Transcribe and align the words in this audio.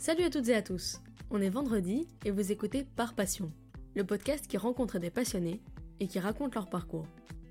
Salut 0.00 0.24
à 0.24 0.30
toutes 0.30 0.48
et 0.48 0.54
à 0.54 0.62
tous. 0.62 0.98
On 1.30 1.42
est 1.42 1.50
vendredi 1.50 2.08
et 2.24 2.30
vous 2.30 2.50
écoutez 2.50 2.86
Par 2.96 3.12
Passion, 3.12 3.52
le 3.94 4.02
podcast 4.02 4.46
qui 4.46 4.56
rencontre 4.56 4.98
des 4.98 5.10
passionnés 5.10 5.60
et 6.00 6.06
qui 6.06 6.18
raconte 6.18 6.54
leur 6.54 6.70
parcours. 6.70 7.06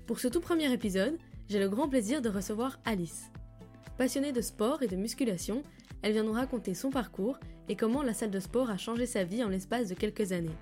Pour 0.08 0.18
ce 0.18 0.26
tout 0.26 0.40
premier 0.40 0.72
épisode, 0.72 1.16
j'ai 1.48 1.60
le 1.60 1.68
grand 1.68 1.88
plaisir 1.88 2.20
de 2.20 2.28
recevoir 2.28 2.80
Alice. 2.84 3.30
Passionnée 3.98 4.32
de 4.32 4.40
sport 4.40 4.82
et 4.82 4.88
de 4.88 4.96
musculation, 4.96 5.62
elle 6.02 6.10
vient 6.10 6.24
nous 6.24 6.32
raconter 6.32 6.74
son 6.74 6.90
parcours 6.90 7.38
et 7.68 7.76
comment 7.76 8.02
la 8.02 8.14
salle 8.14 8.32
de 8.32 8.40
sport 8.40 8.68
a 8.68 8.76
changé 8.76 9.06
sa 9.06 9.22
vie 9.22 9.44
en 9.44 9.48
l'espace 9.48 9.88
de 9.88 9.94
quelques 9.94 10.32
années. 10.32 10.58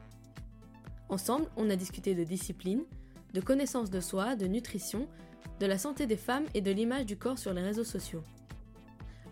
Ensemble, 1.09 1.47
on 1.57 1.71
a 1.71 1.77
discuté 1.77 2.15
de 2.15 2.23
discipline, 2.23 2.83
de 3.33 3.41
connaissance 3.41 3.89
de 3.89 4.01
soi, 4.01 4.37
de 4.37 4.47
nutrition, 4.47 5.09
de 5.59 5.65
la 5.65 5.79
santé 5.79 6.07
des 6.07 6.19
femmes 6.19 6.45
et 6.53 6.61
de 6.61 6.71
l'image 6.71 7.07
du 7.07 7.17
corps 7.17 7.39
sur 7.39 7.55
les 7.55 7.63
réseaux 7.63 7.83
sociaux. 7.83 8.25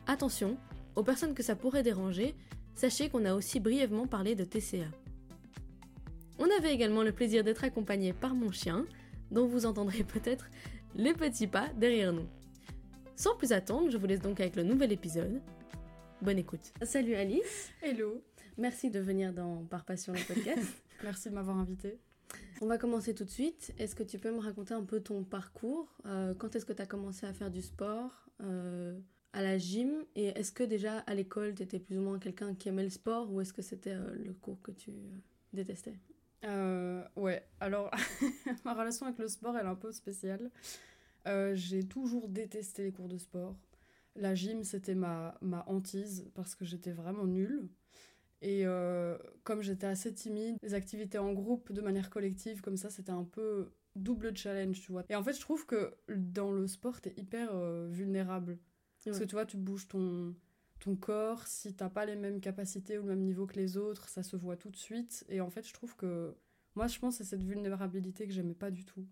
Attention, 0.07 0.57
aux 0.97 1.03
personnes 1.03 1.35
que 1.35 1.43
ça 1.43 1.55
pourrait 1.55 1.83
déranger, 1.83 2.35
sachez 2.75 3.09
qu'on 3.09 3.25
a 3.25 3.35
aussi 3.35 3.61
brièvement 3.61 4.07
parlé 4.07 4.35
de 4.35 4.45
TCA. 4.45 4.89
On 6.39 6.49
avait 6.59 6.75
également 6.75 7.03
le 7.03 7.13
plaisir 7.13 7.45
d'être 7.45 7.65
accompagné 7.65 8.13
par 8.13 8.35
mon 8.35 8.51
chien, 8.51 8.85
dont 9.31 9.47
vous 9.47 9.67
entendrez 9.67 10.03
peut-être 10.15 10.47
les 10.95 11.15
petits 11.15 11.47
pas 11.47 11.69
derrière 11.77 12.13
nous. 12.13 12.27
Sans 13.15 13.37
plus 13.37 13.53
attendre, 13.53 13.91
je 13.91 13.97
vous 13.97 14.07
laisse 14.07 14.21
donc 14.21 14.41
avec 14.41 14.57
le 14.57 14.63
nouvel 14.63 14.93
épisode. 14.93 15.41
Bonne 16.23 16.39
écoute. 16.39 16.73
Salut 16.83 17.15
Alice. 17.15 17.71
Hello. 17.83 18.23
Merci 18.59 18.91
de 18.91 19.01
venir 19.01 19.33
dans 19.33 19.65
Par 19.65 19.85
Passion 19.85 20.15
le 20.15 20.35
podcast. 20.35 20.83
Merci 21.03 21.29
de 21.29 21.35
m'avoir 21.35 21.59
invité. 21.59 21.99
On 22.63 22.67
va 22.67 22.79
commencer 22.79 23.15
tout 23.15 23.25
de 23.25 23.31
suite. 23.31 23.75
Est-ce 23.79 23.95
que 23.95 24.03
tu 24.03 24.19
peux 24.19 24.31
me 24.33 24.41
raconter 24.41 24.73
un 24.73 24.83
peu 24.83 25.01
ton 25.01 25.25
parcours? 25.25 25.95
Euh, 26.07 26.35
Quand 26.35 26.57
est-ce 26.57 26.65
que 26.65 26.73
tu 26.73 26.81
as 26.81 26.87
commencé 26.87 27.27
à 27.27 27.33
faire 27.35 27.51
du 27.51 27.61
sport? 27.61 28.29
Euh, 28.43 28.99
à 29.37 29.43
la 29.43 29.59
gym 29.59 30.05
Et 30.15 30.29
est-ce 30.29 30.53
que 30.53 30.65
déjà 30.65 30.99
à 30.99 31.15
l'école, 31.15 31.55
tu 31.55 31.63
étais 31.63 31.79
plus 31.79 31.99
ou 31.99 32.03
moins 32.03 32.19
quelqu'un 32.19 32.55
qui 32.55 32.69
aimait 32.69 32.85
le 32.85 32.91
sport 32.91 33.31
ou 33.33 33.41
est-ce 33.41 33.53
que 33.53 33.63
c'était 33.63 33.95
euh, 33.95 34.15
le 34.25 34.33
cours 34.33 34.61
que 34.63 34.73
tu 34.73 34.93
détestais? 35.53 35.95
Ouais, 37.17 37.45
alors 37.61 37.91
ma 38.65 38.75
relation 38.75 39.07
avec 39.07 39.19
le 39.19 39.27
sport, 39.29 39.57
elle 39.57 39.67
est 39.67 39.69
un 39.69 39.75
peu 39.75 39.93
spéciale. 39.93 40.51
J'ai 41.55 41.83
toujours 41.83 42.29
détesté 42.29 42.85
les 42.85 42.93
cours 42.93 43.09
de 43.09 43.19
sport. 43.19 43.57
La 44.15 44.35
gym, 44.35 44.63
c'était 44.63 44.95
ma, 44.95 45.37
ma 45.43 45.65
hantise 45.69 46.31
parce 46.35 46.55
que 46.55 46.65
j'étais 46.65 46.93
vraiment 46.93 47.27
nulle. 47.27 47.69
Et 48.43 48.67
euh, 48.67 49.17
comme 49.45 49.63
j'étais 49.63 49.87
assez 49.87 50.13
timide, 50.13 50.57
les 50.63 50.75
activités 50.75 51.19
en 51.19 51.33
groupe 51.33 51.73
de 51.73 51.81
manière 51.81 52.11
collective, 52.11 52.61
comme 52.61 52.77
ça, 52.77 52.91
c'était 52.91 53.13
un 53.13 53.25
peu 53.25 53.73
double 53.95 54.37
challenge, 54.37 54.81
tu 54.81 54.93
vois. 54.93 55.05
Et 55.09 55.17
en 55.17 55.23
fait, 55.23 55.33
je 55.33 55.41
trouve 55.41 55.67
que 55.67 55.95
dans 56.09 56.53
le 56.53 56.67
sport, 56.67 57.01
t'es 57.01 57.15
hyper 57.17 57.51
euh, 57.55 57.89
vulnérable. 57.91 58.59
Parce 59.11 59.21
que 59.21 59.25
tu 59.25 59.35
vois, 59.35 59.47
tu 59.47 59.57
bouges 59.57 59.89
ton, 59.89 60.35
ton 60.81 60.97
corps, 60.97 61.47
si 61.47 61.75
t'as 61.75 61.89
pas 61.89 62.05
les 62.05 62.17
mêmes 62.17 62.41
capacités 62.41 62.99
ou 62.99 63.03
le 63.03 63.09
même 63.09 63.23
niveau 63.23 63.47
que 63.47 63.57
les 63.57 63.77
autres, 63.77 64.09
ça 64.09 64.23
se 64.23 64.37
voit 64.37 64.57
tout 64.57 64.71
de 64.71 64.77
suite. 64.77 65.25
Et 65.29 65.41
en 65.41 65.51
fait, 65.51 65.67
je 65.67 65.73
trouve 65.73 65.97
que. 65.97 66.35
Moi, 66.75 66.89
je 66.89 66.99
pense 66.99 67.17
que 67.17 67.25
c'est 67.25 67.31
cette 67.31 67.45
vulnérabilité 67.45 68.27
que 68.27 68.33
j'aimais 68.33 68.55
pas 68.55 68.71
du 68.71 68.85
tout. 68.85 69.07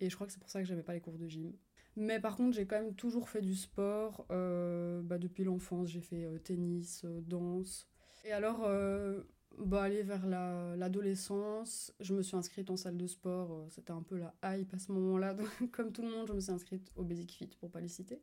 Et 0.00 0.10
je 0.10 0.14
crois 0.14 0.26
que 0.26 0.32
c'est 0.32 0.38
pour 0.38 0.50
ça 0.50 0.60
que 0.60 0.66
j'aimais 0.66 0.82
pas 0.82 0.92
les 0.92 1.00
cours 1.00 1.18
de 1.18 1.26
gym. 1.26 1.52
Mais 1.96 2.20
par 2.20 2.36
contre, 2.36 2.54
j'ai 2.54 2.66
quand 2.66 2.80
même 2.80 2.94
toujours 2.94 3.28
fait 3.28 3.40
du 3.40 3.54
sport. 3.54 4.26
Euh, 4.30 5.00
bah, 5.02 5.18
depuis 5.18 5.44
l'enfance, 5.44 5.88
j'ai 5.88 6.02
fait 6.02 6.26
tennis, 6.44 7.04
danse. 7.04 7.88
Et 8.24 8.32
alors, 8.32 8.64
euh, 8.66 9.22
bah, 9.58 9.82
aller 9.82 10.02
vers 10.02 10.26
l'adolescence, 10.26 11.92
je 12.00 12.14
me 12.14 12.22
suis 12.22 12.36
inscrite 12.36 12.70
en 12.70 12.76
salle 12.76 12.96
de 12.96 13.06
sport. 13.06 13.52
Euh, 13.52 13.66
c'était 13.70 13.90
un 13.90 14.02
peu 14.02 14.18
la 14.18 14.34
hype 14.56 14.72
à 14.72 14.78
ce 14.78 14.92
moment-là. 14.92 15.36
Comme 15.72 15.92
tout 15.92 16.02
le 16.02 16.10
monde, 16.10 16.28
je 16.28 16.32
me 16.32 16.40
suis 16.40 16.52
inscrite 16.52 16.92
au 16.96 17.02
Basic 17.02 17.32
Fit 17.32 17.50
pour 17.58 17.70
pas 17.70 17.80
les 17.80 17.88
citer. 17.88 18.20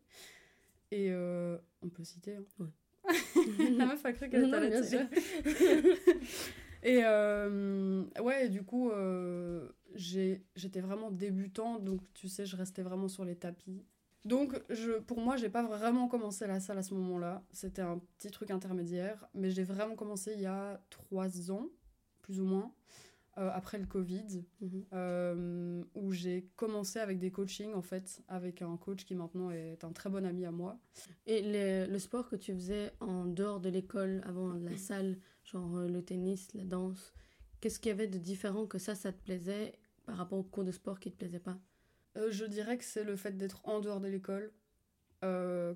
Et 0.91 1.11
euh, 1.11 1.57
on 1.81 1.89
peut 1.89 2.03
citer. 2.03 2.35
Hein. 2.35 2.43
Ouais. 2.59 2.67
la 3.77 3.85
meuf 3.85 4.05
a 4.05 4.13
cru 4.13 4.29
qu'elle 4.29 4.47
était 4.47 4.69
bien 4.69 4.83
sûr. 4.83 5.01
Et 6.83 7.03
ouais, 8.21 8.49
du 8.49 8.63
coup, 8.63 8.91
j'étais 9.95 10.81
vraiment 10.81 11.11
débutante, 11.11 11.83
donc 11.83 12.01
tu 12.13 12.27
sais, 12.27 12.45
je 12.45 12.55
restais 12.55 12.83
vraiment 12.83 13.07
sur 13.07 13.25
les 13.25 13.35
tapis. 13.35 13.83
Donc, 14.25 14.59
je, 14.71 14.93
pour 14.93 15.21
moi, 15.21 15.37
j'ai 15.37 15.49
pas 15.49 15.61
vraiment 15.61 16.07
commencé 16.07 16.47
la 16.47 16.59
salle 16.59 16.79
à 16.79 16.83
ce 16.83 16.95
moment-là. 16.95 17.43
C'était 17.51 17.83
un 17.83 17.99
petit 18.17 18.31
truc 18.31 18.49
intermédiaire. 18.49 19.23
Mais 19.35 19.51
j'ai 19.51 19.63
vraiment 19.63 19.95
commencé 19.95 20.33
il 20.33 20.41
y 20.41 20.47
a 20.47 20.81
trois 20.89 21.51
ans, 21.51 21.69
plus 22.23 22.39
ou 22.39 22.45
moins, 22.45 22.73
euh, 23.37 23.49
après 23.53 23.77
le 23.77 23.85
Covid, 23.85 24.45
mhm. 24.61 24.85
euh, 24.93 25.83
où 25.93 26.13
j'ai 26.13 26.47
commencé 26.55 26.99
avec 26.99 27.19
des 27.19 27.31
coachings, 27.31 27.73
en 27.73 27.81
fait, 27.81 28.21
avec 28.29 28.61
un 28.61 28.77
coach 28.77 29.03
qui 29.03 29.13
maintenant 29.13 29.51
est 29.51 29.83
un 29.83 29.91
très 29.91 30.09
bon 30.09 30.25
ami 30.25 30.45
à 30.45 30.51
moi. 30.51 30.79
Et 31.25 31.41
le 31.43 31.99
sport 31.99 32.29
que 32.29 32.37
tu 32.37 32.53
faisais 32.53 32.93
en 33.01 33.25
dehors 33.25 33.59
de 33.59 33.67
l'école, 33.67 34.21
avant 34.25 34.53
la 34.53 34.77
salle, 34.77 35.17
genre 35.43 35.77
euh, 35.77 35.89
le 35.89 36.01
tennis, 36.01 36.53
la 36.53 36.63
danse, 36.63 37.13
qu'est-ce 37.59 37.77
qu'il 37.79 37.89
y 37.89 37.91
avait 37.91 38.07
de 38.07 38.17
différent 38.17 38.67
que 38.67 38.77
ça, 38.77 38.95
ça 38.95 39.11
te 39.11 39.21
plaisait 39.21 39.73
par 40.05 40.15
rapport 40.15 40.39
au 40.39 40.43
cours 40.43 40.63
de 40.63 40.71
sport 40.71 41.01
qui 41.01 41.11
te 41.11 41.17
plaisait 41.17 41.39
pas? 41.39 41.57
Euh, 42.15 42.31
je 42.31 42.45
dirais 42.45 42.77
que 42.77 42.85
c'est 42.85 43.03
le 43.03 43.17
fait 43.17 43.35
d'être 43.35 43.59
en 43.67 43.81
dehors 43.81 43.99
de 43.99 44.07
l'école. 44.07 44.53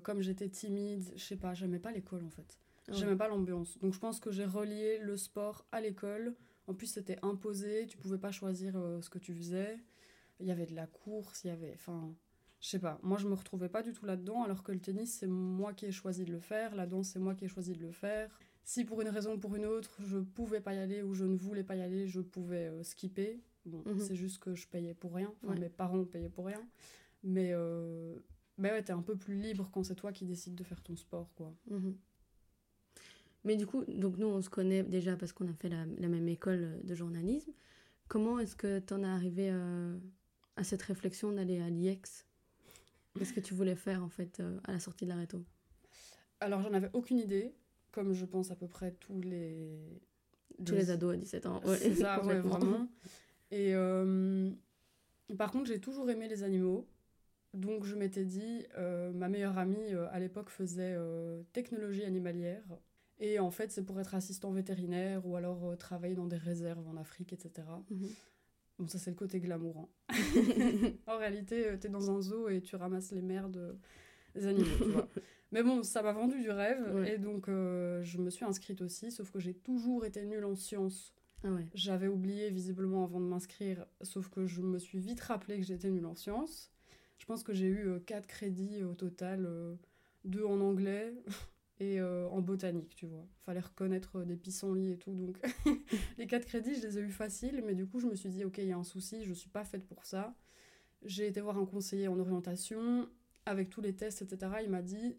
Comme 0.04 0.20
j'étais 0.20 0.48
timide, 0.48 1.12
je 1.16 1.24
sais 1.24 1.36
pas, 1.36 1.54
j'aimais 1.54 1.80
pas 1.80 1.90
l'école 1.90 2.24
en 2.24 2.30
fait. 2.30 2.60
Ah 2.88 2.92
j'aimais 2.92 3.16
pas 3.16 3.26
l'ambiance. 3.26 3.78
Donc 3.80 3.94
je 3.94 3.98
pense 3.98 4.20
que 4.20 4.30
j'ai 4.30 4.44
relié 4.44 4.98
le 4.98 5.16
sport 5.16 5.66
à 5.72 5.80
l'école. 5.80 6.36
En 6.70 6.74
plus, 6.74 6.86
c'était 6.86 7.18
imposé, 7.22 7.88
tu 7.88 7.98
pouvais 7.98 8.16
pas 8.16 8.30
choisir 8.30 8.76
euh, 8.76 9.00
ce 9.00 9.10
que 9.10 9.18
tu 9.18 9.34
faisais. 9.34 9.76
Il 10.38 10.46
y 10.46 10.52
avait 10.52 10.66
de 10.66 10.74
la 10.76 10.86
course, 10.86 11.42
il 11.42 11.48
y 11.48 11.50
avait. 11.50 11.72
Enfin, 11.74 12.14
je 12.60 12.68
sais 12.68 12.78
pas. 12.78 13.00
Moi, 13.02 13.18
je 13.18 13.26
me 13.26 13.34
retrouvais 13.34 13.68
pas 13.68 13.82
du 13.82 13.92
tout 13.92 14.06
là-dedans, 14.06 14.44
alors 14.44 14.62
que 14.62 14.70
le 14.70 14.78
tennis, 14.78 15.12
c'est 15.18 15.26
moi 15.26 15.72
qui 15.72 15.86
ai 15.86 15.90
choisi 15.90 16.24
de 16.24 16.30
le 16.30 16.38
faire. 16.38 16.76
La 16.76 16.86
danse, 16.86 17.08
c'est 17.08 17.18
moi 17.18 17.34
qui 17.34 17.44
ai 17.44 17.48
choisi 17.48 17.72
de 17.72 17.80
le 17.80 17.90
faire. 17.90 18.38
Si 18.62 18.84
pour 18.84 19.00
une 19.00 19.08
raison 19.08 19.34
ou 19.34 19.38
pour 19.38 19.56
une 19.56 19.66
autre, 19.66 19.98
je 20.06 20.18
pouvais 20.18 20.60
pas 20.60 20.72
y 20.72 20.78
aller 20.78 21.02
ou 21.02 21.12
je 21.12 21.24
ne 21.24 21.36
voulais 21.36 21.64
pas 21.64 21.74
y 21.74 21.82
aller, 21.82 22.06
je 22.06 22.20
pouvais 22.20 22.70
skipper. 22.84 23.42
Bon, 23.66 23.82
mhm. 23.84 23.98
c'est 23.98 24.14
juste 24.14 24.38
que 24.38 24.54
je 24.54 24.68
payais 24.68 24.94
pour 24.94 25.12
rien. 25.12 25.34
Enfin, 25.42 25.58
mes 25.58 25.70
parents 25.70 26.04
payaient 26.04 26.28
pour 26.28 26.46
rien. 26.46 26.64
Mais, 27.24 27.50
euh... 27.52 28.14
ouais, 28.58 28.80
t'es 28.84 28.92
un 28.92 29.02
peu 29.02 29.16
plus 29.16 29.34
libre 29.34 29.68
quand 29.72 29.82
c'est 29.82 29.96
toi 29.96 30.12
qui 30.12 30.24
décides 30.24 30.54
de 30.54 30.62
faire 30.62 30.80
ton 30.82 30.94
sport, 30.94 31.34
quoi. 31.34 31.52
Mhm. 31.68 31.96
Mais 33.44 33.56
du 33.56 33.66
coup, 33.66 33.84
donc 33.86 34.18
nous, 34.18 34.26
on 34.26 34.42
se 34.42 34.50
connaît 34.50 34.82
déjà 34.82 35.16
parce 35.16 35.32
qu'on 35.32 35.48
a 35.48 35.54
fait 35.54 35.68
la, 35.68 35.86
même 35.86 36.28
école 36.28 36.80
de 36.84 36.94
journalisme. 36.94 37.52
Comment 38.08 38.38
est-ce 38.38 38.54
que 38.54 38.80
t'en 38.80 39.02
es 39.02 39.06
arrivé 39.06 39.48
euh, 39.50 39.96
à 40.56 40.64
cette 40.64 40.82
réflexion 40.82 41.32
d'aller 41.32 41.60
à 41.60 41.70
l'IEX 41.70 42.26
Qu'est-ce 43.16 43.32
que 43.32 43.40
tu 43.40 43.54
voulais 43.54 43.76
faire, 43.76 44.04
en 44.04 44.08
fait, 44.08 44.40
euh, 44.40 44.58
à 44.64 44.72
la 44.72 44.78
sortie 44.78 45.04
de 45.04 45.10
la 45.10 45.16
réto 45.16 45.42
Alors, 46.40 46.60
j'en 46.62 46.72
avais 46.74 46.90
aucune 46.92 47.18
idée, 47.18 47.54
comme 47.92 48.12
je 48.12 48.24
pense 48.24 48.50
à 48.50 48.56
peu 48.56 48.68
près 48.68 48.92
tous 49.00 49.20
les... 49.20 49.78
Tous 50.66 50.74
les, 50.74 50.90
ados 50.90 51.14
à 51.14 51.16
17 51.16 51.46
ans. 51.46 51.62
Ouais, 51.64 51.78
c'est 51.78 51.94
ça, 51.94 52.22
ouais, 52.24 52.40
vraiment. 52.40 52.86
Et 53.50 53.74
euh, 53.74 54.50
par 55.38 55.50
contre, 55.50 55.66
j'ai 55.66 55.80
toujours 55.80 56.10
aimé 56.10 56.28
les 56.28 56.42
animaux. 56.42 56.86
Donc 57.54 57.84
je 57.84 57.96
m'étais 57.96 58.24
dit, 58.24 58.64
ma 59.14 59.28
meilleure 59.28 59.58
amie 59.58 59.92
à 60.12 60.20
l'époque 60.20 60.50
faisait 60.50 60.96
technologie 61.52 62.04
animalière. 62.04 62.62
Et 63.20 63.38
en 63.38 63.50
fait, 63.50 63.70
c'est 63.70 63.84
pour 63.84 64.00
être 64.00 64.14
assistant 64.14 64.50
vétérinaire 64.50 65.26
ou 65.26 65.36
alors 65.36 65.76
travailler 65.78 66.14
dans 66.14 66.26
des 66.26 66.36
réserves 66.36 66.86
en 66.88 66.96
Afrique, 66.96 67.32
etc. 67.32 67.66
Mhm. 67.90 68.08
Bon, 68.78 68.88
ça 68.88 68.98
c'est 68.98 69.10
le 69.10 69.16
côté 69.16 69.40
glamour. 69.40 69.88
Hein. 70.08 70.08
en 71.06 71.18
réalité, 71.18 71.66
t'es 71.78 71.90
dans 71.90 72.10
un 72.10 72.20
zoo 72.22 72.48
et 72.48 72.62
tu 72.62 72.76
ramasses 72.76 73.12
les 73.12 73.20
merdes 73.20 73.78
des 74.34 74.46
animaux, 74.46 74.76
tu 74.78 74.90
vois. 74.90 75.08
Mais 75.52 75.62
bon, 75.62 75.82
ça 75.82 76.02
m'a 76.02 76.12
vendu 76.12 76.40
du 76.40 76.50
rêve. 76.50 77.04
Et 77.06 77.18
donc, 77.18 77.46
je 77.48 78.18
me 78.18 78.30
suis 78.30 78.44
inscrite 78.44 78.80
aussi, 78.80 79.10
sauf 79.10 79.30
que 79.30 79.38
j'ai 79.38 79.52
toujours 79.52 80.06
été 80.06 80.24
nulle 80.24 80.44
en 80.46 80.54
sciences. 80.54 81.12
Ah 81.42 81.48
J'avais 81.74 82.08
oublié 82.08 82.50
visiblement 82.50 83.04
avant 83.04 83.20
de 83.20 83.24
m'inscrire, 83.24 83.86
sauf 84.02 84.28
que 84.28 84.46
je 84.46 84.60
me 84.60 84.78
suis 84.78 84.98
vite 84.98 85.20
rappelé 85.20 85.58
que 85.58 85.64
j'étais 85.64 85.90
nulle 85.90 86.06
en 86.06 86.14
sciences. 86.14 86.70
Je 87.18 87.24
pense 87.24 87.42
que 87.42 87.52
j'ai 87.52 87.66
eu 87.66 88.00
4 88.06 88.24
euh, 88.24 88.26
crédits 88.26 88.82
au 88.82 88.94
total, 88.94 89.48
2 90.24 90.40
euh, 90.40 90.48
en 90.48 90.60
anglais 90.60 91.14
et 91.80 91.98
euh, 92.00 92.28
en 92.28 92.40
botanique, 92.40 92.94
tu 92.94 93.06
vois. 93.06 93.26
Fallait 93.44 93.60
reconnaître 93.60 94.22
des 94.22 94.36
pissenlits 94.36 94.92
et 94.92 94.98
tout, 94.98 95.14
donc 95.14 95.38
les 96.18 96.26
4 96.26 96.46
crédits, 96.46 96.74
je 96.74 96.86
les 96.86 96.98
ai 96.98 97.00
eu 97.00 97.10
faciles, 97.10 97.62
mais 97.66 97.74
du 97.74 97.86
coup, 97.86 97.98
je 97.98 98.06
me 98.06 98.14
suis 98.14 98.28
dit, 98.28 98.44
ok, 98.44 98.58
il 98.58 98.66
y 98.66 98.72
a 98.72 98.76
un 98.76 98.84
souci, 98.84 99.24
je 99.24 99.32
suis 99.32 99.50
pas 99.50 99.64
faite 99.64 99.86
pour 99.86 100.04
ça. 100.04 100.34
J'ai 101.02 101.26
été 101.26 101.40
voir 101.40 101.58
un 101.58 101.66
conseiller 101.66 102.08
en 102.08 102.18
orientation, 102.18 103.08
avec 103.46 103.70
tous 103.70 103.80
les 103.80 103.94
tests, 103.94 104.22
etc. 104.22 104.52
Il 104.62 104.70
m'a 104.70 104.82
dit, 104.82 105.16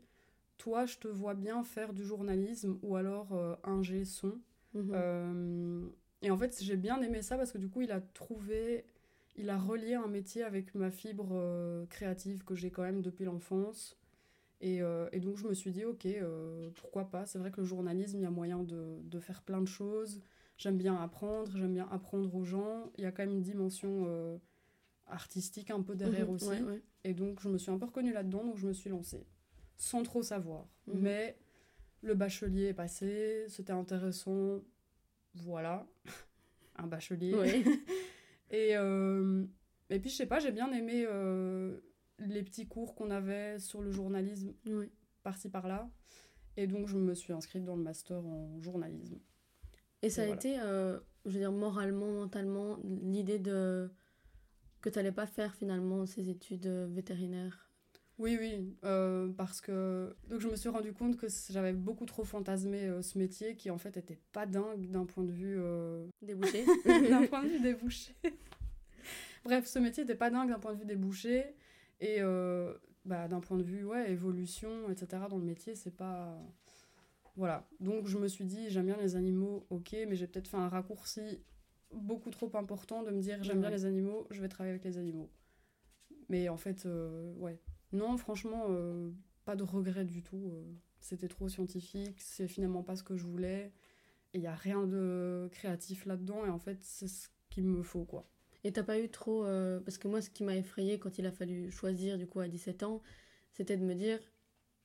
toi, 0.58 0.86
je 0.86 0.98
te 0.98 1.08
vois 1.08 1.34
bien 1.34 1.64
faire 1.64 1.92
du 1.94 2.06
journalisme 2.06 2.78
ou 2.84 2.96
alors 2.96 3.34
un 3.64 3.82
G 3.82 4.06
son. 4.06 4.40
Mhm. 4.76 5.92
Et 6.22 6.30
en 6.30 6.38
fait, 6.38 6.62
j'ai 6.62 6.78
bien 6.78 7.02
aimé 7.02 7.22
ça 7.22 7.38
parce 7.38 7.52
que 7.52 7.58
du 7.58 7.70
coup, 7.70 7.82
il 7.82 7.92
a 7.92 8.00
trouvé, 8.00 8.86
il 9.36 9.50
a 9.50 9.58
relié 9.58 9.96
un 9.96 10.08
métier 10.08 10.44
avec 10.44 10.76
ma 10.76 10.92
fibre 10.92 11.30
euh, 11.32 11.86
créative 11.88 12.44
que 12.44 12.56
j'ai 12.56 12.70
quand 12.70 12.84
même 12.84 13.02
depuis 13.02 13.26
l'enfance. 13.26 13.98
Et, 14.62 14.82
euh, 14.82 15.10
et, 15.12 15.20
donc, 15.20 15.38
je 15.38 15.48
me 15.48 15.54
suis 15.54 15.72
dit, 15.72 15.84
ok, 15.84 16.06
euh, 16.06 16.70
pourquoi 16.76 17.10
pas 17.10 17.26
C'est 17.26 17.40
vrai 17.40 17.52
que 17.52 17.62
le 17.62 17.66
journalisme, 17.66 18.18
il 18.20 18.24
y 18.24 18.26
a 18.26 18.32
moyen 18.32 18.64
de, 18.64 19.00
de 19.04 19.20
faire 19.20 19.42
plein 19.42 19.60
de 19.60 19.68
choses. 19.68 20.22
J'aime 20.58 20.78
bien 20.78 20.96
apprendre, 20.96 21.52
j'aime 21.58 21.74
bien 21.74 21.88
apprendre 21.92 22.34
aux 22.36 22.44
gens. 22.44 22.92
Il 22.98 23.04
y 23.04 23.08
a 23.08 23.12
quand 23.12 23.24
même 23.24 23.32
une 23.32 23.42
dimension 23.42 24.40
artistique 25.08 25.72
un 25.72 25.82
peu 25.82 25.96
derrière 25.96 26.28
mhm, 26.28 26.36
aussi. 26.36 26.50
Et 27.04 27.14
donc, 27.14 27.40
je 27.42 27.50
me 27.50 27.58
suis 27.58 27.72
un 27.72 27.78
peu 27.78 27.86
reconnue 27.86 28.14
là-dedans, 28.14 28.44
donc 28.44 28.58
je 28.58 28.68
me 28.68 28.74
suis 28.74 28.90
lancée. 28.90 29.26
Sans 29.78 30.04
trop 30.04 30.22
savoir. 30.22 30.68
Mhm. 30.88 31.00
Mais 31.00 31.38
le 32.02 32.14
bachelier 32.14 32.68
est 32.68 32.74
passé, 32.74 33.46
c'était 33.48 33.74
intéressant, 33.74 34.62
voilà, 35.36 35.88
un 36.78 36.88
bachelier. 36.88 37.34
Ouais. 37.34 37.64
et, 38.52 38.78
euh, 38.78 39.44
et 39.90 40.00
puis, 40.00 40.10
je 40.10 40.16
sais 40.16 40.26
pas, 40.26 40.40
j'ai 40.40 40.52
bien 40.52 40.72
aimé 40.72 41.06
euh, 41.08 41.80
les 42.28 42.44
petits 42.44 42.68
cours 42.68 42.96
qu'on 42.96 43.12
avait 43.12 43.60
sur 43.60 43.82
le 43.82 43.92
journalisme, 43.92 44.54
par-ci 45.24 45.50
par-là. 45.50 45.90
Et 46.58 46.68
donc, 46.68 46.88
je 46.88 46.98
me 46.98 47.14
suis 47.14 47.34
inscrite 47.34 47.64
dans 47.64 47.76
le 47.76 47.84
master 47.84 48.26
en 48.26 48.62
journalisme. 48.62 49.20
Et 50.02 50.10
ça 50.10 50.24
a 50.24 50.26
voilà. 50.26 50.40
été, 50.40 50.60
euh, 50.60 51.00
je 51.26 51.32
veux 51.32 51.40
dire, 51.40 51.52
moralement, 51.52 52.12
mentalement, 52.12 52.78
l'idée 52.84 53.40
de 53.40 53.92
que 54.82 54.90
tu 54.90 54.98
n'allais 54.98 55.12
pas 55.12 55.28
faire 55.28 55.54
finalement 55.56 56.06
ces 56.06 56.30
études 56.30 56.68
euh, 56.68 56.88
vétérinaires? 56.90 57.70
Oui, 58.18 58.38
oui, 58.40 58.76
euh, 58.84 59.30
parce 59.36 59.62
que 59.62 60.16
donc 60.30 60.42
je 60.42 60.48
me 60.48 60.56
suis 60.56 60.70
rendu 60.70 60.94
compte 60.94 61.18
que 61.18 61.28
j'avais 61.50 61.74
beaucoup 61.74 62.06
trop 62.06 62.24
fantasmé 62.24 62.84
euh, 62.84 63.02
ce 63.02 63.18
métier 63.18 63.56
qui 63.56 63.72
en 63.72 63.80
fait 63.80 63.98
était 63.98 64.20
pas 64.32 64.46
dingue 64.46 64.92
d'un 64.92 65.06
point 65.06 65.24
de 65.24 65.32
vue 65.32 65.60
Débouché. 66.22 66.66
d'un 66.86 67.26
point 67.26 67.44
de 67.44 67.48
vue 67.48 67.60
débouché. 67.60 68.14
Bref, 69.44 69.66
ce 69.66 69.80
métier 69.80 70.04
était 70.04 70.16
pas 70.16 70.30
dingue 70.30 70.50
d'un 70.50 70.60
point 70.60 70.74
de 70.74 70.80
vue 70.80 70.86
débouché 70.86 71.56
et 72.02 72.18
euh, 72.20 72.74
bah, 73.06 73.28
d'un 73.28 73.40
point 73.40 73.58
de 73.58 73.64
vue 73.64 73.86
ouais 73.86 74.12
évolution 74.12 74.90
etc 74.90 75.24
dans 75.30 75.38
le 75.38 75.46
métier 75.46 75.76
c'est 75.76 75.96
pas 75.96 76.38
voilà. 77.38 77.66
Donc 77.80 78.08
je 78.08 78.18
me 78.18 78.28
suis 78.28 78.44
dit 78.44 78.70
j'aime 78.70 78.88
bien 78.88 78.98
les 78.98 79.16
animaux 79.16 79.66
ok 79.70 79.96
mais 80.08 80.16
j'ai 80.16 80.28
peut-être 80.28 80.50
fait 80.50 80.58
un 80.58 80.68
raccourci 80.68 81.22
beaucoup 81.94 82.30
trop 82.30 82.52
important 82.56 83.04
de 83.04 83.12
me 83.12 83.22
dire 83.22 83.42
j'aime 83.44 83.62
bien 83.62 83.70
les 83.70 83.86
animaux 83.86 84.28
je 84.32 84.42
vais 84.42 84.50
travailler 84.50 84.72
avec 84.72 84.84
les 84.84 84.98
animaux. 84.98 85.30
Mais 86.28 86.50
en 86.50 86.58
fait 86.58 86.86
euh, 86.86 87.34
ouais. 87.36 87.60
Non 87.94 88.18
franchement 88.18 88.66
euh, 88.70 89.12
pas 89.46 89.56
de 89.56 89.64
regret 89.64 90.04
du 90.04 90.24
tout 90.24 90.52
c'était 91.00 91.28
trop 91.30 91.48
scientifique 91.48 92.20
c'est 92.20 92.48
finalement 92.48 92.84
pas 92.84 92.96
ce 92.96 93.04
que 93.04 93.16
je 93.16 93.26
voulais. 93.26 93.72
Et 94.34 94.38
il 94.38 94.44
y 94.44 94.48
a 94.48 94.56
rien 94.56 94.88
de 94.88 95.50
créatif 95.52 96.06
là-dedans 96.06 96.46
et 96.46 96.50
en 96.50 96.60
fait 96.60 96.82
c'est 96.82 97.08
ce 97.08 97.30
qu'il 97.50 97.66
me 97.66 97.84
faut 97.84 98.06
quoi 98.06 98.30
Et 98.64 98.72
t'as 98.72 98.84
pas 98.84 99.00
eu 99.00 99.10
trop. 99.10 99.46
euh, 99.46 99.80
parce 99.80 99.98
que 99.98 100.08
moi, 100.08 100.22
ce 100.22 100.30
qui 100.30 100.44
m'a 100.44 100.56
effrayé 100.56 101.00
quand 101.00 101.18
il 101.18 101.26
a 101.26 101.32
fallu 101.32 101.72
choisir, 101.72 102.18
du 102.18 102.28
coup, 102.28 102.40
à 102.40 102.48
17 102.48 102.84
ans, 102.84 103.02
c'était 103.54 103.78
de 103.78 103.84
me 103.84 103.96
dire 103.96 104.20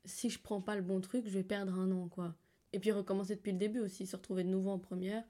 si 0.05 0.31
je 0.31 0.41
prends 0.41 0.61
pas 0.61 0.77
le 0.77 0.83
bon 0.83 1.01
truc, 1.01 1.27
je 1.27 1.33
vais 1.33 1.45
perdre 1.45 1.79
un 1.79 1.91
an, 1.91 2.09
quoi. 2.09 2.35
Et 2.73 2.79
puis 2.79 2.93
recommencer 2.93 3.37
depuis 3.37 3.53
le 3.53 3.59
début 3.59 3.81
aussi, 3.81 4.07
se 4.07 4.17
retrouver 4.17 4.45
de 4.45 4.49
nouveau 4.49 4.71
en 4.71 4.79
première, 4.79 5.25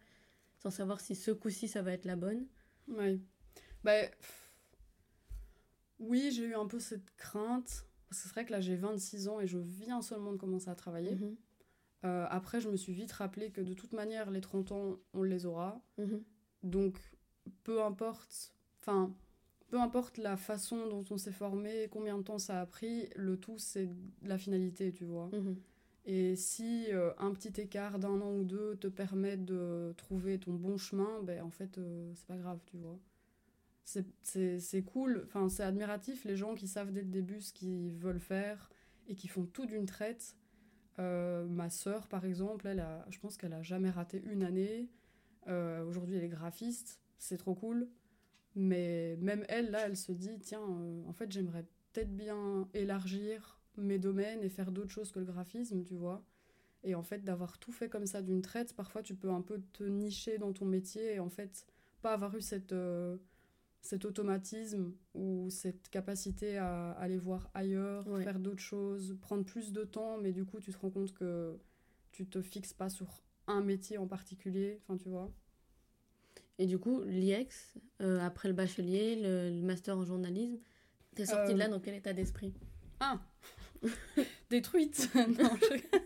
sans 0.59 0.71
savoir 0.71 1.01
si 1.01 1.15
ce 1.15 1.31
coup-ci, 1.31 1.69
ça 1.69 1.83
va 1.83 1.93
être 1.93 2.05
la 2.05 2.17
bonne. 2.17 2.47
Oui. 2.89 3.21
Bah, 3.85 4.07
pff, 4.07 4.47
oui, 5.99 6.31
j'ai 6.33 6.45
eu 6.45 6.55
un 6.55 6.67
peu 6.67 6.79
cette 6.79 7.15
crainte. 7.17 7.87
Parce 8.09 8.23
que 8.23 8.29
c'est 8.29 8.35
vrai 8.35 8.45
que 8.45 8.53
là, 8.53 8.61
j'ai 8.61 8.77
26 8.77 9.29
ans 9.29 9.41
et 9.41 9.47
je 9.47 9.59
viens 9.59 10.03
seulement 10.03 10.33
de 10.33 10.37
commencer 10.37 10.69
à 10.69 10.75
travailler. 10.75 11.17
Mhm. 11.17 11.37
Euh, 12.05 12.27
après, 12.31 12.61
je 12.61 12.69
me 12.69 12.77
suis 12.77 12.93
vite 12.93 13.13
rappelé 13.13 13.51
que 13.51 13.61
de 13.61 13.75
toute 13.75 13.93
manière, 13.93 14.31
les 14.31 14.41
30 14.41 14.73
ans, 14.73 14.99
on 15.13 15.23
les 15.23 15.47
aura. 15.47 15.83
Mhm. 15.99 16.23
Donc, 16.63 16.99
peu 17.65 17.83
importe. 17.83 18.53
Enfin, 18.81 19.15
peu 19.69 19.81
importe 19.81 20.19
la 20.19 20.37
façon 20.37 20.87
dont 20.89 21.05
on 21.11 21.19
s'est 21.19 21.33
formé, 21.33 21.89
combien 21.91 22.19
de 22.19 22.23
temps 22.23 22.39
ça 22.39 22.61
a 22.61 22.67
pris, 22.67 23.09
le 23.17 23.37
tout, 23.39 23.59
c'est 23.59 23.89
la 24.23 24.39
finalité, 24.39 24.93
tu 24.93 25.05
vois. 25.05 25.29
Mhm. 25.33 25.57
Et 26.07 26.37
si 26.37 26.87
euh, 26.93 27.13
un 27.19 27.33
petit 27.33 27.61
écart 27.61 27.99
d'un 27.99 28.21
an 28.21 28.33
ou 28.33 28.45
deux 28.45 28.77
te 28.77 28.87
permet 28.87 29.37
de 29.37 29.93
trouver 29.97 30.39
ton 30.39 30.55
bon 30.55 30.77
chemin, 30.79 31.23
ben 31.25 31.43
en 31.43 31.51
fait, 31.51 31.79
euh, 31.79 32.13
c'est 32.15 32.27
pas 32.27 32.37
grave, 32.37 32.61
tu 32.67 32.77
vois. 32.77 32.99
C'est- 33.85 34.83
cool, 34.83 35.23
enfin, 35.27 35.49
c'est 35.49 35.63
admiratif 35.63 36.25
les 36.25 36.37
gens 36.37 36.55
qui 36.55 36.67
savent 36.69 36.91
dès 36.93 37.03
le 37.03 37.09
début 37.09 37.41
ce 37.41 37.53
qu'ils 37.53 37.93
veulent 37.97 38.21
faire 38.21 38.69
et 39.09 39.15
qui 39.15 39.29
font 39.29 39.47
tout 39.47 39.67
d'une 39.67 39.87
traite. 39.87 40.35
Euh, 40.99 41.47
ma 41.47 41.71
sœur, 41.71 42.09
par 42.09 42.25
exemple, 42.25 42.67
elle 42.67 42.81
a, 42.81 43.07
je 43.11 43.19
pense 43.21 43.37
qu'elle 43.37 43.53
a 43.53 43.63
jamais 43.63 43.91
raté 43.91 44.23
une 44.27 44.43
année. 44.43 44.89
Euh, 45.49 45.85
Aujourd'hui, 45.85 46.17
elle 46.17 46.25
est 46.25 46.29
graphiste, 46.29 47.01
c'est 47.19 47.37
trop 47.37 47.55
cool. 47.55 47.89
Mais 48.55 49.17
même 49.21 49.45
elle, 49.49 49.71
là, 49.71 49.87
elle 49.87 49.97
se 49.97 50.13
dit, 50.13 50.39
tiens, 50.41 50.63
euh, 50.63 51.03
en 51.07 51.13
fait, 51.13 51.31
j'aimerais 51.31 51.67
peut-être 51.93 52.15
bien 52.17 52.69
élargir 52.75 53.61
mes 53.77 53.99
domaines 53.99 54.43
et 54.43 54.49
faire 54.49 54.73
d'autres 54.73 54.91
choses 54.91 55.13
que 55.13 55.19
le 55.19 55.27
graphisme, 55.27 55.83
tu 55.83 55.95
vois. 55.95 56.25
Et 56.85 56.95
en 56.95 57.03
fait, 57.03 57.23
d'avoir 57.25 57.59
tout 57.59 57.73
fait 57.73 57.89
comme 57.89 58.07
ça 58.07 58.23
d'une 58.23 58.41
traite, 58.43 58.75
parfois 58.75 59.03
tu 59.03 59.15
peux 59.15 59.31
un 59.31 59.43
peu 59.43 59.61
te 59.73 59.83
nicher 59.85 60.39
dans 60.39 60.53
ton 60.53 60.65
métier 60.65 61.15
et 61.15 61.19
en 61.21 61.29
fait, 61.29 61.67
pas 62.01 62.13
avoir 62.15 62.35
eu 62.37 62.41
cette, 62.41 62.73
euh, 62.73 63.19
cet 63.83 64.05
automatisme 64.05 64.95
ou 65.15 65.49
cette 65.51 65.89
capacité 65.91 66.57
à 66.59 66.93
aller 66.93 67.19
voir 67.19 67.51
ailleurs, 67.55 68.07
Ouais. 68.09 68.23
faire 68.23 68.39
d'autres 68.39 68.63
choses, 68.63 69.17
prendre 69.21 69.45
plus 69.45 69.73
de 69.73 69.85
temps, 69.85 70.17
mais 70.19 70.33
du 70.33 70.45
coup, 70.45 70.61
tu 70.61 70.73
te 70.73 70.79
rends 70.79 70.91
compte 70.91 71.13
que 71.13 71.59
tu 72.13 72.27
te 72.27 72.41
fixes 72.41 72.73
pas 72.73 72.89
sur 72.89 73.23
un 73.47 73.61
métier 73.63 73.99
en 73.99 74.07
particulier, 74.07 74.81
enfin, 74.83 74.97
tu 74.97 75.09
vois. 75.09 75.31
Et 76.59 76.67
du 76.67 76.79
coup, 76.79 77.03
l'IEX, 77.05 77.75
euh, 78.01 78.19
après 78.21 78.49
le 78.49 78.55
bachelier, 78.55 79.17
le, 79.17 79.51
le 79.51 79.63
master 79.63 79.97
en 79.99 80.05
journalisme, 80.05 80.59
t'es 81.15 81.27
sortie 81.27 81.53
de 81.55 81.59
là 81.59 81.67
Euh, 81.67 81.71
dans 81.71 81.81
quel 81.81 81.95
état 81.95 82.13
d'esprit? 82.13 82.55
Ah 83.01 83.21
Détruite 84.51 85.09
Non, 85.39 85.51
je- 85.61 85.99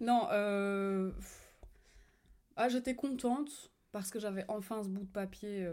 non 0.00 0.28
euh... 0.30 1.12
ah, 2.56 2.68
j'étais 2.68 2.94
contente 2.94 3.70
parce 3.92 4.10
que 4.10 4.18
j'avais 4.18 4.44
enfin 4.48 4.82
ce 4.82 4.88
bout 4.88 5.02
de 5.04 5.10
papier 5.10 5.68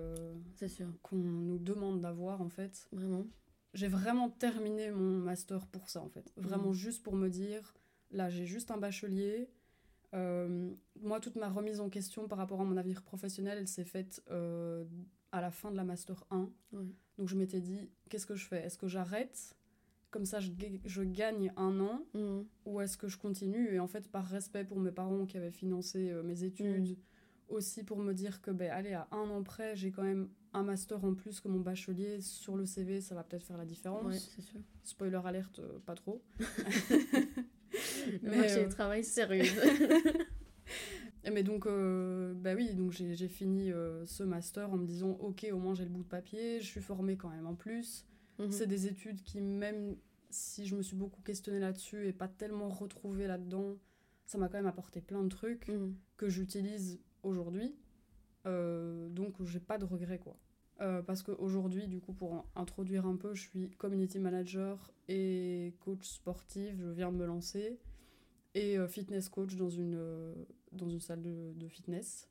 qu'on 1.03 1.15
nous 1.15 1.57
demande 1.59 2.01
d'avoir 2.01 2.42
en 2.42 2.50
fait. 2.50 2.88
vraiment. 2.92 3.25
J'ai 3.74 3.88
vraiment 3.88 4.30
terminé 4.30 4.92
mon 4.92 5.19
master 5.19 5.65
pour 5.68 5.89
ça 5.89 6.01
en 6.01 6.09
fait. 6.09 6.33
Vraiment 6.35 6.69
Mhm. 6.69 6.74
juste 6.74 7.03
pour 7.03 7.15
me 7.15 7.30
dire, 7.30 7.74
là 8.12 8.30
j'ai 8.30 8.45
juste 8.45 8.71
un 8.71 8.77
bachelier. 8.77 9.50
Euh, 10.15 10.71
moi, 11.01 11.19
toute 11.19 11.35
ma 11.35 11.50
remise 11.50 11.79
en 11.79 11.89
question 11.89 12.27
par 12.27 12.38
rapport 12.38 12.59
à 12.61 12.63
mon 12.63 12.77
avenir 12.77 13.01
professionnel, 13.03 13.57
elle 13.59 13.67
s'est 13.67 13.83
faite 13.85 14.23
euh, 14.31 14.83
à 15.31 15.41
la 15.41 15.51
fin 15.51 15.71
de 15.71 15.77
la 15.77 15.83
master 15.83 16.23
1. 16.31 16.50
Ouais. 16.73 16.83
Donc 17.17 17.27
je 17.27 17.35
m'étais 17.35 17.61
dit, 17.61 17.89
qu'est-ce 18.09 18.25
que 18.25 18.35
je 18.35 18.45
fais? 18.47 18.63
Est-ce 18.65 18.77
que 18.77 18.88
j'arrête? 18.88 19.56
Comme 20.11 20.25
ça, 20.25 20.39
je, 20.39 20.51
je 20.85 21.03
gagne 21.03 21.53
un 21.57 21.79
an 21.79 22.01
Mhm. 22.15 22.45
ou 22.65 22.81
est-ce 22.81 22.97
que 22.97 23.07
je 23.07 23.17
continue? 23.17 23.71
Et 23.73 23.79
en 23.79 23.88
fait, 23.88 24.07
par 24.09 24.25
respect 24.25 24.63
pour 24.65 24.79
mes 24.79 24.91
parents 24.91 25.25
qui 25.27 25.38
avaient 25.38 25.51
financé 25.51 26.09
euh, 26.09 26.23
mes 26.23 26.44
études, 26.44 26.97
aussi 27.47 27.83
pour 27.83 28.00
me 28.00 28.13
dire 28.13 28.41
que, 28.41 28.50
ben, 28.51 28.71
allez, 28.71 28.94
à 28.94 29.07
un 29.11 29.29
an 29.29 29.44
près, 29.44 29.75
j'ai 29.75 29.91
quand 29.91 30.03
même 30.03 30.29
un 30.53 30.63
master 30.63 31.03
en 31.06 31.13
plus 31.13 31.39
que 31.39 31.47
mon 31.47 31.59
bachelier 31.59 32.21
sur 32.21 32.56
le 32.56 32.65
CV, 32.65 33.01
ça 33.01 33.13
va 33.13 33.23
peut-être 33.23 33.44
faire 33.44 33.57
la 33.57 33.65
différence. 33.65 34.03
Ouais, 34.06 34.19
c'est 34.19 34.41
sûr. 34.41 34.59
Spoiler 34.83 35.19
alerte, 35.23 35.61
pas 35.85 35.94
trop. 35.94 36.23
Mais, 38.23 38.38
marché 38.38 38.59
euh, 38.59 38.63
du 38.67 38.69
travail. 38.69 39.03
Et 41.23 41.31
Mais 41.31 41.44
donc, 41.44 41.65
euh, 41.65 42.33
bah 42.33 42.54
oui, 42.56 42.73
donc 42.75 42.92
j'ai 42.92 43.13
j'ai 43.16 43.28
fini 43.28 43.71
euh, 43.71 44.06
ce 44.06 44.23
master 44.23 44.71
en 44.71 44.78
me 44.78 44.85
disant, 44.85 45.11
ok, 45.19 45.47
au 45.51 45.57
moins 45.57 45.73
j'ai 45.73 45.83
le 45.83 45.89
bout 45.89 46.04
de 46.04 46.07
papier, 46.07 46.61
je 46.61 46.66
suis 46.66 46.81
formée 46.81 47.18
quand 47.18 47.30
même 47.30 47.45
en 47.47 47.56
plus. 47.56 48.06
Mhm. 48.39 48.51
C'est 48.51 48.68
des 48.68 48.87
études 48.87 49.21
qui, 49.21 49.42
même 49.42 49.97
si 50.30 50.66
je 50.66 50.75
me 50.75 50.81
suis 50.81 50.95
beaucoup 50.95 51.21
questionnée 51.21 51.59
là-dessus 51.59 52.07
et 52.07 52.13
pas 52.13 52.28
tellement 52.28 52.69
retrouvée 52.69 53.28
là-dedans, 53.28 53.78
ça 54.25 54.37
m'a 54.37 54.47
quand 54.47 54.57
même 54.57 54.68
apporté 54.68 55.01
plein 55.01 55.23
de 55.23 55.30
trucs 55.30 55.68
Mhm. 55.68 55.95
que 56.18 56.30
j'utilise 56.30 56.99
aujourd'hui. 57.23 57.75
Euh, 58.45 59.09
donc 59.09 59.44
j'ai 59.44 59.59
pas 59.59 59.78
de 59.78 59.85
regrets 59.85 60.19
quoi. 60.19 60.37
Euh, 60.81 61.01
parce 61.01 61.23
qu'aujourd'hui, 61.23 61.87
du 61.87 61.99
coup, 61.99 62.13
pour 62.13 62.45
introduire 62.56 63.06
un 63.06 63.18
peu, 63.18 63.35
je 63.35 63.42
suis 63.42 63.69
community 63.71 64.18
manager 64.18 64.94
et 65.09 65.73
coach 65.81 66.07
sportif, 66.07 66.73
je 66.78 66.87
viens 66.87 67.11
de 67.11 67.18
me 67.18 67.25
lancer, 67.25 67.78
et 68.56 68.77
euh, 68.77 68.87
fitness 68.87 69.29
coach 69.29 69.56
dans 69.56 69.69
une, 69.69 69.95
euh, 69.95 70.33
dans 70.71 70.89
une 70.89 70.99
salle 71.01 71.21
de, 71.21 71.53
de 71.56 71.68
fitness. 71.68 72.27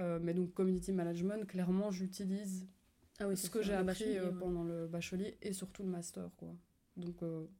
Euh, 0.00 0.18
mais 0.20 0.34
donc 0.34 0.52
community 0.54 0.92
management, 0.92 1.46
clairement, 1.46 1.90
j'utilise 1.90 2.66
Ah 3.20 3.28
oui, 3.28 3.36
ce 3.36 3.48
que 3.50 3.62
j'ai 3.62 3.74
appris 3.74 3.86
bachelier, 3.86 4.20
ouais. 4.20 4.32
pendant 4.38 4.64
le 4.64 4.86
bachelier 4.88 5.36
et 5.42 5.52
surtout 5.52 5.82
le 5.84 5.88
master 5.90 6.30
quoi. 6.36 6.54
Donc 6.96 7.16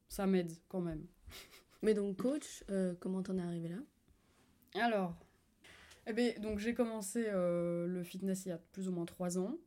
ça 0.09 0.25
m'aide 0.27 0.51
quand 0.67 0.81
même. 0.81 1.05
Mais 1.81 1.93
donc, 1.93 2.17
coach, 2.17 2.63
comment 2.99 3.21
t'en 3.21 3.37
es 3.37 3.41
arrivé 3.41 3.69
là? 3.69 3.77
Alors, 4.81 5.15
eh 6.07 6.13
ben, 6.13 6.33
donc 6.39 6.59
j'ai 6.59 6.73
commencé 6.73 7.25
euh, 7.27 7.87
le 7.87 8.03
fitness 8.03 8.45
il 8.45 8.49
y 8.49 8.51
a 8.51 8.57
plus 8.57 8.87
ou 8.87 8.91
moins 8.91 9.05
trois 9.05 9.37
ans. 9.37 9.57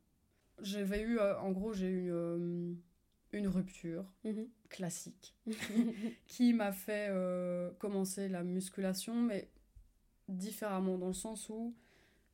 J'avais 0.60 1.00
eu, 1.02 1.18
euh, 1.18 1.38
en 1.38 1.52
gros, 1.52 1.72
j'ai 1.72 1.88
eu 1.88 2.12
euh, 2.12 2.72
une 3.32 3.48
rupture 3.48 4.04
Mhm. 4.24 4.48
Classique 4.68 5.34
qui 6.26 6.52
m'a 6.52 6.72
fait 6.72 7.08
euh, 7.10 7.70
commencer 7.78 8.28
la 8.28 8.42
musculation, 8.44 9.14
mais 9.14 9.50
différemment, 10.28 10.98
dans 10.98 11.06
le 11.08 11.12
sens 11.14 11.48
où 11.48 11.74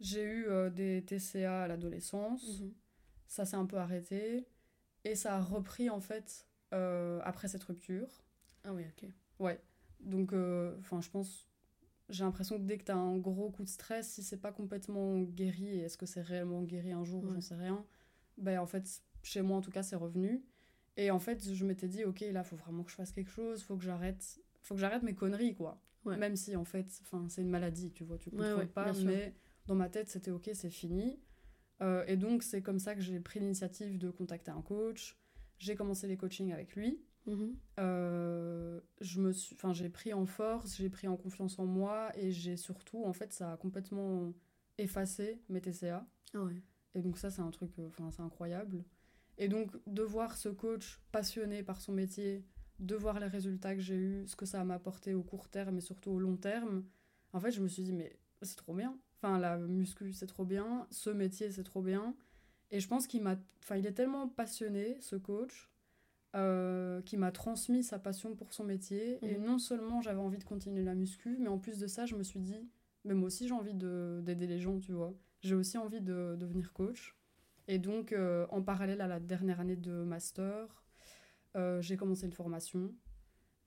j'ai 0.01 0.23
eu 0.25 0.47
euh, 0.49 0.71
des 0.71 1.05
TCA 1.05 1.63
à 1.63 1.69
l'adolescence, 1.69 2.61
Mhm. 2.61 2.73
ça 3.29 3.45
s'est 3.45 3.57
un 3.57 3.67
peu 3.67 3.77
arrêté, 3.79 4.47
et 5.05 5.15
ça 5.15 5.37
a 5.37 5.41
repris 5.41 5.91
en 5.91 6.01
fait 6.01 6.47
euh, 6.73 7.21
après 7.25 7.49
cette 7.49 7.63
rupture. 7.65 8.09
Ah 8.65 8.73
oui, 8.73 8.83
ok. 8.89 9.09
Ouais. 9.39 9.61
Donc, 10.01 10.33
enfin, 10.81 11.01
je 11.01 11.09
pense, 11.11 11.49
j'ai 12.09 12.25
l'impression 12.25 12.57
que 12.59 12.63
dès 12.65 12.79
que 12.79 12.85
tu 12.85 12.93
as 12.93 12.97
un 12.97 13.17
gros 13.17 13.51
coup 13.51 13.63
de 13.63 13.69
stress, 13.69 14.09
si 14.11 14.23
c'est 14.23 14.41
pas 14.41 14.53
complètement 14.53 15.21
guéri, 15.21 15.67
et 15.69 15.83
est-ce 15.83 15.97
que 15.97 16.05
c'est 16.07 16.21
réellement 16.23 16.63
guéri 16.63 16.93
un 16.93 17.05
jour, 17.05 17.23
Ouais. 17.25 17.31
j'en 17.33 17.41
sais 17.41 17.55
rien, 17.55 17.85
ben 18.37 18.59
en 18.59 18.67
fait, 18.67 19.03
chez 19.23 19.41
moi 19.43 19.57
en 19.57 19.61
tout 19.61 19.71
cas, 19.71 19.83
c'est 19.83 19.97
revenu. 19.97 20.43
Et 20.97 21.11
en 21.11 21.19
fait, 21.19 21.53
je 21.53 21.65
m'étais 21.65 21.89
dit, 21.89 22.05
ok, 22.05 22.21
là, 22.33 22.45
faut 22.45 22.57
vraiment 22.57 22.85
que 22.85 22.91
je 22.91 22.97
fasse 22.97 23.13
quelque 23.13 23.31
chose, 23.31 23.63
faut 23.63 23.77
que 23.77 23.83
j'arrête. 23.83 24.41
faut 24.63 24.75
que 24.75 24.81
j'arrête 24.81 25.03
mes 25.03 25.15
conneries, 25.15 25.55
quoi. 25.55 25.81
Ouais. 26.05 26.17
Même 26.17 26.37
si, 26.37 26.55
en 26.55 26.65
fait, 26.65 26.87
enfin, 27.03 27.27
c'est 27.29 27.43
une 27.43 27.51
maladie, 27.51 27.91
tu 27.91 28.05
vois, 28.05 28.19
tu 28.19 28.31
contrôles 28.31 28.59
ouais, 28.59 28.67
pas, 28.67 28.93
sûr. 28.93 29.07
mais 29.07 29.35
dans 29.67 29.75
ma 29.75 29.89
tête, 29.89 30.09
c'était 30.09 30.31
ok, 30.31 30.51
c'est 30.53 30.71
fini. 30.71 31.19
Euh, 31.83 32.05
et 32.07 32.17
donc, 32.17 32.43
c'est 32.43 32.63
comme 32.63 32.79
ça 32.79 32.95
que 32.95 33.01
j'ai 33.01 33.19
pris 33.21 33.41
l'initiative 33.41 33.99
de 33.99 34.11
contacter 34.11 34.51
un 34.51 34.63
coach. 34.63 35.19
J'ai 35.59 35.75
commencé 35.75 36.07
les 36.07 36.17
coachings 36.17 36.53
avec 36.53 36.77
lui. 36.77 37.01
Mhm. 37.27 37.57
Euh, 37.81 38.81
je 39.01 39.21
me 39.21 39.33
suis, 39.33 39.57
enfin, 39.57 39.73
j'ai 39.73 39.89
pris 39.89 40.13
en 40.13 40.27
force, 40.27 40.77
j'ai 40.77 40.91
pris 40.91 41.09
en 41.09 41.17
confiance 41.17 41.59
en 41.59 41.67
moi 41.67 42.11
et 42.17 42.31
j'ai 42.31 42.57
surtout, 42.57 43.05
en 43.05 43.13
fait, 43.13 43.33
ça 43.33 43.53
a 43.53 43.57
complètement 43.57 44.33
effacé 44.79 45.43
mes 45.49 45.61
TCA. 45.61 46.07
Ah. 46.35 46.49
Et 46.95 47.01
donc 47.01 47.19
ça, 47.19 47.31
c'est 47.31 47.41
un 47.41 47.51
truc, 47.51 47.79
euh, 47.79 47.89
enfin, 47.89 48.11
c'est 48.11 48.23
incroyable. 48.23 48.85
Et 49.39 49.49
donc, 49.49 49.71
de 49.87 50.03
voir 50.03 50.37
ce 50.37 50.49
coach 50.49 51.01
passionné 51.13 51.63
par 51.63 51.81
son 51.81 51.93
métier, 51.93 52.45
de 52.79 52.95
voir 52.95 53.19
les 53.21 53.27
résultats 53.27 53.75
que 53.75 53.81
j'ai 53.81 53.97
eus, 53.97 54.27
ce 54.27 54.37
que 54.37 54.47
ça 54.47 54.63
m'a 54.65 54.75
apporté 54.75 55.15
au 55.15 55.23
court 55.23 55.49
terme 55.49 55.79
et 55.79 55.81
surtout 55.81 56.11
au 56.13 56.19
long 56.21 56.37
terme, 56.37 56.85
en 57.33 57.41
fait, 57.41 57.51
je 57.51 57.61
me 57.61 57.69
suis 57.69 57.83
dit, 57.83 57.93
mais 57.93 58.17
c'est 58.43 58.57
trop 58.57 58.75
bien. 58.75 58.97
Enfin, 59.17 59.39
la 59.39 59.57
muscu, 59.59 60.13
c'est 60.13 60.27
trop 60.27 60.45
bien. 60.45 60.87
Ce 60.91 61.11
métier, 61.11 61.51
c'est 61.51 61.65
trop 61.65 61.83
bien. 61.83 62.15
Et 62.71 62.81
je 62.81 62.89
pense 62.89 63.07
qu'il 63.07 63.23
m'a... 63.23 63.37
Enfin, 63.63 63.77
il 63.77 63.87
est 63.87 63.93
tellement 63.93 64.29
passionné, 64.29 64.97
ce 65.01 65.17
coach, 65.17 65.69
euh, 66.37 67.01
qui 67.03 67.17
m'a 67.17 67.31
transmis 67.33 67.83
sa 67.85 67.99
passion 67.99 68.35
pour 68.35 68.53
son 68.53 68.65
métier. 68.65 69.19
Et 69.25 69.39
Mhm. 69.39 69.45
non 69.47 69.59
seulement 69.59 70.01
j'avais 70.03 70.21
envie 70.21 70.39
de 70.39 70.45
continuer 70.45 70.83
la 70.83 70.95
muscu, 70.95 71.37
mais 71.41 71.49
en 71.49 71.59
plus 71.59 71.79
de 71.79 71.87
ça, 71.87 72.07
je 72.07 72.17
me 72.17 72.23
suis 72.23 72.41
dit, 72.41 72.69
mais 73.05 73.15
moi 73.15 73.27
aussi 73.29 73.47
j'ai 73.49 73.55
envie 73.55 73.75
de- 73.75 74.21
d'aider 74.25 74.47
les 74.47 74.59
gens, 74.61 74.79
tu 74.79 74.93
vois. 74.93 75.15
J'ai 75.43 75.55
aussi 75.55 75.79
envie 75.79 76.01
de 76.01 76.37
devenir 76.39 76.73
coach. 76.73 77.17
Et 77.69 77.79
donc, 77.79 78.13
euh, 78.13 78.47
en 78.51 78.63
parallèle 78.63 79.01
à 79.01 79.07
la 79.07 79.21
dernière 79.21 79.61
année 79.61 79.77
de 79.77 79.93
master, 79.93 80.85
euh, 81.57 81.81
j'ai 81.81 81.97
commencé 81.97 82.27
une 82.27 82.33
formation. 82.33 82.95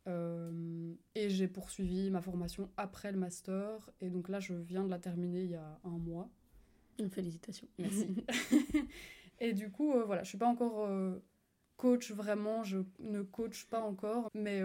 Euh, 0.07 0.93
et 1.15 1.29
j'ai 1.29 1.47
poursuivi 1.47 2.09
ma 2.11 2.21
formation 2.21 2.69
après 2.77 3.11
le 3.11 3.17
master. 3.17 3.89
Et 3.99 4.09
donc 4.09 4.29
là, 4.29 4.39
je 4.39 4.53
viens 4.53 4.83
de 4.83 4.89
la 4.89 4.99
terminer 4.99 5.43
il 5.43 5.51
y 5.51 5.55
a 5.55 5.79
un 5.83 5.97
mois. 5.97 6.29
Félicitations. 7.09 7.67
Merci. 7.77 8.15
et 9.39 9.53
du 9.53 9.69
coup, 9.69 9.93
voilà, 10.05 10.23
je 10.23 10.29
suis 10.29 10.37
pas 10.37 10.47
encore 10.47 10.89
coach 11.75 12.11
vraiment, 12.11 12.63
je 12.63 12.79
ne 12.99 13.21
coach 13.21 13.65
pas 13.65 13.81
encore, 13.81 14.29
mais 14.33 14.61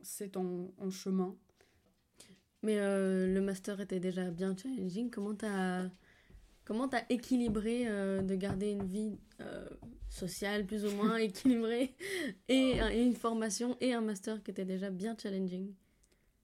c'est 0.00 0.36
en, 0.36 0.70
en 0.78 0.90
chemin. 0.90 1.36
Mais 2.62 2.76
le 2.76 3.40
master 3.40 3.80
était 3.80 4.00
déjà 4.00 4.30
bien 4.30 4.56
challenging. 4.56 5.10
Comment 5.10 5.34
t'as 5.34 5.90
comment 6.68 6.88
t'as 6.88 7.04
équilibré 7.10 7.88
euh, 7.88 8.22
de 8.22 8.36
garder 8.36 8.72
une 8.72 8.86
vie 8.86 9.18
euh, 9.40 9.68
sociale 10.10 10.66
plus 10.66 10.84
ou 10.86 10.92
moins 10.92 11.16
équilibrée 11.28 11.96
et, 12.48 12.80
un- 12.80 12.90
et 12.90 13.02
une 13.02 13.16
formation 13.16 13.76
et 13.80 13.94
un 13.94 14.02
master 14.02 14.42
qui 14.44 14.52
était 14.52 14.66
déjà 14.66 14.90
bien 14.90 15.16
challenging? 15.20 15.74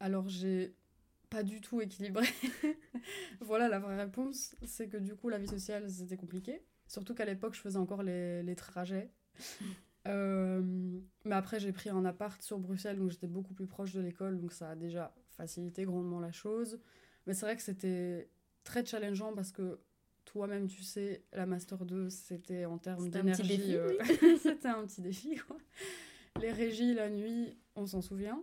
Alors, 0.00 0.28
j'ai 0.28 0.74
pas 1.30 1.42
du 1.42 1.60
tout 1.60 1.80
équilibré. 1.80 2.26
voilà, 3.40 3.68
la 3.68 3.78
vraie 3.78 3.96
réponse, 3.96 4.56
c'est 4.64 4.88
que 4.88 4.96
du 4.98 5.16
coup, 5.16 5.28
la 5.28 5.38
vie 5.38 5.48
sociale, 5.48 5.90
c'était 5.90 6.16
compliqué. 6.16 6.62
Surtout 6.88 7.14
qu'à 7.14 7.26
l'époque, 7.26 7.54
je 7.54 7.60
faisais 7.60 7.78
encore 7.78 8.02
les, 8.02 8.42
les 8.42 8.56
trajets. 8.56 9.10
Euh, 10.06 10.62
mais 11.24 11.34
après, 11.34 11.60
j'ai 11.60 11.72
pris 11.72 11.90
un 11.90 12.04
appart 12.04 12.42
sur 12.42 12.58
Bruxelles, 12.58 12.98
donc 12.98 13.10
j'étais 13.10 13.26
beaucoup 13.26 13.54
plus 13.54 13.66
proche 13.66 13.94
de 13.94 14.02
l'école, 14.02 14.38
donc 14.38 14.52
ça 14.52 14.70
a 14.70 14.76
déjà 14.76 15.14
facilité 15.30 15.84
grandement 15.84 16.20
la 16.20 16.32
chose. 16.32 16.80
Mais 17.26 17.34
c'est 17.34 17.46
vrai 17.46 17.56
que 17.56 17.62
c'était 17.62 18.30
très 18.64 18.84
challengeant 18.84 19.32
parce 19.34 19.50
que 19.50 19.80
toi-même, 20.24 20.66
tu 20.68 20.82
sais, 20.82 21.22
la 21.32 21.46
Master 21.46 21.84
2, 21.84 22.10
c'était 22.10 22.64
en 22.64 22.78
termes 22.78 23.08
d'énergie. 23.08 23.76
euh, 23.76 23.98
c'était 24.42 24.68
un 24.68 24.86
petit 24.86 25.00
défi, 25.00 25.36
quoi. 25.36 25.56
Les 26.40 26.52
régies, 26.52 26.94
la 26.94 27.10
nuit, 27.10 27.56
on 27.76 27.86
s'en 27.86 28.00
souvient. 28.00 28.42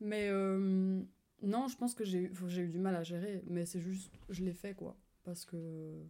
Mais 0.00 0.28
euh, 0.30 1.00
non, 1.42 1.68
je 1.68 1.76
pense 1.76 1.94
que 1.94 2.04
j'ai 2.04 2.18
eu, 2.18 2.30
enfin, 2.32 2.48
eu 2.48 2.68
du 2.68 2.78
mal 2.78 2.96
à 2.96 3.02
gérer, 3.02 3.42
mais 3.46 3.66
c'est 3.66 3.80
juste, 3.80 4.12
je 4.28 4.44
l'ai 4.44 4.52
fait, 4.52 4.74
quoi. 4.74 4.96
Parce 5.24 5.44
que, 5.44 6.02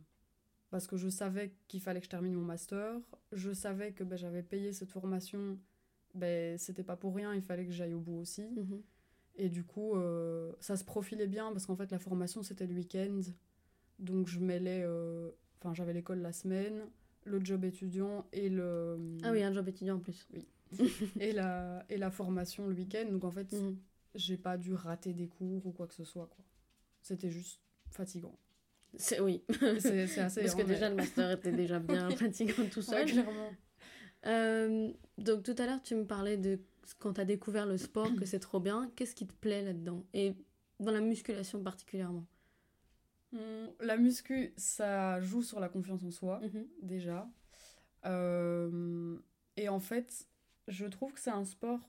parce 0.70 0.86
que 0.86 0.96
je 0.96 1.08
savais 1.08 1.52
qu'il 1.68 1.80
fallait 1.80 2.00
que 2.00 2.06
je 2.06 2.10
termine 2.10 2.32
mon 2.32 2.44
master. 2.44 2.98
Je 3.32 3.52
savais 3.52 3.92
que 3.92 4.04
ben, 4.04 4.16
j'avais 4.16 4.42
payé 4.42 4.72
cette 4.72 4.90
formation. 4.90 5.58
Ben, 6.14 6.58
c'était 6.58 6.82
pas 6.82 6.96
pour 6.96 7.14
rien, 7.14 7.34
il 7.34 7.42
fallait 7.42 7.66
que 7.66 7.72
j'aille 7.72 7.94
au 7.94 8.00
bout 8.00 8.18
aussi. 8.18 8.42
Mhm. 8.42 8.82
Et 9.36 9.48
du 9.48 9.64
coup, 9.64 9.96
euh, 9.96 10.52
ça 10.60 10.76
se 10.76 10.84
profilait 10.84 11.26
bien 11.26 11.52
parce 11.52 11.66
qu'en 11.66 11.76
fait, 11.76 11.90
la 11.90 11.98
formation, 11.98 12.42
c'était 12.42 12.66
le 12.66 12.74
week-end. 12.74 13.20
Donc, 14.02 14.28
je 14.28 14.38
mêlais. 14.38 14.82
euh, 14.84 15.30
Enfin, 15.60 15.74
j'avais 15.74 15.92
l'école 15.92 16.18
la 16.20 16.32
semaine, 16.32 16.82
le 17.24 17.42
job 17.44 17.64
étudiant 17.64 18.26
et, 18.32 18.48
le, 18.48 18.98
Ah 19.22 19.30
oui, 19.30 19.42
un 19.44 19.52
job 19.52 19.68
étudiant 19.68 19.94
en 19.96 20.00
plus. 20.00 20.26
et, 21.20 21.32
la, 21.32 21.84
et 21.88 21.96
la 21.98 22.10
formation 22.10 22.66
le 22.66 22.74
week-end. 22.74 23.06
Donc, 23.12 23.22
en 23.24 23.30
fait, 23.30 23.52
Mhm. 23.52 23.76
j'ai 24.16 24.36
pas 24.36 24.58
dû 24.58 24.74
rater 24.74 25.12
des 25.12 25.28
cours 25.28 25.64
ou 25.64 25.70
quoi 25.70 25.86
que 25.86 25.94
ce 25.94 26.02
soit. 26.04 26.26
quoi. 26.26 26.44
C'était 27.00 27.30
juste 27.30 27.60
fatigant. 27.90 28.36
C'est 28.96 29.20
oui. 29.20 29.42
C'est 29.78 30.02
assez. 30.18 30.40
Parce 30.42 30.54
que 30.56 30.62
déjà 30.66 30.88
le 30.90 30.96
master 30.96 31.30
était 31.30 31.52
déjà 31.52 31.78
bien 31.80 32.10
fatigant 32.10 32.66
tout 32.70 32.80
Ouais, 32.80 32.84
seul. 32.84 33.06
clairement. 33.06 33.52
Euh, 34.26 34.92
donc 35.18 35.42
tout 35.42 35.54
à 35.58 35.66
l'heure 35.66 35.82
tu 35.82 35.94
me 35.94 36.04
parlais 36.04 36.36
de 36.36 36.60
quand 36.98 37.14
tu 37.14 37.20
as 37.20 37.24
découvert 37.24 37.66
le 37.66 37.76
sport 37.78 38.14
que 38.16 38.24
c'est 38.26 38.38
trop 38.40 38.60
bien. 38.60 38.90
Qu'est-ce 38.96 39.14
qui 39.14 39.26
te 39.26 39.32
plaît 39.34 39.62
là-dedans? 39.62 40.04
Et 40.12 40.34
dans 40.80 40.92
la 40.92 41.00
musculation 41.00 41.62
particulièrement? 41.62 42.24
La 43.80 43.96
muscu, 43.96 44.52
ça 44.56 45.20
joue 45.20 45.42
sur 45.42 45.58
la 45.60 45.68
confiance 45.68 46.02
en 46.04 46.10
soi. 46.10 46.40
Mhm. 46.40 46.66
déjà. 46.82 47.28
Euh, 48.04 49.18
et 49.56 49.68
en 49.68 49.80
fait, 49.80 50.26
je 50.68 50.86
trouve 50.86 51.12
que 51.12 51.20
c'est 51.20 51.30
un 51.30 51.44
sport. 51.44 51.88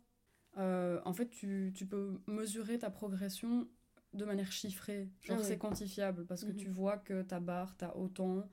euh, 0.58 1.02
en 1.06 1.14
fait, 1.14 1.30
tu, 1.30 1.72
tu 1.76 1.88
peux 1.88 2.20
mesurer 2.28 2.78
ta 2.78 2.92
progression 2.92 3.68
de 4.14 4.24
manière 4.24 4.52
chiffrée. 4.52 5.10
Genre, 5.22 5.40
Ah 5.42 5.44
c'est 5.44 5.58
quantifiable 5.58 6.26
parce 6.28 6.44
que 6.44 6.52
Mhm. 6.52 6.58
tu 6.58 6.70
vois 6.70 6.98
que 7.00 7.24
ta 7.24 7.40
barre, 7.40 7.76
t'as 7.76 7.92
autant. 7.96 8.48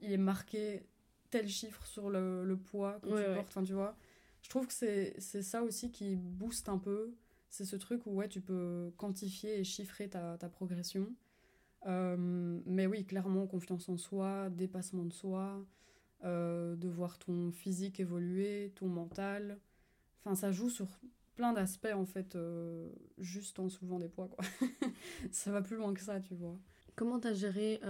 Il 0.00 0.12
est 0.12 0.18
marqué 0.18 0.86
tel 1.30 1.48
chiffre 1.48 1.86
sur 1.86 2.10
le, 2.10 2.44
le 2.44 2.58
poids 2.58 3.00
que 3.00 3.06
tu 3.08 3.34
portes. 3.34 3.48
Enfin, 3.48 3.62
tu 3.62 3.72
vois. 3.72 3.96
Je 4.42 4.50
trouve 4.50 4.66
que 4.66 4.74
c'est 4.74 5.14
c'est 5.18 5.42
ça 5.42 5.62
aussi 5.62 5.90
qui 5.90 6.14
booste 6.16 6.68
un 6.68 6.76
peu. 6.78 7.14
C'est 7.48 7.64
ce 7.64 7.76
truc 7.76 8.04
où 8.06 8.10
ouais, 8.10 8.28
tu 8.28 8.42
peux 8.42 8.92
quantifier 8.98 9.58
et 9.58 9.64
chiffrer 9.64 10.10
ta, 10.10 10.36
ta 10.36 10.50
progression. 10.50 11.08
Euh, 11.86 12.60
mais 12.66 12.86
oui, 12.86 13.04
clairement, 13.04 13.46
confiance 13.46 13.88
en 13.88 13.96
soi, 13.96 14.50
dépassement 14.50 15.04
de 15.04 15.12
soi, 15.12 15.64
euh, 16.24 16.74
de 16.76 16.88
voir 16.88 17.18
ton 17.18 17.52
physique 17.52 18.00
évoluer, 18.00 18.72
ton 18.74 18.88
mental. 18.88 19.58
Enfin, 20.24 20.34
ça 20.34 20.50
joue 20.50 20.68
sur 20.70 20.88
plein 21.36 21.52
d'aspects, 21.52 21.92
en 21.94 22.04
fait, 22.06 22.34
euh, 22.34 22.90
juste 23.18 23.58
en 23.60 23.68
soulevant 23.68 23.98
des 24.00 24.08
poids, 24.08 24.28
quoi. 24.28 24.44
ça 25.30 25.52
va 25.52 25.62
plus 25.62 25.76
loin 25.76 25.94
que 25.94 26.00
ça, 26.00 26.20
tu 26.20 26.34
vois. 26.34 26.58
Comment 26.96 27.20
tu 27.20 27.28
as 27.28 27.34
géré 27.34 27.80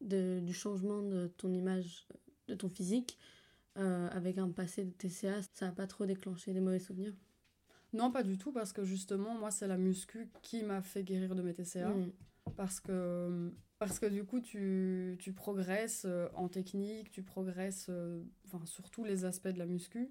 de- 0.00 0.40
du 0.40 0.52
changement 0.52 1.02
de 1.02 1.28
ton 1.38 1.52
image, 1.52 2.06
de 2.48 2.54
ton 2.54 2.68
physique 2.68 3.18
avec 3.74 4.36
un 4.38 4.50
passé 4.50 4.84
de 4.84 4.90
TCA 4.90 5.40
Ça 5.54 5.66
n'a 5.66 5.72
pas 5.72 5.86
trop 5.86 6.04
déclenché 6.04 6.52
des 6.52 6.60
mauvais 6.60 6.78
souvenirs? 6.78 7.14
Non, 7.94 8.10
pas 8.10 8.22
du 8.22 8.36
tout, 8.38 8.52
parce 8.52 8.72
que 8.72 8.84
justement, 8.84 9.34
moi, 9.34 9.50
c'est 9.50 9.66
la 9.66 9.76
muscu 9.78 10.28
qui 10.42 10.62
m'a 10.62 10.82
fait 10.82 11.02
guérir 11.04 11.34
de 11.34 11.42
mes 11.42 11.52
TCA. 11.54 11.88
Mhm. 11.88 12.12
Parce 12.56 12.80
que 12.80 13.52
parce 13.78 13.98
que 13.98 14.06
du 14.06 14.24
coup 14.24 14.40
tu, 14.40 15.16
tu 15.18 15.32
progresses 15.32 16.04
euh, 16.06 16.28
en 16.34 16.48
technique 16.48 17.10
tu 17.10 17.22
progresses 17.22 17.86
euh, 17.88 18.22
enfin 18.46 18.64
sur 18.64 18.90
tous 18.90 19.04
les 19.04 19.24
aspects 19.24 19.48
de 19.48 19.58
la 19.58 19.66
muscu. 19.66 20.10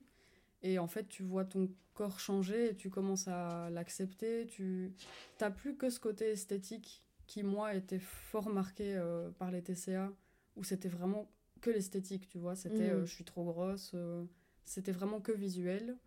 Et 0.63 0.77
en 0.77 0.87
fait 0.87 1.07
tu 1.07 1.23
vois 1.23 1.45
ton 1.45 1.69
corps 1.93 2.19
changer 2.19 2.71
et 2.71 2.75
tu 2.75 2.89
commences 2.89 3.27
à 3.27 3.69
l'accepter. 3.71 4.47
Tu 4.47 4.93
t'as 5.37 5.51
plus 5.51 5.75
que 5.75 5.89
ce 5.89 5.99
côté 5.99 6.31
esthétique 6.31 7.03
qui 7.27 7.43
moi 7.43 7.73
était 7.75 7.99
fort 7.99 8.49
marqué 8.49 8.95
euh, 8.95 9.29
par 9.31 9.51
les 9.51 9.61
TCA 9.61 10.11
où 10.55 10.63
c'était 10.63 10.89
vraiment 10.89 11.31
que 11.61 11.69
l'esthétique 11.69 12.27
tu 12.27 12.37
vois. 12.37 12.55
C'était 12.55 12.89
euh, 12.89 13.05
je 13.05 13.13
suis 13.13 13.25
trop 13.25 13.43
grosse 13.45 13.91
euh, 13.93 14.25
c'était 14.65 14.91
vraiment 14.91 15.21
que 15.21 15.31
visuel. 15.31 15.97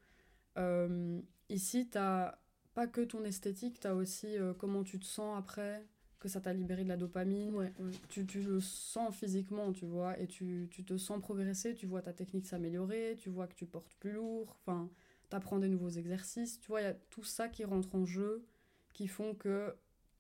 Ici 1.50 1.88
t'as 1.90 2.38
pas 2.74 2.86
que 2.88 3.00
ton 3.00 3.24
esthétique, 3.24 3.80
t'as 3.80 3.94
aussi 3.94 4.36
euh, 4.36 4.52
comment 4.52 4.82
tu 4.82 4.98
te 4.98 5.04
sens 5.06 5.38
après, 5.38 5.86
que 6.18 6.28
ça 6.28 6.40
t'a 6.40 6.52
libéré 6.52 6.84
de 6.84 6.88
la 6.88 6.96
dopamine. 6.96 7.54
Ouais, 7.54 7.72
ouais. 7.78 7.90
Tu, 8.08 8.26
tu 8.26 8.40
le 8.42 8.60
sens 8.60 9.14
physiquement, 9.14 9.72
tu 9.72 9.84
vois, 9.86 10.18
et 10.18 10.26
tu, 10.26 10.68
tu 10.70 10.84
te 10.84 10.96
sens 10.96 11.20
progresser, 11.20 11.74
tu 11.74 11.86
vois 11.86 12.02
ta 12.02 12.12
technique 12.12 12.46
s'améliorer, 12.46 13.16
tu 13.18 13.30
vois 13.30 13.46
que 13.46 13.54
tu 13.54 13.66
portes 13.66 13.94
plus 14.00 14.12
lourd, 14.12 14.56
enfin, 14.60 14.90
t'apprends 15.28 15.58
des 15.58 15.68
nouveaux 15.68 15.90
exercices, 15.90 16.60
tu 16.60 16.68
vois, 16.68 16.80
il 16.80 16.84
y 16.84 16.88
a 16.88 16.94
tout 16.94 17.24
ça 17.24 17.48
qui 17.48 17.64
rentre 17.64 17.94
en 17.94 18.04
jeu, 18.04 18.44
qui 18.92 19.08
font 19.08 19.34
que 19.34 19.74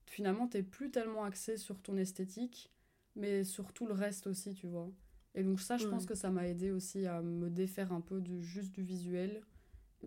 finalement 0.06 0.46
t'es 0.46 0.62
plus 0.62 0.90
tellement 0.90 1.24
axé 1.24 1.56
sur 1.56 1.80
ton 1.80 1.96
esthétique, 1.96 2.70
mais 3.16 3.44
sur 3.44 3.72
tout 3.72 3.86
le 3.86 3.94
reste 3.94 4.26
aussi, 4.26 4.54
tu 4.54 4.66
vois. 4.66 4.90
Et 5.34 5.42
donc 5.42 5.60
ça, 5.60 5.76
je 5.76 5.86
pense 5.86 6.06
que 6.06 6.14
ça 6.14 6.30
m'a 6.30 6.46
aidé 6.46 6.70
aussi 6.70 7.06
à 7.06 7.20
me 7.20 7.50
défaire 7.50 7.92
un 7.92 8.00
peu 8.00 8.20
du, 8.20 8.42
juste 8.42 8.72
du 8.72 8.82
visuel. 8.82 9.42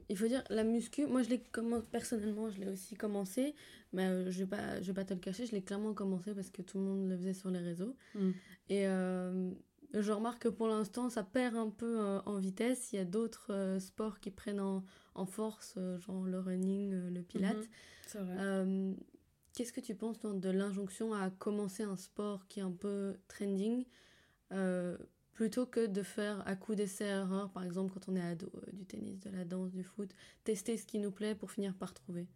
Il 0.09 0.17
faut 0.17 0.27
dire, 0.27 0.43
la 0.49 0.63
muscu, 0.63 1.05
moi 1.05 1.23
je 1.23 1.29
l'ai 1.29 1.39
commencé, 1.39 1.85
personnellement, 1.91 2.49
je 2.49 2.59
l'ai 2.59 2.67
aussi 2.67 2.95
commencé, 2.95 3.55
mais 3.93 4.05
euh, 4.05 4.31
je 4.31 4.39
vais 4.39 4.45
pas, 4.45 4.81
je 4.81 4.87
vais 4.87 4.93
pas 4.93 5.05
te 5.05 5.13
le 5.13 5.19
cacher, 5.19 5.45
je 5.45 5.51
l'ai 5.51 5.61
clairement 5.61 5.93
commencé 5.93 6.33
parce 6.33 6.49
que 6.49 6.61
tout 6.61 6.77
le 6.77 6.83
monde 6.83 7.09
le 7.09 7.17
faisait 7.17 7.33
sur 7.33 7.49
les 7.49 7.59
réseaux. 7.59 7.95
Mm. 8.15 8.31
Et 8.69 8.87
euh, 8.87 9.51
je 9.93 10.11
remarque 10.11 10.43
que 10.43 10.49
pour 10.49 10.67
l'instant, 10.67 11.09
ça 11.09 11.23
perd 11.23 11.55
un 11.55 11.69
peu 11.69 11.99
euh, 11.99 12.19
en 12.25 12.37
vitesse. 12.37 12.91
Il 12.91 12.97
y 12.97 12.99
a 12.99 13.05
d'autres 13.05 13.53
euh, 13.53 13.79
sports 13.79 14.19
qui 14.19 14.31
prennent 14.31 14.59
en, 14.59 14.83
en 15.15 15.25
force, 15.25 15.77
genre 15.99 16.23
le 16.23 16.39
running, 16.39 16.91
le 17.13 17.21
pilate. 17.21 17.69
C'est 18.07 18.19
vrai. 18.19 18.95
Qu'est-ce 19.53 19.73
que 19.73 19.81
tu 19.81 19.95
penses 19.95 20.19
toi, 20.19 20.33
de 20.33 20.49
l'injonction 20.51 21.15
à 21.15 21.31
commencer 21.31 21.81
un 21.81 21.97
sport 21.97 22.47
qui 22.47 22.59
est 22.59 22.63
un 22.63 22.71
peu 22.71 23.15
trending 23.27 23.85
plutôt 25.37 25.67
que 25.67 25.85
de 25.85 26.01
faire 26.01 26.41
à 26.47 26.55
coup 26.55 26.73
d'essai-erreur, 26.73 27.51
par 27.51 27.63
exemple 27.63 27.93
quand 27.93 28.09
on 28.09 28.15
est 28.15 28.21
ado, 28.21 28.51
du 28.73 28.85
tennis, 28.87 29.19
de 29.19 29.29
la 29.29 29.45
danse, 29.45 29.71
du 29.71 29.83
foot, 29.83 30.09
tester 30.43 30.75
ce 30.77 30.85
qui 30.87 30.97
nous 30.97 31.11
plaît 31.11 31.35
pour 31.35 31.51
finir 31.51 31.75
par 31.75 31.93
trouver 31.93 32.27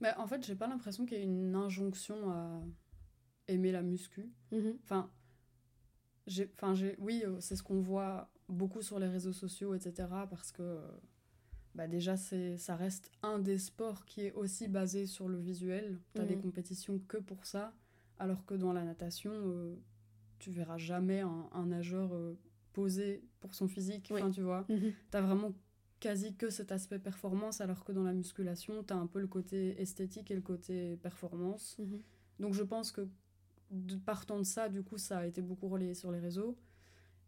Mais 0.00 0.14
en 0.16 0.26
fait, 0.26 0.42
j'ai 0.46 0.54
pas 0.54 0.66
l'impression 0.66 1.04
qu'il 1.04 1.18
y 1.18 1.20
ait 1.20 1.24
une 1.24 1.54
injonction 1.54 2.30
à 2.30 2.62
aimer 3.48 3.70
la 3.70 3.82
muscu. 3.82 4.32
Mhm. 4.50 4.78
Enfin, 4.82 5.10
j'ai, 6.26 6.50
enfin, 6.54 6.72
j'ai, 6.72 6.96
oui, 6.98 7.22
euh, 7.26 7.38
c'est 7.40 7.54
ce 7.54 7.62
qu'on 7.62 7.80
voit 7.80 8.30
beaucoup 8.48 8.80
sur 8.80 8.98
les 8.98 9.08
réseaux 9.08 9.34
sociaux, 9.34 9.74
etc. 9.74 10.08
Parce 10.30 10.52
que 10.52 10.62
euh, 10.62 10.88
bah 11.74 11.86
déjà, 11.86 12.16
c'est, 12.16 12.56
ça 12.56 12.76
reste 12.76 13.10
un 13.22 13.38
des 13.38 13.58
sports 13.58 14.06
qui 14.06 14.22
est 14.22 14.32
aussi 14.32 14.68
basé 14.68 15.04
sur 15.06 15.28
le 15.28 15.38
visuel. 15.38 16.00
Tu 16.14 16.22
as 16.22 16.24
des 16.24 16.36
Mhm. 16.36 16.40
compétitions 16.40 16.98
que 17.08 17.18
pour 17.18 17.44
ça. 17.44 17.74
Alors 18.18 18.46
que 18.46 18.54
dans 18.54 18.72
la 18.72 18.84
natation, 18.84 19.32
euh, 19.34 19.76
tu 20.44 20.50
verras 20.50 20.76
jamais 20.76 21.20
un, 21.20 21.48
un 21.52 21.66
nageur 21.66 22.12
euh, 22.14 22.34
posé 22.74 23.22
pour 23.40 23.54
son 23.54 23.66
physique. 23.66 24.08
Oui. 24.12 24.20
Enfin, 24.20 24.30
tu 24.30 24.42
vois, 24.42 24.66
Mhm. 24.68 24.92
tu 25.10 25.16
as 25.16 25.22
vraiment 25.22 25.52
quasi 26.00 26.34
que 26.34 26.50
cet 26.50 26.70
aspect 26.70 26.98
performance. 26.98 27.62
Alors 27.62 27.82
que 27.84 27.92
dans 27.92 28.02
la 28.02 28.12
musculation, 28.12 28.84
tu 28.84 28.92
as 28.92 28.96
un 28.96 29.06
peu 29.06 29.20
le 29.20 29.26
côté 29.26 29.80
esthétique 29.80 30.30
et 30.30 30.34
le 30.34 30.42
côté 30.42 30.96
performance. 30.98 31.76
Mhm. 31.78 32.00
Donc 32.40 32.52
je 32.52 32.62
pense 32.62 32.92
que 32.92 33.08
de, 33.70 33.96
partant 33.96 34.38
de 34.38 34.44
ça, 34.44 34.68
du 34.68 34.82
coup, 34.82 34.98
ça 34.98 35.18
a 35.20 35.26
été 35.26 35.40
beaucoup 35.40 35.68
relayé 35.68 35.94
sur 35.94 36.12
les 36.12 36.20
réseaux. 36.20 36.58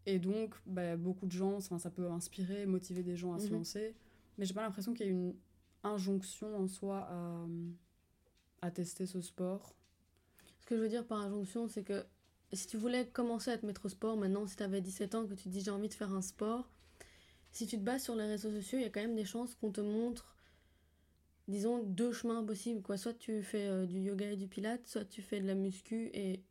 Et 0.05 0.19
donc, 0.19 0.55
bah, 0.67 0.97
beaucoup 0.97 1.27
de 1.27 1.33
gens, 1.33 1.55
enfin, 1.57 1.79
ça 1.79 1.91
peut 1.91 2.09
inspirer, 2.11 2.67
motiver 2.67 3.03
des 3.03 3.17
gens 3.17 3.33
à 3.33 3.39
se 3.39 3.47
Mhm. 3.47 3.55
lancer. 3.55 3.95
Mais 4.37 4.45
j'ai 4.45 4.53
pas 4.55 4.63
l'impression 4.63 4.93
qu'il 4.93 5.07
y 5.07 5.09
ait 5.09 5.13
une 5.13 5.35
injonction 5.83 6.55
en 6.57 6.69
soi 6.69 7.09
à, 7.11 7.47
à 8.61 8.71
tester 8.71 9.07
ce 9.07 9.21
sport. 9.23 9.75
Ce 10.61 10.67
que 10.67 10.77
je 10.77 10.83
veux 10.83 10.89
dire 10.89 11.07
par 11.07 11.19
injonction, 11.21 11.67
c'est 11.69 11.83
que 11.85 12.05
si 12.53 12.67
tu 12.67 12.77
voulais 12.77 13.07
commencer 13.07 13.51
à 13.51 13.59
te 13.59 13.67
mettre 13.67 13.87
au 13.87 13.89
sport 13.89 14.17
maintenant, 14.17 14.47
si 14.47 14.57
tu 14.57 14.63
avais 14.63 14.81
17 14.81 15.15
ans, 15.15 15.27
que 15.27 15.35
tu 15.35 15.45
te 15.45 15.49
dis 15.49 15.61
j'ai 15.61 15.71
envie 15.71 15.89
de 15.89 15.95
faire 15.95 16.13
un 16.13 16.23
sport, 16.23 16.71
si 17.53 17.67
tu 17.67 17.79
te 17.79 17.83
bases 17.83 18.05
sur 18.05 18.15
les 18.15 18.27
réseaux 18.27 18.51
sociaux, 18.51 18.79
il 18.79 18.83
y 18.83 18.85
a 18.87 18.91
quand 18.91 19.01
même 19.01 19.17
des 19.17 19.25
chances 19.25 19.55
qu'on 19.55 19.71
te 19.71 19.81
montre, 19.81 20.37
disons, 21.49 21.83
deux 21.83 22.13
chemins 22.13 22.45
possibles. 22.45 22.83
Quoi. 22.83 22.99
Soit 22.99 23.15
tu 23.15 23.43
fais 23.43 23.67
euh, 23.67 23.87
du 23.87 23.99
yoga 23.99 24.33
et 24.33 24.37
du 24.37 24.47
pilate, 24.47 24.87
soit 24.87 25.05
tu 25.05 25.23
fais 25.23 25.41
de 25.41 25.47
la 25.47 25.55
muscu. 25.55 26.11
Et 26.13 26.43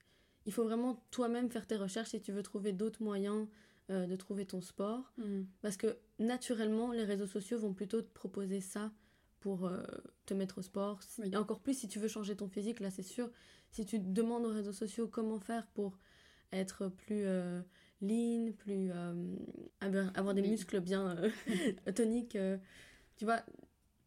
il 0.46 0.52
faut 0.52 0.64
vraiment 0.64 1.04
toi-même 1.12 1.52
faire 1.52 1.68
tes 1.68 1.76
recherches 1.76 2.10
si 2.10 2.22
tu 2.22 2.32
veux 2.32 2.44
trouver 2.44 2.74
d'autres 2.74 3.04
moyens 3.04 3.48
euh, 3.92 4.08
de 4.08 4.16
trouver 4.16 4.48
ton 4.48 4.62
sport. 4.62 5.14
Parce 5.62 5.78
que 5.78 5.96
naturellement, 6.18 6.92
les 6.92 7.04
réseaux 7.04 7.28
sociaux 7.28 7.60
vont 7.60 7.74
plutôt 7.74 8.02
te 8.02 8.12
proposer 8.12 8.60
ça 8.60 8.92
pour 9.46 9.68
euh, 9.68 9.84
te 10.26 10.34
mettre 10.34 10.58
au 10.58 10.62
sport. 10.64 11.00
Oui. 11.20 11.30
Et 11.32 11.38
encore 11.38 11.60
plus 11.60 11.78
si 11.78 11.88
tu 11.88 12.00
veux 12.00 12.08
changer 12.08 12.36
ton 12.36 12.48
physique, 12.48 12.80
là 12.80 12.90
c'est 12.90 13.04
sûr. 13.04 13.30
Si 13.70 13.86
tu 13.86 14.00
demandes 14.00 14.44
aux 14.44 14.50
réseaux 14.50 14.74
sociaux 14.74 15.08
comment 15.08 15.40
faire 15.40 15.68
pour 15.68 16.00
être 16.52 16.88
plus 16.88 17.26
euh, 17.28 17.62
lean, 18.02 18.54
plus 18.58 18.90
euh, 18.92 19.14
avoir 20.16 20.34
des 20.34 20.42
muscles 20.42 20.80
bien 20.80 21.16
toniques, 21.96 22.40
tu 23.18 23.26
vois, 23.26 23.46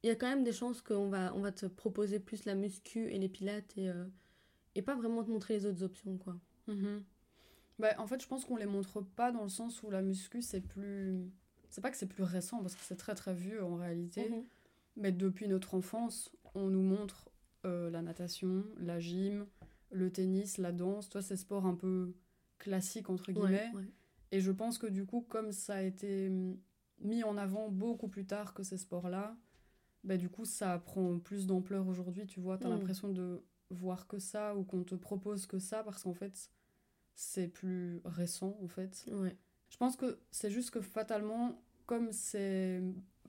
il 0.03 0.09
y 0.09 0.11
a 0.11 0.17
quand 0.17 0.29
même 0.29 0.43
des 0.43 0.53
chances 0.53 0.83
qu'on 0.83 1.09
va, 1.09 1.33
on 1.37 1.41
va 1.41 1.53
te 1.53 1.67
proposer 1.67 2.19
plus 2.19 2.45
la 2.45 2.57
muscu 2.57 3.09
et 3.09 3.19
les 3.21 3.29
pilates 3.29 3.79
et, 3.79 3.93
et 4.75 4.83
pas 4.83 4.97
vraiment 4.97 5.23
te 5.23 5.31
montrer 5.31 5.55
les 5.55 5.67
autres 5.67 5.85
options, 5.85 6.19
quoi. 6.19 6.37
Mhm. 6.67 7.05
Bah, 7.79 7.95
en 7.99 8.09
fait, 8.09 8.21
je 8.21 8.27
pense 8.27 8.45
qu'on 8.45 8.57
les 8.57 8.67
montre 8.67 9.03
pas 9.03 9.31
dans 9.31 9.45
le 9.45 9.49
sens 9.49 9.85
où 9.85 9.91
la 9.91 10.03
muscu, 10.03 10.43
c'est 10.43 10.63
plus. 10.63 11.31
C'est 11.71 11.81
pas 11.81 11.93
que 11.93 11.97
c'est 11.97 12.09
plus 12.09 12.25
récent, 12.25 12.61
parce 12.61 12.75
que 12.75 12.83
c'est 12.83 12.97
très 12.97 13.15
très 13.15 13.35
vieux 13.35 13.63
en 13.63 13.77
réalité. 13.77 14.29
Mhm. 14.29 14.45
Mais 14.99 15.13
depuis 15.13 15.49
notre 15.49 15.75
enfance, 15.75 16.31
on 16.55 16.69
nous 16.69 16.83
montre 16.83 17.31
euh, 17.65 17.89
la 17.91 18.03
natation, 18.03 18.65
la 18.79 18.99
gym, 18.99 19.47
le 19.91 20.11
tennis, 20.11 20.59
la 20.59 20.73
danse, 20.73 21.09
toi, 21.09 21.23
ces 21.23 21.37
sports 21.37 21.65
un 21.67 21.75
peu 21.75 22.15
classiques, 22.59 23.09
entre 23.09 23.33
guillemets. 23.33 23.71
Ouais, 23.73 23.81
ouais. 23.81 23.89
Et 24.33 24.41
je 24.41 24.51
pense 24.51 24.77
que 24.77 24.87
du 24.87 25.07
coup, 25.07 25.21
comme 25.23 25.53
ça 25.53 25.77
a 25.77 25.83
été 25.83 26.29
hum, 26.29 26.59
mis 27.01 27.23
en 27.25 27.37
avant 27.39 27.69
beaucoup 27.71 28.09
plus 28.09 28.27
tard 28.27 28.53
que 28.55 28.63
ces 28.63 28.77
sports-là, 28.77 29.37
bah, 30.05 30.17
du 30.17 30.29
coup, 30.29 30.45
ça 30.45 30.79
prend 30.79 31.19
plus 31.19 31.47
d'ampleur 31.47 31.87
aujourd'hui, 31.89 32.27
tu 32.27 32.41
vois. 32.41 32.59
T'as 32.59 32.69
Mm. 32.69 32.73
l'impression 32.73 33.09
de 33.09 33.43
voir 33.71 34.07
que 34.09 34.19
ça 34.19 34.57
ou 34.57 34.65
qu'on 34.65 34.83
te 34.85 34.95
propose 34.97 35.47
que 35.47 35.59
ça 35.59 35.83
parce 35.85 36.03
qu'en 36.03 36.15
fait, 36.15 36.51
c'est 37.15 37.49
plus 37.49 38.01
récent, 38.05 38.59
en 38.63 38.69
fait. 38.69 39.07
Ouais. 39.13 39.37
Je 39.71 39.77
pense 39.77 39.97
que 39.97 40.19
c'est 40.31 40.51
juste 40.51 40.71
que 40.71 40.81
fatalement, 40.81 41.63
comme 41.87 42.11
c'est 42.13 42.83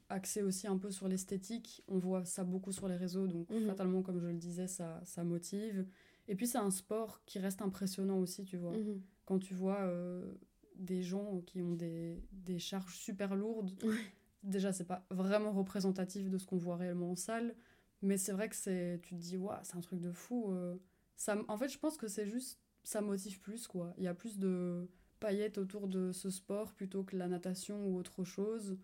axé 0.10 0.42
aussi 0.42 0.68
un 0.68 0.78
peu 0.78 0.92
sur 0.92 1.08
l'esthétique, 1.08 1.84
on 1.88 1.98
voit 2.00 2.26
ça 2.26 2.44
beaucoup 2.44 2.72
sur 2.72 2.88
les 2.88 2.96
réseaux, 2.98 3.28
donc 3.28 3.50
Mhm. 3.52 3.68
fatalement, 3.68 4.02
comme 4.02 4.20
je 4.20 4.28
le 4.28 4.34
disais, 4.38 4.68
ça, 4.68 5.02
ça 5.06 5.24
motive. 5.24 5.86
Et 6.28 6.36
puis 6.36 6.48
c'est 6.48 6.58
un 6.58 6.72
sport 6.72 7.24
qui 7.26 7.40
reste 7.40 7.62
impressionnant 7.62 8.20
aussi, 8.20 8.44
tu 8.44 8.58
vois. 8.58 8.76
Mhm. 8.78 9.02
Quand 9.26 9.40
tu 9.40 9.54
vois 9.54 9.82
euh, 9.82 10.34
des 10.76 11.02
gens 11.04 11.42
qui 11.46 11.62
ont 11.62 11.74
des, 11.74 12.22
des 12.32 12.60
charges 12.60 12.96
super 12.98 13.36
lourdes, 13.36 13.72
Ouais. 13.84 13.96
déjà 14.44 14.72
c'est 14.74 14.86
pas 14.86 15.06
vraiment 15.12 15.52
représentatif 15.52 16.30
de 16.30 16.38
ce 16.38 16.46
qu'on 16.46 16.58
voit 16.58 16.78
réellement 16.78 17.12
en 17.12 17.16
salle, 17.16 17.56
mais 18.02 18.18
c'est 18.18 18.32
vrai 18.32 18.50
que 18.50 18.56
c'est, 18.56 19.00
tu 19.04 19.16
te 19.16 19.20
dis, 19.22 19.38
waouh, 19.38 19.58
c'est 19.64 19.76
un 19.76 19.82
truc 19.82 20.00
de 20.00 20.12
fou. 20.12 20.52
euh. 20.52 20.78
ça, 21.16 21.38
en 21.48 21.58
fait, 21.58 21.70
je 21.70 21.78
pense 21.78 21.98
que 21.98 22.08
c'est 22.08 22.26
juste, 22.28 22.60
ça 22.84 23.02
motive 23.02 23.40
plus, 23.42 23.68
quoi. 23.68 23.94
Il 23.98 24.04
y 24.04 24.08
a 24.08 24.14
plus 24.14 24.40
de 24.40 24.90
paillettes 25.20 25.58
autour 25.58 25.90
de 25.90 26.14
ce 26.14 26.30
sport 26.30 26.74
plutôt 26.74 27.04
que 27.04 27.18
la 27.18 27.28
natation 27.28 27.86
ou 27.88 27.98
autre 27.98 28.24
chose, 28.24 28.78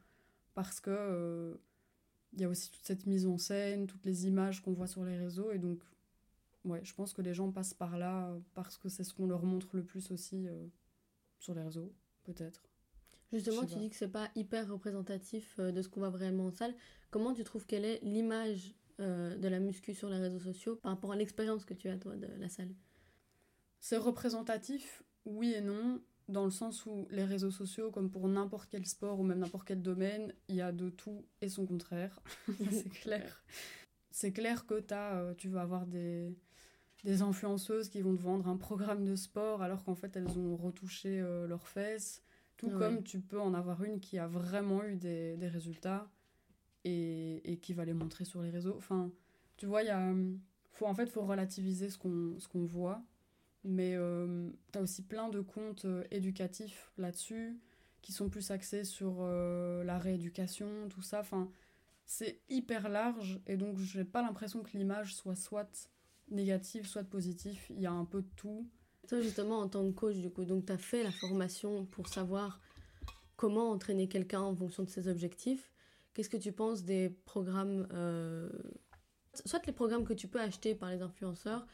parce 0.55 0.79
que 0.79 0.89
euh, 0.89 1.55
il 2.33 2.41
y 2.41 2.43
a 2.43 2.49
aussi 2.49 2.71
toute 2.71 2.85
cette 2.85 3.05
mise 3.05 3.27
en 3.27 3.37
scène, 3.37 3.85
toutes 3.85 4.05
les 4.05 4.25
images 4.25 4.61
qu'on 4.63 4.73
voit 4.73 4.87
sur 4.87 5.05
les 5.05 5.17
réseaux, 5.17 5.51
et 5.51 5.59
donc, 5.59 5.79
ouais, 6.63 6.83
je 6.83 6.93
pense 6.95 7.13
que 7.13 7.21
les 7.21 7.33
gens 7.33 7.51
passent 7.51 7.75
par 7.75 7.97
là 7.97 8.29
euh, 8.29 8.39
parce 8.55 8.77
que 8.77 8.89
c'est 8.89 9.03
ce 9.03 9.13
qu'on 9.13 9.27
leur 9.27 9.43
montre 9.43 9.75
le 9.77 9.83
plus 9.83 10.09
aussi 10.11 10.47
euh, 10.47 10.65
sur 11.39 11.53
les 11.53 11.61
réseaux, 11.61 11.93
peut-être. 12.23 12.63
Justement, 13.31 13.65
tu 13.65 13.75
dis 13.75 13.89
que 13.89 13.95
c'est 13.95 14.07
pas 14.07 14.29
hyper 14.35 14.69
représentatif 14.69 15.55
euh, 15.59 15.71
de 15.71 15.81
ce 15.81 15.89
qu'on 15.89 15.99
voit 15.99 16.09
vraiment 16.09 16.45
en 16.45 16.51
salle. 16.51 16.73
Comment 17.11 17.33
tu 17.33 17.43
trouves 17.43 17.65
quelle 17.65 17.85
est 17.85 17.99
l'image 18.01 18.73
euh, 18.99 19.35
de 19.37 19.47
la 19.47 19.59
muscu 19.59 19.93
sur 19.93 20.09
les 20.09 20.17
réseaux 20.17 20.39
sociaux 20.39 20.75
par 20.77 20.91
rapport 20.91 21.11
à 21.11 21.15
l'expérience 21.15 21.65
que 21.65 21.73
tu 21.73 21.89
as 21.89 21.97
toi 21.97 22.15
de 22.15 22.27
la 22.39 22.49
salle? 22.49 22.73
C'est 23.79 23.97
représentatif, 23.97 25.03
oui 25.25 25.53
et 25.53 25.61
non, 25.61 26.01
dans 26.27 26.45
le 26.45 26.51
sens 26.51 26.85
où 26.85 27.07
les 27.11 27.23
réseaux 27.23 27.51
sociaux, 27.51 27.91
comme 27.91 28.09
pour 28.09 28.27
n'importe 28.27 28.69
quel 28.69 28.85
sport 28.85 29.19
ou 29.19 29.23
même 29.23 29.39
n'importe 29.39 29.67
quel 29.67 29.81
domaine, 29.81 30.33
il 30.47 30.55
y 30.55 30.61
a 30.61 30.71
de 30.71 30.89
tout 30.89 31.25
et 31.41 31.49
son 31.49 31.65
contraire. 31.65 32.21
C'est 32.71 32.89
clair. 32.89 33.43
C'est 34.11 34.31
clair 34.33 34.65
que 34.65 34.79
t'as, 34.79 35.15
euh, 35.17 35.33
tu 35.35 35.49
vas 35.49 35.61
avoir 35.61 35.85
des, 35.88 36.35
des 37.03 37.21
influenceuses 37.21 37.89
qui 37.89 38.01
vont 38.01 38.15
te 38.15 38.21
vendre 38.21 38.47
un 38.47 38.57
programme 38.57 39.05
de 39.05 39.15
sport 39.15 39.61
alors 39.61 39.83
qu'en 39.83 39.95
fait 39.95 40.15
elles 40.15 40.39
ont 40.39 40.55
retouché 40.57 41.19
euh, 41.21 41.47
leurs 41.47 41.67
fesses. 41.67 42.23
Tout 42.57 42.69
Ouais. 42.69 42.77
comme 42.77 43.03
tu 43.03 43.19
peux 43.21 43.39
en 43.41 43.53
avoir 43.53 43.83
une 43.83 43.99
qui 43.99 44.17
a 44.17 44.27
vraiment 44.27 44.83
eu 44.85 44.95
des, 44.95 45.35
des 45.38 45.47
résultats 45.49 46.09
et, 46.85 47.51
et 47.51 47.57
qui 47.57 47.73
va 47.73 47.85
les 47.85 47.93
montrer 47.93 48.25
sur 48.25 48.41
les 48.41 48.49
réseaux. 48.49 48.75
Enfin, 48.77 49.11
tu 49.57 49.65
vois, 49.65 49.83
il 49.83 49.88
y 49.88 49.89
a. 49.89 49.99
hum, 49.99 50.39
Faut, 50.71 50.85
en 50.88 50.93
fait, 50.95 51.07
faut 51.09 51.25
relativiser 51.25 51.89
ce 51.89 51.97
qu'on 51.97 52.35
ce 52.39 52.47
qu'on 52.47 52.65
voit. 52.65 53.03
Mais 53.67 53.95
euh, 53.95 54.49
tu 54.71 54.80
as 54.80 54.82
aussi 54.82 55.01
plein 55.01 55.30
de 55.30 55.41
comptes 55.41 55.86
euh, 55.86 56.04
éducatifs 56.12 56.91
là-dessus 56.97 57.60
qui 58.04 58.12
sont 58.12 58.30
plus 58.30 58.51
axés 58.51 58.84
sur 58.84 59.17
euh, 59.21 59.84
la 59.84 59.97
rééducation, 59.97 60.67
tout 60.89 61.01
ça. 61.01 61.21
Enfin, 61.21 61.49
c'est 62.06 62.39
hyper 62.49 62.88
large 62.88 63.41
et 63.47 63.58
donc 63.58 63.80
j'ai 63.80 64.06
pas 64.06 64.21
l'impression 64.21 64.62
que 64.62 64.78
l'image 64.78 65.15
soit 65.15 65.36
soit 65.36 65.89
négative, 66.30 66.86
soit 66.86 67.04
positive. 67.04 67.60
Il 67.71 67.82
y 67.82 67.88
a 67.88 67.91
un 67.91 68.06
peu 68.06 68.21
de 68.21 68.30
tout. 68.36 68.69
Toi, 69.08 69.21
justement, 69.21 69.60
en 69.60 69.67
tant 69.67 69.84
que 69.84 69.91
coach, 69.91 70.17
du 70.17 70.30
coup, 70.30 70.45
donc 70.45 70.67
tu 70.67 70.71
as 70.71 70.78
fait 70.78 71.04
la 71.04 71.12
formation 71.12 71.86
pour 71.86 72.08
savoir 72.08 72.62
comment 73.36 73.71
entraîner 73.71 74.08
quelqu'un 74.08 74.41
en 74.41 74.56
fonction 74.56 74.84
de 74.84 74.89
ses 74.89 75.08
objectifs. 75.08 75.71
Qu'est-ce 76.13 76.30
que 76.30 76.38
tu 76.38 76.51
penses 76.51 76.84
des 76.84 77.10
programmes, 77.10 77.88
euh, 77.91 78.49
soit 79.45 79.65
les 79.65 79.73
programmes 79.73 80.06
que 80.06 80.13
tu 80.13 80.28
peux 80.28 80.39
acheter 80.39 80.75
par 80.75 80.89
les 80.91 81.01
influenceurs, 81.01 81.67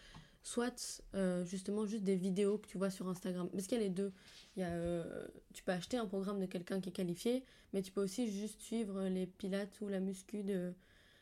soit 0.43 1.03
euh, 1.13 1.45
justement 1.45 1.85
juste 1.85 2.03
des 2.03 2.15
vidéos 2.15 2.57
que 2.57 2.67
tu 2.67 2.77
vois 2.77 2.89
sur 2.89 3.07
Instagram 3.07 3.49
Parce 3.51 3.67
qu'il 3.67 3.77
y 3.77 3.81
a 3.81 3.83
les 3.83 3.89
deux. 3.89 4.11
Y 4.57 4.63
a, 4.63 4.69
euh, 4.69 5.27
tu 5.53 5.63
peux 5.63 5.71
acheter 5.71 5.97
un 5.97 6.07
programme 6.07 6.39
de 6.39 6.45
quelqu'un 6.45 6.81
qui 6.81 6.89
est 6.89 6.93
qualifié, 6.93 7.43
mais 7.73 7.81
tu 7.81 7.91
peux 7.91 8.01
aussi 8.01 8.31
juste 8.31 8.61
suivre 8.61 9.07
les 9.07 9.27
pilates 9.27 9.79
ou 9.81 9.87
la 9.87 9.99
muscu 9.99 10.43
de 10.43 10.73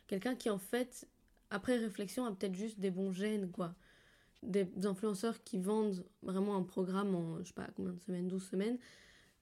quelqu'un 0.07 0.35
qui, 0.35 0.49
en 0.49 0.57
fait, 0.57 1.07
après 1.49 1.77
réflexion, 1.77 2.25
a 2.25 2.31
peut-être 2.31 2.55
juste 2.55 2.79
des 2.79 2.91
bons 2.91 3.11
gènes, 3.11 3.51
quoi 3.51 3.75
des 4.43 4.67
influenceurs 4.85 5.43
qui 5.43 5.59
vendent 5.59 6.05
vraiment 6.21 6.55
un 6.55 6.63
programme 6.63 7.15
en, 7.15 7.39
je 7.39 7.47
sais 7.47 7.53
pas, 7.53 7.67
combien 7.75 7.93
de 7.93 7.99
semaines, 7.99 8.27
12 8.27 8.43
semaines. 8.43 8.77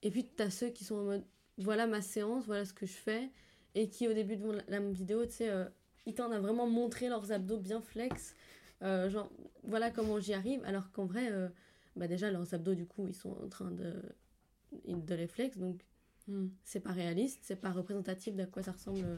Et 0.01 0.11
puis, 0.11 0.25
tu 0.25 0.43
as 0.43 0.49
ceux 0.49 0.69
qui 0.69 0.83
sont 0.83 0.95
en 0.95 1.03
mode, 1.03 1.23
voilà 1.57 1.87
ma 1.87 2.01
séance, 2.01 2.45
voilà 2.45 2.65
ce 2.65 2.73
que 2.73 2.85
je 2.85 2.93
fais. 2.93 3.29
Et 3.75 3.89
qui, 3.89 4.07
au 4.07 4.13
début 4.13 4.37
de 4.37 4.59
la 4.67 4.79
vidéo, 4.79 5.25
tu 5.25 5.33
sais, 5.33 5.49
euh, 5.49 5.65
ils 6.05 6.13
t'en 6.13 6.31
ont 6.31 6.39
vraiment 6.39 6.67
montré 6.67 7.09
leurs 7.09 7.31
abdos 7.31 7.57
bien 7.57 7.81
flex. 7.81 8.35
Euh, 8.83 9.09
genre, 9.09 9.31
voilà 9.63 9.91
comment 9.91 10.19
j'y 10.19 10.33
arrive. 10.33 10.63
Alors 10.65 10.91
qu'en 10.91 11.05
vrai, 11.05 11.31
euh, 11.31 11.49
bah 11.95 12.07
déjà 12.07 12.29
leurs 12.31 12.53
abdos 12.53 12.75
du 12.75 12.85
coup 12.85 13.07
ils 13.07 13.15
sont 13.15 13.31
en 13.43 13.49
train 13.49 13.71
de 13.71 13.93
de 14.85 15.15
les 15.15 15.27
flex 15.27 15.57
donc 15.57 15.83
Hmm. 16.27 16.49
c'est 16.65 16.81
pas 16.81 16.91
réaliste 16.91 17.39
c'est 17.41 17.55
pas 17.55 17.71
représentatif 17.71 18.35
d'à 18.35 18.45
quoi 18.45 18.61
ça 18.61 18.73
ressemble 18.73 19.05
euh, 19.05 19.17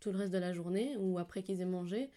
tout 0.00 0.10
le 0.10 0.16
reste 0.16 0.32
de 0.32 0.38
la 0.38 0.54
journée 0.54 0.96
ou 0.96 1.18
après 1.18 1.42
qu'ils 1.42 1.60
aient 1.60 1.66
mangé 1.66 2.08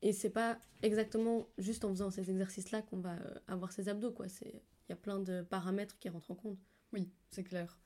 et 0.00 0.14
c'est 0.14 0.30
pas 0.30 0.58
exactement 0.82 1.46
juste 1.58 1.84
en 1.84 1.90
faisant 1.90 2.10
ces 2.10 2.30
exercices 2.30 2.70
là 2.70 2.80
qu'on 2.80 3.00
va 3.00 3.16
avoir 3.48 3.72
ces 3.72 3.90
abdos 3.90 4.12
quoi 4.12 4.30
c'est 4.30 4.62
il 4.88 4.92
y 4.92 4.92
a 4.92 4.96
plein 4.96 5.18
de 5.18 5.42
paramètres 5.42 5.98
qui 5.98 6.08
rentrent 6.08 6.30
en 6.30 6.36
compte 6.36 6.58
Oui, 6.92 7.10
c'est 7.30 7.44
clair. 7.44 7.78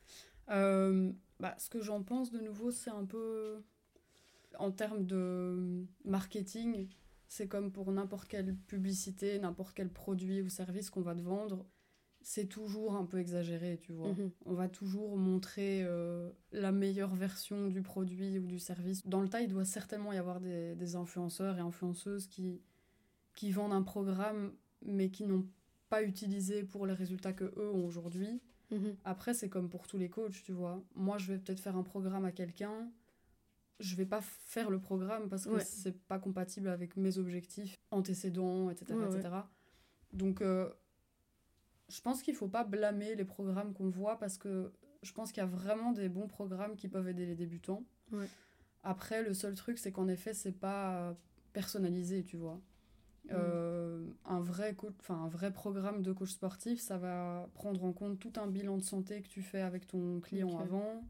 Euh, 0.51 1.13
bah, 1.39 1.55
ce 1.59 1.71
que 1.71 1.81
j'en 1.81 2.03
pense 2.03 2.31
de 2.31 2.41
nouveau, 2.41 2.71
c'est 2.71 2.91
un 2.91 3.05
peu 3.05 3.63
en 4.59 4.71
termes 4.71 5.07
de 5.07 5.87
marketing, 6.05 6.89
c'est 7.31 7.47
comme 7.47 7.71
pour 7.71 7.93
n'importe 7.93 8.27
quelle 8.27 8.57
publicité, 8.57 9.39
n'importe 9.39 9.77
quel 9.77 9.89
produit 9.89 10.43
ou 10.43 10.49
service 10.49 10.91
qu'on 10.91 11.01
va 11.01 11.15
te 11.15 11.23
vendre, 11.23 11.65
c'est 12.23 12.47
toujours 12.47 12.97
un 12.97 13.07
peu 13.07 13.19
exagéré, 13.19 13.79
tu 13.81 13.93
vois. 13.93 14.09
Mhm. 14.09 14.33
On 14.47 14.55
va 14.55 14.69
toujours 14.69 15.17
montrer 15.17 15.85
euh, 15.85 16.29
la 16.51 16.73
meilleure 16.73 17.15
version 17.15 17.69
du 17.69 17.83
produit 17.83 18.41
ou 18.41 18.47
du 18.49 18.59
service. 18.59 19.07
Dans 19.07 19.21
le 19.21 19.29
tas, 19.29 19.43
il 19.43 19.49
doit 19.49 19.65
certainement 19.65 20.13
y 20.13 20.19
avoir 20.19 20.41
des, 20.41 20.75
des 20.75 20.97
influenceurs 20.97 21.57
et 21.57 21.61
influenceuses 21.61 22.27
qui, 22.27 22.61
qui 23.37 23.53
vendent 23.53 23.75
un 23.75 23.83
programme, 23.83 24.53
mais 24.83 25.11
qui 25.11 25.23
n'ont 25.23 25.47
pas 25.89 26.03
utilisé 26.03 26.65
pour 26.65 26.85
les 26.85 26.95
résultats 26.95 27.33
que 27.33 27.45
eux 27.45 27.71
ont 27.71 27.87
aujourd'hui. 27.87 28.41
Mhm. 28.73 28.97
Après, 29.05 29.35
c'est 29.35 29.49
comme 29.49 29.71
pour 29.71 29.87
tous 29.87 29.99
les 29.99 30.11
coachs, 30.11 30.43
tu 30.43 30.51
vois. 30.51 30.83
Moi, 30.97 31.17
je 31.19 31.33
vais 31.33 31.39
peut-être 31.39 31.61
faire 31.61 31.77
un 31.77 31.85
programme 31.85 32.25
à 32.25 32.33
quelqu'un. 32.33 32.91
Je 33.81 33.97
vais 33.97 34.07
pas 34.07 34.21
faire 34.21 34.71
le 34.71 34.79
programme 34.79 35.29
parce 35.29 35.45
que 35.45 35.55
Ouais. 35.55 35.65
c'est 35.65 35.99
pas 36.07 36.19
compatible 36.19 36.69
avec 36.69 36.97
mes 36.97 37.19
objectifs 37.19 37.77
antécédents, 37.91 38.71
etc. 38.71 38.95
Ouais, 38.95 39.07
etc. 39.07 39.29
Donc, 40.13 40.43
euh, 40.43 40.71
je 41.89 42.01
pense 42.01 42.23
qu'il 42.23 42.35
faut 42.35 42.49
pas 42.49 42.65
blâmer 42.65 43.15
les 43.15 43.25
programmes 43.25 43.73
qu'on 43.73 43.89
voit 43.89 44.19
parce 44.19 44.39
que 44.39 44.73
je 45.03 45.13
pense 45.13 45.33
qu'il 45.33 45.43
y 45.43 45.45
a 45.45 45.49
vraiment 45.49 45.93
des 45.93 46.09
bons 46.09 46.29
programmes 46.29 46.77
qui 46.77 46.89
peuvent 46.89 47.09
aider 47.09 47.27
les 47.27 47.35
débutants. 47.35 47.85
Après, 48.83 49.23
le 49.23 49.35
seul 49.35 49.55
truc, 49.55 49.79
c'est 49.79 49.93
qu'en 49.93 50.09
effet, 50.09 50.35
c'est 50.35 50.53
pas 50.53 51.15
personnalisé, 51.53 52.25
tu 52.25 52.37
vois. 52.37 52.61
Mm. 53.25 53.29
Euh, 53.33 54.07
un, 54.25 54.41
vrai 54.41 54.75
un 55.09 55.29
vrai 55.29 55.53
programme 55.53 56.03
de 56.03 56.13
coach 56.13 56.31
sportif, 56.31 56.81
ça 56.81 56.97
va 56.97 57.49
prendre 57.55 57.85
en 57.85 57.93
compte 57.93 58.19
tout 58.19 58.33
un 58.37 58.47
bilan 58.47 58.79
de 58.79 58.83
santé 58.83 59.21
que 59.23 59.29
tu 59.29 59.43
fais 59.43 59.61
avec 59.61 59.87
ton 59.87 60.21
client 60.21 60.59
avant. 60.59 61.05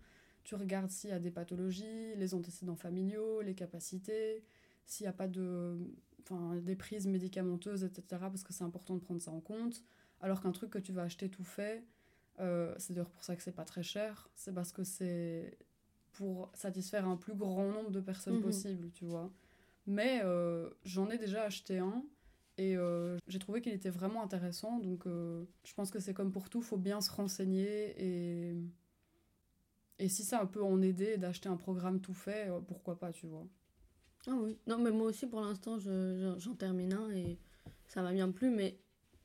Tu 0.51 0.57
regardes 0.57 0.91
s'il 0.91 1.11
y 1.11 1.13
a 1.13 1.21
des 1.21 1.31
pathologies, 1.31 2.17
les 2.17 2.35
antécédents 2.35 2.75
familiaux, 2.75 3.41
les 3.41 3.55
capacités, 3.55 4.43
s'il 4.85 5.05
n'y 5.05 5.09
a 5.09 5.13
pas 5.13 5.29
de, 5.29 5.79
enfin, 6.23 6.57
des 6.57 6.75
prises 6.75 7.07
médicamenteuses, 7.07 7.85
etc. 7.85 8.03
Parce 8.23 8.43
que 8.43 8.53
c'est 8.53 8.65
important 8.65 8.97
de 8.97 8.99
prendre 8.99 9.23
ça 9.23 9.31
en 9.31 9.39
compte. 9.39 9.85
Alors 10.21 10.43
qu'un 10.43 10.51
truc 10.51 10.71
que 10.71 10.81
tu 10.81 10.91
vas 10.91 11.03
acheter 11.03 11.29
tout 11.29 11.45
fait, 11.45 11.85
euh, 12.41 12.75
c'est 12.79 12.95
d'ailleurs 12.95 13.11
pour 13.11 13.23
ça 13.23 13.37
que 13.37 13.45
c'est 13.45 13.53
pas 13.55 13.65
très 13.65 13.85
cher. 13.85 14.29
C'est 14.35 14.53
parce 14.53 14.73
que 14.73 14.83
c'est 14.83 15.57
pour 16.15 16.51
satisfaire 16.55 17.07
un 17.07 17.17
plus 17.17 17.37
grand 17.37 17.71
nombre 17.71 17.93
de 17.93 18.01
personnes 18.01 18.39
Mhm. 18.39 18.43
possible, 18.43 18.91
tu 18.91 19.05
vois. 19.05 19.31
Mais 19.87 20.21
euh, 20.25 20.69
j'en 20.85 21.11
ai 21.11 21.19
déjà 21.19 21.45
acheté 21.45 21.79
un 21.79 22.05
et 22.59 22.77
euh, 22.77 23.19
j'ai 23.29 23.39
trouvé 23.39 23.61
qu'il 23.61 23.73
était 23.73 23.89
vraiment 23.89 24.21
intéressant. 24.21 24.81
Donc 24.81 25.05
je 25.07 25.75
pense 25.77 25.93
que 25.93 26.01
c'est 26.01 26.13
comme 26.13 26.33
pour 26.33 26.51
tout, 26.51 26.61
faut 26.61 26.77
bien 26.77 27.01
se 27.01 27.13
renseigner 27.13 27.95
et 28.05 28.57
et 30.01 30.09
si 30.09 30.25
ça 30.25 30.45
peut 30.47 30.63
en 30.63 30.83
aider 30.83 31.17
d'acheter 31.19 31.49
un 31.49 31.57
programme 31.57 32.01
tout 32.01 32.15
fait, 32.15 32.49
euh, 32.49 32.61
pourquoi 32.61 32.99
pas, 32.99 33.13
tu 33.13 33.27
vois. 33.27 33.47
Ah 34.27 34.35
oui. 34.43 34.59
Non, 34.67 34.79
mais 34.79 34.91
moi 34.91 35.07
aussi, 35.09 35.27
pour 35.27 35.41
l'instant, 35.41 35.79
je- 35.79 35.91
je- 36.37 36.39
j'en 36.39 36.55
termine 36.55 36.93
un 36.93 37.11
et 37.11 37.39
ça 37.89 38.03
m'a 38.03 38.13
bien 38.13 38.31
plu, 38.31 38.51
mais 38.51 38.79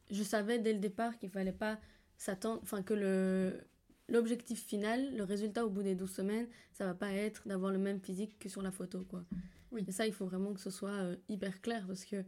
je 0.10 0.24
savais 0.24 0.60
dès 0.60 0.74
le 0.74 0.80
départ 0.80 1.18
qu'il 1.18 1.30
fallait 1.30 1.52
pas 1.52 1.80
s'attendre, 2.18 2.60
enfin, 2.64 2.82
que 2.84 2.94
le 2.94 3.60
l'objectif 4.08 4.64
final, 4.64 5.16
le 5.18 5.24
résultat 5.24 5.66
au 5.66 5.70
bout 5.72 5.82
des 5.82 5.96
12 5.96 6.12
semaines, 6.12 6.48
ça 6.74 6.86
va 6.86 6.94
pas 6.94 7.12
être 7.12 7.48
d'avoir 7.48 7.72
le 7.72 7.80
même 7.80 8.00
physique 8.00 8.38
que 8.38 8.50
sur 8.50 8.62
la 8.62 8.72
photo, 8.72 9.04
quoi. 9.04 9.26
Oui. 9.72 9.84
Et 9.88 9.92
ça, 9.92 10.06
il 10.06 10.14
faut 10.14 10.26
vraiment 10.28 10.54
que 10.54 10.60
ce 10.60 10.70
soit 10.70 10.92
euh, 10.92 11.16
hyper 11.28 11.60
clair 11.60 11.86
parce 11.88 12.06
que 12.06 12.24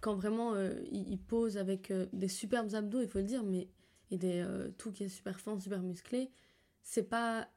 quand 0.00 0.14
vraiment 0.14 0.54
euh, 0.54 0.72
il, 0.90 1.08
il 1.10 1.18
pose 1.18 1.58
avec 1.58 1.90
euh, 1.90 2.06
des 2.14 2.28
superbes 2.28 2.74
abdos, 2.74 3.00
il 3.02 3.08
faut 3.08 3.18
le 3.18 3.24
dire, 3.24 3.42
mais 3.44 3.68
et 4.10 4.16
des 4.16 4.42
tout 4.78 4.90
qui 4.90 5.04
est 5.04 5.08
super 5.10 5.38
fin, 5.38 5.60
super 5.60 5.82
musclé, 5.82 6.30
c'est 6.82 7.08
pas 7.08 7.48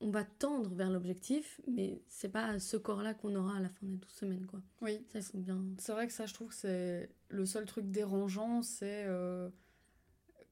on 0.00 0.10
va 0.10 0.24
tendre 0.24 0.74
vers 0.74 0.90
l'objectif, 0.90 1.60
mais 1.66 2.02
c'est 2.08 2.28
pas 2.28 2.58
ce 2.58 2.76
corps-là 2.76 3.14
qu'on 3.14 3.34
aura 3.34 3.56
à 3.56 3.60
la 3.60 3.70
fin 3.70 3.86
des 3.86 3.96
12 3.96 4.10
semaines, 4.12 4.44
quoi. 4.46 4.60
Oui, 4.82 5.00
Ça, 5.12 5.20
il 5.20 5.22
faut 5.24 5.38
bien. 5.38 5.64
C'est 5.78 5.92
vrai 5.92 6.06
que 6.06 6.12
ça, 6.12 6.26
je 6.26 6.34
trouve 6.34 6.48
que 6.48 6.54
c'est 6.54 7.08
le 7.30 7.46
seul 7.46 7.64
truc 7.64 7.90
dérangeant, 7.90 8.60
c'est 8.60 9.04
euh, 9.06 9.48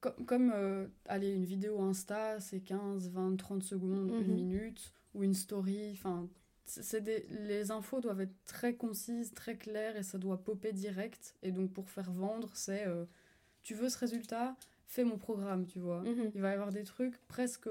co- 0.00 0.12
comme 0.26 0.50
euh, 0.54 0.86
aller 1.06 1.30
une 1.32 1.44
vidéo 1.44 1.80
Insta, 1.82 2.40
c'est 2.40 2.60
15, 2.60 3.10
20, 3.10 3.36
30 3.36 3.62
secondes, 3.62 4.14
une 4.18 4.28
Mhm. 4.28 4.34
minute, 4.34 4.92
ou 5.14 5.22
une 5.22 5.34
story, 5.34 5.90
enfin, 5.92 6.28
des, 7.02 7.26
les 7.28 7.70
infos 7.70 8.00
doivent 8.00 8.22
être 8.22 8.44
très 8.46 8.74
concises, 8.74 9.32
très 9.34 9.56
claires, 9.56 9.96
et 9.96 10.02
ça 10.02 10.18
doit 10.18 10.42
popper 10.42 10.72
direct. 10.72 11.34
Et 11.42 11.52
donc, 11.52 11.72
pour 11.72 11.90
faire 11.90 12.10
vendre, 12.10 12.50
c'est 12.54 12.86
euh, 12.86 13.04
tu 13.62 13.74
veux 13.74 13.88
ce 13.90 13.98
résultat, 13.98 14.56
mon 15.02 15.18
programme, 15.18 15.66
tu 15.66 15.80
vois. 15.80 16.02
Mhm. 16.02 16.30
Il 16.36 16.40
va 16.40 16.50
y 16.50 16.52
avoir 16.52 16.70
des 16.70 16.84
trucs 16.84 17.18
presque 17.26 17.68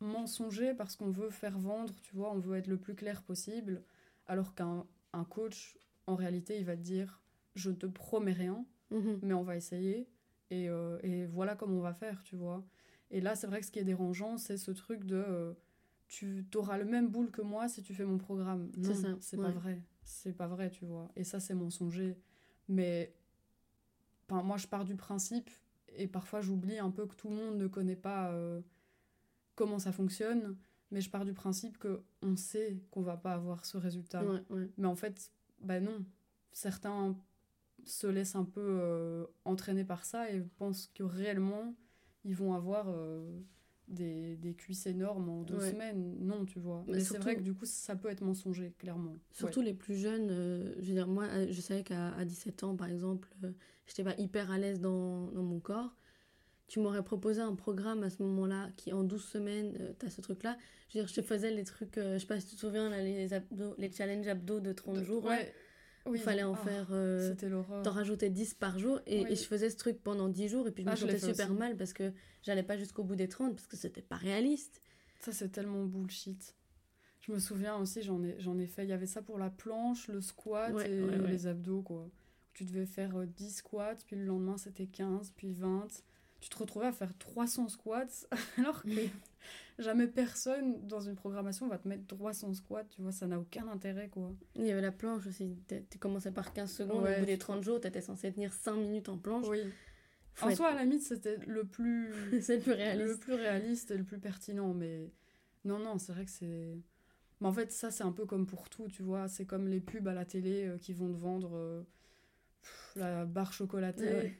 mensongers 0.00 0.74
parce 0.74 0.94
qu'on 0.96 1.10
veut 1.10 1.30
faire 1.30 1.58
vendre, 1.58 1.94
tu 2.02 2.14
vois, 2.14 2.30
on 2.32 2.38
veut 2.38 2.56
être 2.58 2.66
le 2.66 2.76
plus 2.76 2.94
clair 2.94 3.22
possible, 3.22 3.82
alors 4.26 4.54
qu'un 4.54 4.84
un 5.14 5.24
coach, 5.24 5.78
en 6.06 6.14
réalité, 6.16 6.58
il 6.58 6.66
va 6.66 6.76
te 6.76 6.82
dire, 6.82 7.22
je 7.54 7.70
ne 7.70 7.76
te 7.76 7.86
promets 7.86 8.32
rien, 8.34 8.66
Mhm. 8.90 9.20
mais 9.22 9.32
on 9.32 9.42
va 9.42 9.56
essayer, 9.56 10.06
et, 10.50 10.68
euh, 10.68 10.98
et 11.02 11.24
voilà 11.26 11.56
comment 11.56 11.78
on 11.78 11.80
va 11.80 11.94
faire, 11.94 12.22
tu 12.24 12.36
vois. 12.36 12.62
Et 13.10 13.22
là, 13.22 13.34
c'est 13.36 13.46
vrai 13.46 13.60
que 13.60 13.66
ce 13.66 13.70
qui 13.70 13.78
est 13.78 13.84
dérangeant, 13.84 14.36
c'est 14.36 14.58
ce 14.58 14.70
truc 14.72 15.04
de, 15.04 15.16
euh, 15.16 15.54
tu 16.08 16.44
auras 16.56 16.76
le 16.76 16.84
même 16.84 17.08
boule 17.08 17.30
que 17.30 17.40
moi 17.42 17.66
si 17.68 17.82
tu 17.82 17.94
fais 17.94 18.04
mon 18.04 18.18
programme. 18.18 18.70
C'est 18.74 18.80
Non, 18.88 18.94
ça, 18.94 19.08
c'est 19.20 19.36
ouais. 19.38 19.42
pas 19.44 19.50
vrai. 19.50 19.82
C'est 20.04 20.32
pas 20.36 20.46
vrai, 20.46 20.70
tu 20.70 20.84
vois. 20.84 21.08
Et 21.16 21.24
ça, 21.24 21.40
c'est 21.40 21.54
mensonger. 21.54 22.16
Mais 22.68 23.12
enfin, 24.28 24.42
moi, 24.42 24.56
je 24.56 24.66
pars 24.66 24.84
du 24.84 24.94
principe, 24.96 25.50
et 25.96 26.06
parfois 26.06 26.40
j'oublie 26.40 26.78
un 26.78 26.90
peu 26.90 27.06
que 27.06 27.14
tout 27.14 27.28
le 27.28 27.36
monde 27.36 27.56
ne 27.56 27.66
connaît 27.66 27.96
pas 27.96 28.30
euh, 28.32 28.60
comment 29.54 29.78
ça 29.78 29.92
fonctionne, 29.92 30.56
mais 30.90 31.00
je 31.00 31.10
pars 31.10 31.24
du 31.24 31.32
principe 31.32 31.78
que 31.78 32.02
on 32.22 32.36
sait 32.36 32.80
qu'on 32.90 33.02
va 33.02 33.16
pas 33.16 33.34
avoir 33.34 33.64
ce 33.64 33.76
résultat. 33.76 34.24
Ouais, 34.24 34.42
ouais. 34.50 34.70
Mais 34.76 34.86
en 34.86 34.96
fait, 34.96 35.32
bah 35.60 35.80
non. 35.80 36.04
Certains 36.52 37.16
se 37.84 38.06
laissent 38.06 38.36
un 38.36 38.44
peu 38.44 38.64
euh, 38.64 39.26
entraîner 39.44 39.84
par 39.84 40.04
ça 40.04 40.30
et 40.30 40.40
pensent 40.40 40.90
que 40.94 41.02
réellement, 41.02 41.74
ils 42.24 42.34
vont 42.34 42.54
avoir 42.54 42.86
euh, 42.88 43.40
des, 43.88 44.36
des 44.36 44.54
cuisses 44.54 44.86
énormes 44.86 45.28
en 45.28 45.42
deux 45.42 45.56
Ouais. 45.58 45.70
semaines. 45.70 46.16
Non, 46.20 46.44
tu 46.44 46.58
vois. 46.58 46.84
Mais 46.86 46.94
Mais, 46.94 47.00
c'est 47.00 47.18
vrai 47.18 47.36
que 47.36 47.40
du 47.42 47.54
coup, 47.54 47.64
ça 47.66 47.94
peut 47.96 48.08
être 48.08 48.22
mensonger, 48.22 48.72
clairement. 48.78 49.16
Surtout 49.32 49.60
les 49.62 49.74
plus 49.74 49.96
jeunes, 49.96 50.28
euh, 50.30 50.74
je 50.80 50.86
veux 50.88 50.94
dire, 50.94 51.08
moi, 51.08 51.24
euh, 51.24 51.46
je 51.50 51.60
savais 51.60 51.82
qu'à 51.84 52.08
à 52.14 52.24
17 52.24 52.62
ans, 52.64 52.74
par 52.76 52.88
exemple, 52.88 53.28
euh, 53.44 53.52
j'étais 53.86 54.04
pas 54.04 54.14
hyper 54.18 54.50
à 54.50 54.58
l'aise 54.58 54.80
dans, 54.80 55.26
dans 55.30 55.42
mon 55.42 55.60
corps. 55.60 55.94
Tu 56.68 56.80
m'aurais 56.80 57.04
proposé 57.04 57.40
un 57.40 57.54
programme 57.54 58.02
à 58.02 58.10
ce 58.10 58.20
moment-là 58.24 58.70
qui, 58.76 58.92
en 58.92 59.04
12 59.04 59.24
semaines, 59.24 59.76
euh, 59.80 59.92
t'as 59.98 60.10
ce 60.10 60.20
truc-là. 60.20 60.56
Je 60.88 60.98
veux 60.98 61.04
dire, 61.04 61.08
je 61.08 61.20
te 61.20 61.24
faisais 61.24 61.52
les 61.52 61.62
trucs, 61.62 61.96
euh, 61.96 62.14
je 62.14 62.18
sais 62.18 62.26
pas 62.26 62.40
si 62.40 62.48
tu 62.48 62.54
te 62.56 62.60
souviens, 62.60 62.90
là, 62.90 63.00
les, 63.02 63.32
abdos, 63.32 63.74
les 63.78 63.90
challenges 63.92 64.26
abdos 64.26 64.58
de 64.60 64.72
30 64.72 64.96
Ouais. 64.96 65.04
jours. 65.04 65.24
Ouais. 65.26 65.54
Oui, 66.06 66.18
il 66.18 66.22
fallait 66.22 66.42
en 66.42 66.54
ah, 66.54 66.56
faire. 66.56 66.86
euh, 66.90 67.30
C'était 67.30 67.48
l'horreur. 67.48 67.82
T'en 67.82 67.90
rajoutais 67.92 68.30
10 68.30 68.54
par 68.54 68.78
jour 68.78 69.00
et, 69.06 69.24
Oui. 69.24 69.32
et 69.32 69.36
je 69.36 69.42
faisais 69.44 69.70
ce 69.70 69.76
truc 69.76 70.02
pendant 70.02 70.28
10 70.28 70.48
jours 70.48 70.66
et 70.68 70.70
puis 70.70 70.84
je 70.84 70.88
Ah, 70.88 70.92
me 70.92 70.96
sentais 70.96 71.18
super 71.18 71.50
aussi. 71.50 71.58
mal 71.58 71.76
parce 71.76 71.92
que 71.92 72.12
j'allais 72.42 72.62
pas 72.62 72.76
jusqu'au 72.76 73.02
bout 73.04 73.16
des 73.16 73.28
30 73.28 73.54
parce 73.54 73.66
que 73.66 73.76
c'était 73.76 74.02
pas 74.02 74.16
réaliste. 74.16 74.80
Ça, 75.20 75.32
c'est 75.32 75.48
tellement 75.48 75.84
bullshit. 75.84 76.54
Je 77.20 77.32
me 77.32 77.38
souviens 77.40 77.76
aussi, 77.76 78.02
j'en 78.02 78.22
ai, 78.22 78.36
j'en 78.38 78.56
ai 78.58 78.66
fait. 78.66 78.84
Il 78.84 78.90
y 78.90 78.92
avait 78.92 79.06
ça 79.06 79.20
pour 79.22 79.38
la 79.38 79.50
planche, 79.50 80.08
le 80.08 80.20
squat 80.20 80.72
Ouais, 80.72 80.90
et 80.90 81.02
ouais, 81.02 81.18
ouais. 81.18 81.28
les 81.32 81.46
abdos, 81.48 81.82
quoi. 81.82 82.08
Tu 82.54 82.64
devais 82.64 82.86
faire 82.86 83.16
euh, 83.16 83.26
10 83.26 83.56
squats, 83.56 83.96
puis 84.06 84.14
le 84.16 84.24
lendemain, 84.24 84.56
c'était 84.56 84.86
15, 84.86 85.32
puis 85.36 85.52
20. 85.52 85.88
Tu 86.40 86.48
te 86.50 86.56
retrouvais 86.58 86.86
à 86.86 86.92
faire 86.92 87.12
300 87.18 87.68
squats, 87.68 88.06
alors 88.58 88.82
que 88.82 88.88
jamais 89.78 90.06
personne 90.06 90.86
dans 90.86 91.00
une 91.00 91.14
programmation 91.16 91.68
va 91.68 91.78
te 91.78 91.86
mettre 91.88 92.06
300 92.06 92.54
squats, 92.54 92.84
tu 92.84 93.02
vois, 93.02 93.12
ça 93.12 93.26
n'a 93.26 93.38
aucun 93.38 93.66
intérêt, 93.68 94.08
quoi. 94.08 94.32
Il 94.54 94.66
y 94.66 94.70
avait 94.72 94.80
la 94.80 94.92
planche 94.92 95.26
aussi. 95.26 95.56
Tu 95.90 95.98
commençais 95.98 96.30
par 96.32 96.52
15 96.52 96.70
secondes, 96.72 97.02
Ouais, 97.04 97.16
au 97.16 97.20
bout 97.20 97.26
des 97.26 97.32
tu- 97.34 97.38
30 97.40 97.62
jours, 97.62 97.80
t'étais 97.80 98.00
censé 98.00 98.32
tenir 98.32 98.52
5 98.52 98.76
minutes 98.76 99.08
en 99.08 99.18
planche. 99.18 99.46
Oui. 99.48 99.60
Faut 100.34 100.46
En 100.46 100.50
être- 100.50 100.56
soi, 100.56 100.68
à 100.68 100.74
la 100.74 100.84
limite, 100.84 101.02
c'était 101.02 101.36
le 101.46 101.64
plus... 101.64 102.10
c'est 102.42 102.56
le 102.56 102.62
plus 102.62 102.70
le 102.72 102.76
réaliste. 102.76 103.20
plus 103.20 103.34
réaliste 103.34 103.90
et 103.90 103.96
le 103.96 104.04
plus 104.04 104.18
pertinent. 104.18 104.74
Mais 104.74 105.10
non, 105.64 105.78
non, 105.78 105.98
c'est 105.98 106.12
vrai 106.12 106.24
que 106.24 106.30
c'est. 106.30 106.76
Mais 107.40 107.46
en 107.48 107.52
fait, 107.52 107.70
ça, 107.72 107.90
c'est 107.90 108.04
un 108.04 108.12
peu 108.12 108.24
comme 108.26 108.46
pour 108.46 108.68
tout, 108.70 108.88
tu 108.88 109.02
vois. 109.02 109.28
C'est 109.28 109.44
comme 109.46 109.68
les 109.68 109.80
pubs 109.80 110.06
à 110.08 110.14
la 110.14 110.24
télé 110.24 110.64
euh, 110.66 110.78
qui 110.78 110.92
vont 110.94 111.12
te 111.12 111.18
vendre 111.18 111.50
euh, 111.54 111.82
la 112.96 113.24
barre 113.26 113.52
chocolatée. 113.52 114.04
Ouais, 114.04 114.14
ouais. 114.14 114.38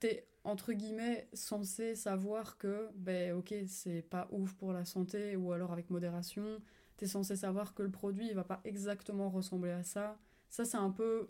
T'es, 0.00 0.26
entre 0.46 0.72
guillemets, 0.72 1.28
censé 1.32 1.96
savoir 1.96 2.56
que, 2.56 2.88
ben, 2.94 3.34
ok, 3.34 3.54
c'est 3.66 4.02
pas 4.02 4.28
ouf 4.30 4.54
pour 4.54 4.72
la 4.72 4.84
santé 4.84 5.34
ou 5.36 5.52
alors 5.52 5.72
avec 5.72 5.90
modération. 5.90 6.60
T'es 6.96 7.06
censé 7.06 7.36
savoir 7.36 7.74
que 7.74 7.82
le 7.82 7.90
produit, 7.90 8.28
il 8.28 8.34
va 8.34 8.44
pas 8.44 8.60
exactement 8.64 9.28
ressembler 9.28 9.72
à 9.72 9.82
ça. 9.82 10.18
Ça, 10.48 10.64
c'est 10.64 10.76
un 10.76 10.90
peu 10.90 11.28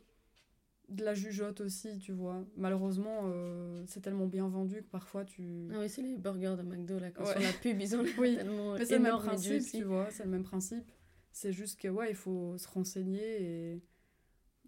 de 0.89 1.03
la 1.03 1.15
jugeote 1.15 1.63
aussi, 1.63 1.99
tu 1.99 2.13
vois. 2.13 2.45
Malheureusement, 2.57 3.23
euh, 3.25 3.83
c'est 3.87 4.01
tellement 4.01 4.27
bien 4.27 4.49
vendu 4.49 4.83
que 4.83 4.89
parfois 4.91 5.25
tu. 5.25 5.69
Ah 5.73 5.81
oui, 5.81 5.89
c'est 5.89 6.03
les 6.03 6.17
burgers 6.17 6.55
de 6.59 6.63
McDo, 6.63 6.99
là, 6.99 7.11
quand 7.11 7.25
sur 7.25 7.41
la 7.41 7.53
pub, 7.53 7.81
ils 7.81 7.97
ont 7.97 8.05
oui. 8.19 8.37
tellement 8.37 8.75
Mais 8.75 8.85
c'est 8.85 8.99
le 8.99 9.03
même 9.03 9.19
principe, 9.19 9.65
tu 9.65 9.83
vois, 9.83 10.11
c'est 10.11 10.25
le 10.25 10.31
même 10.31 10.45
principe. 10.45 10.93
C'est 11.33 11.53
juste 11.53 11.81
que, 11.81 11.89
ouais, 11.89 12.11
il 12.11 12.17
faut 12.17 12.57
se 12.59 12.69
renseigner 12.69 13.73
et. 13.73 13.83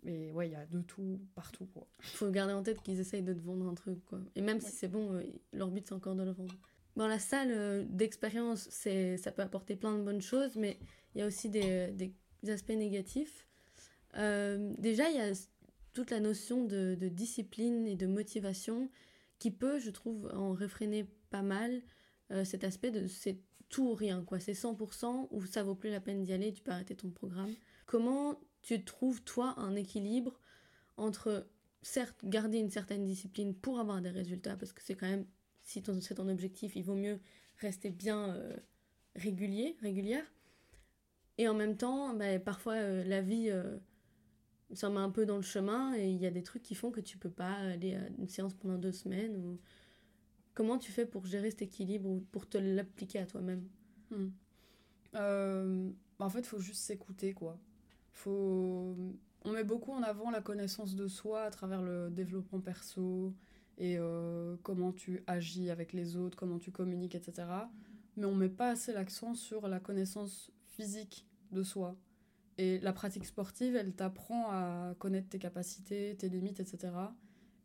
Et 0.09 0.33
ouais, 0.33 0.49
il 0.49 0.53
y 0.53 0.57
a 0.57 0.65
de 0.65 0.81
tout, 0.81 1.21
partout, 1.35 1.67
quoi. 1.67 1.87
Il 2.03 2.17
faut 2.17 2.31
garder 2.31 2.55
en 2.55 2.63
tête 2.63 2.81
qu'ils 2.83 2.99
essayent 2.99 3.23
de 3.23 3.35
te 3.35 3.41
vendre 3.41 3.67
un 3.67 3.75
truc, 3.75 4.03
quoi. 4.07 4.21
Et 4.35 4.41
même 4.41 4.61
si 4.61 4.73
c'est 4.73 4.89
bon, 4.89 5.13
euh, 5.13 5.23
leur 5.53 5.71
but, 5.71 5.87
c'est 5.87 5.95
encore 5.95 6.15
de 6.15 6.23
le 6.23 6.31
vendre. 6.33 6.55
Dans 6.97 7.07
la 7.07 7.19
salle 7.19 7.51
euh, 7.53 7.85
d'expérience, 7.89 8.69
ça 8.71 9.33
peut 9.33 9.43
apporter 9.43 9.77
plein 9.77 9.99
de 9.99 10.03
bonnes 10.03 10.23
choses, 10.23 10.57
mais 10.57 10.79
il 11.15 11.19
y 11.19 11.23
a 11.23 11.27
aussi 11.27 11.51
des, 11.51 11.93
des 11.93 12.51
aspects 12.51 12.71
négatifs. 12.71 13.47
déjà, 14.15 15.11
il 15.11 15.17
y 15.17 15.21
a 15.21 15.33
toute 15.99 16.13
la 16.13 16.21
notion 16.21 16.65
de, 16.65 16.97
discipline 17.09 17.87
et 17.89 17.97
de 17.97 18.07
motivation 18.07 18.89
qui 19.41 19.51
peut, 19.51 19.81
je 19.81 19.91
trouve, 19.91 20.31
en 20.33 20.53
réfréner 20.53 21.07
pas 21.31 21.43
mal 21.43 21.83
euh, 22.31 22.45
cet 22.45 22.63
aspect 22.63 22.93
de 22.93 23.09
c'est 23.09 23.41
tout 23.69 23.89
ou 23.89 23.95
rien, 23.95 24.23
quoi. 24.23 24.39
C'est 24.39 24.53
100% 24.53 25.27
ou 25.33 25.45
ça 25.45 25.65
vaut 25.65 25.75
plus 25.75 25.91
la 25.91 26.01
peine 26.01 26.23
d'y 26.23 26.33
aller, 26.33 26.53
tu 26.53 26.63
peux 26.63 26.71
arrêter 26.71 26.95
ton 26.95 27.11
programme. 27.11 27.53
Comment 27.87 28.41
tu 28.77 28.85
trouves, 28.85 29.23
toi, 29.23 29.55
un 29.59 29.75
équilibre 29.77 30.41
entre, 30.97 31.47
certes, 31.83 32.25
garder 32.25 32.59
une 32.59 32.71
certaine 32.71 33.05
discipline 33.05 33.55
pour 33.55 33.79
avoir 33.79 34.01
des 34.01 34.11
résultats, 34.11 34.57
parce 34.57 34.73
que 34.73 34.83
c'est 34.83 34.95
quand 34.95 35.09
même, 35.09 35.27
si 35.63 35.83
c'est 36.01 36.15
ton 36.15 36.29
objectif, 36.29 36.77
il 36.77 36.83
vaut 36.83 36.95
mieux 36.95 37.21
rester 37.59 37.91
bien 37.91 38.35
euh, 38.35 38.57
régulier, 39.15 39.77
régulière. 39.81 40.25
Et 41.39 41.49
en 41.49 41.55
même 41.55 41.77
temps, 41.77 42.15
bah, 42.15 42.39
parfois, 42.39 42.75
euh, 42.75 43.05
la 43.05 43.23
vie 43.23 43.51
ça 44.75 44.91
met 44.91 44.99
un 44.99 45.11
peu 45.11 45.25
dans 45.25 45.37
le 45.37 45.43
chemin 45.43 45.95
et 45.95 46.11
il 46.11 46.19
y 46.19 46.27
a 46.27 46.31
des 46.31 46.43
trucs 46.43 46.63
qui 46.63 46.75
font 46.75 46.91
que 46.91 47.01
tu 47.01 47.17
peux 47.17 47.31
pas 47.31 47.53
aller 47.53 47.95
à 47.95 48.09
une 48.19 48.29
séance 48.29 48.55
pendant 48.55 48.77
deux 48.77 48.93
semaines. 48.93 49.37
Ou... 49.37 49.59
Comment 50.55 50.79
tu 50.79 50.93
fais 50.93 51.07
pour 51.07 51.27
gérer 51.27 51.51
cet 51.51 51.63
équilibre 51.63 52.09
ou 52.09 52.21
pour 52.33 52.49
te 52.49 52.59
l'appliquer 52.59 53.21
à 53.21 53.27
toi-même? 53.27 53.67
Hmm. 54.11 54.29
euh, 55.15 55.91
bah, 56.19 56.27
En 56.27 56.31
fait, 56.31 56.41
il 56.41 56.47
faut 56.47 56.59
juste 56.59 56.83
s'écouter, 56.83 57.33
quoi. 57.33 57.59
Faut... 58.19 58.97
On 59.45 59.53
met 59.53 59.63
beaucoup 59.63 59.93
en 59.93 60.03
avant 60.03 60.33
la 60.33 60.41
connaissance 60.41 60.97
de 60.97 61.07
soi 61.07 61.43
à 61.43 61.51
travers 61.51 61.83
le 61.83 62.11
développement 62.11 62.61
perso 62.61 63.33
et 63.79 63.97
euh, 63.97 64.57
comment 64.65 64.91
tu 64.91 65.23
agis 65.29 65.71
avec 65.71 65.93
les 65.93 66.17
autres, 66.17 66.37
comment 66.37 66.59
tu 66.59 66.73
communiques, 66.73 67.15
etc. 67.15 67.47
Mais 68.17 68.25
on 68.25 68.35
met 68.35 68.49
pas 68.49 68.71
assez 68.71 68.93
l'accent 68.93 69.35
sur 69.35 69.69
la 69.69 69.79
connaissance 69.79 70.51
physique 70.67 71.29
de 71.53 71.63
soi. 71.63 71.97
Et 72.59 72.81
la 72.81 72.93
pratique 72.93 73.25
sportive, 73.25 73.77
elle 73.77 73.95
t'apprend 73.95 74.51
à 74.51 74.97
connaître 74.99 75.29
tes 75.29 75.39
capacités, 75.39 76.17
tes 76.19 76.29
limites, 76.29 76.59
etc. 76.59 76.93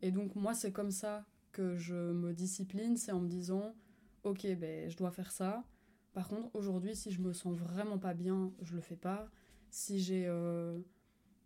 Et 0.02 0.12
donc 0.12 0.36
moi, 0.36 0.54
c'est 0.54 0.70
comme 0.70 0.92
ça 0.92 1.26
que 1.50 1.76
je 1.76 2.12
me 2.12 2.32
discipline, 2.32 2.96
c'est 2.96 3.10
en 3.10 3.18
me 3.18 3.28
disant, 3.28 3.74
ok, 4.22 4.46
ben, 4.56 4.88
je 4.88 4.96
dois 4.96 5.10
faire 5.10 5.32
ça. 5.32 5.64
Par 6.12 6.28
contre, 6.28 6.54
aujourd'hui, 6.54 6.94
si 6.94 7.10
je 7.10 7.20
me 7.20 7.32
sens 7.32 7.56
vraiment 7.56 7.98
pas 7.98 8.14
bien, 8.14 8.52
je 8.62 8.76
le 8.76 8.80
fais 8.80 8.96
pas. 8.96 9.28
Si 9.74 9.98
j'ai 9.98 10.26
euh, 10.28 10.78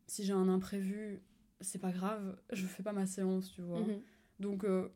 si 0.07 0.23
j'ai 0.23 0.35
un 0.35 0.51
imprévu, 0.51 1.23
c'est 1.63 1.79
pas 1.79 1.93
grave, 1.93 2.39
je 2.53 2.67
fais 2.67 2.83
pas 2.83 2.93
ma 2.93 3.07
séance, 3.07 3.51
tu 3.55 3.63
vois. 3.63 3.81
Mhm. 3.81 4.03
Donc 4.39 4.65
euh, 4.65 4.91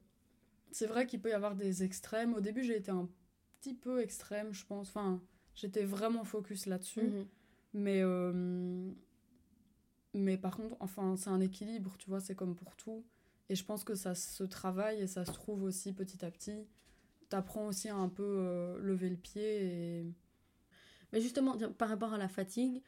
c'est 0.71 0.87
vrai 0.87 1.07
qu'il 1.07 1.19
peut 1.19 1.31
y 1.31 1.33
avoir 1.33 1.57
des 1.57 1.83
extrêmes. 1.83 2.35
Au 2.35 2.41
début, 2.41 2.63
j'ai 2.63 2.77
été 2.77 2.91
un 2.91 3.09
petit 3.59 3.73
peu 3.73 4.03
extrême, 4.03 4.53
je 4.53 4.67
pense. 4.67 4.91
Enfin, 4.91 5.23
j'étais 5.55 5.83
vraiment 5.83 6.25
focus 6.25 6.67
là-dessus. 6.67 7.05
Mhm. 7.05 7.27
Mais, 7.73 8.03
euh, 8.03 8.93
mais 10.13 10.37
par 10.37 10.59
contre, 10.59 10.77
enfin, 10.81 11.17
c'est 11.17 11.31
un 11.31 11.41
équilibre, 11.41 11.97
tu 11.97 12.11
vois, 12.11 12.21
c'est 12.21 12.35
comme 12.35 12.55
pour 12.55 12.77
tout. 12.77 13.03
Et 13.49 13.55
je 13.55 13.65
pense 13.65 13.83
que 13.83 13.95
ça 13.95 14.15
se 14.15 14.45
travaille 14.45 15.01
et 15.01 15.07
ça 15.07 15.25
se 15.25 15.33
trouve 15.33 15.63
aussi 15.63 15.95
petit 15.95 16.23
à 16.23 16.31
petit. 16.31 16.67
T'apprends 17.31 17.67
aussi 17.67 17.89
à 17.89 17.97
un 17.97 18.11
peu 18.11 18.37
euh, 18.41 18.79
lever 18.79 19.09
le 19.09 19.17
pied 19.17 20.01
et... 20.03 20.13
Mais 21.15 21.21
justement, 21.23 21.57
par 21.79 21.89
rapport 21.89 22.13
à 22.13 22.19
la 22.19 22.29
fatigue, 22.29 22.83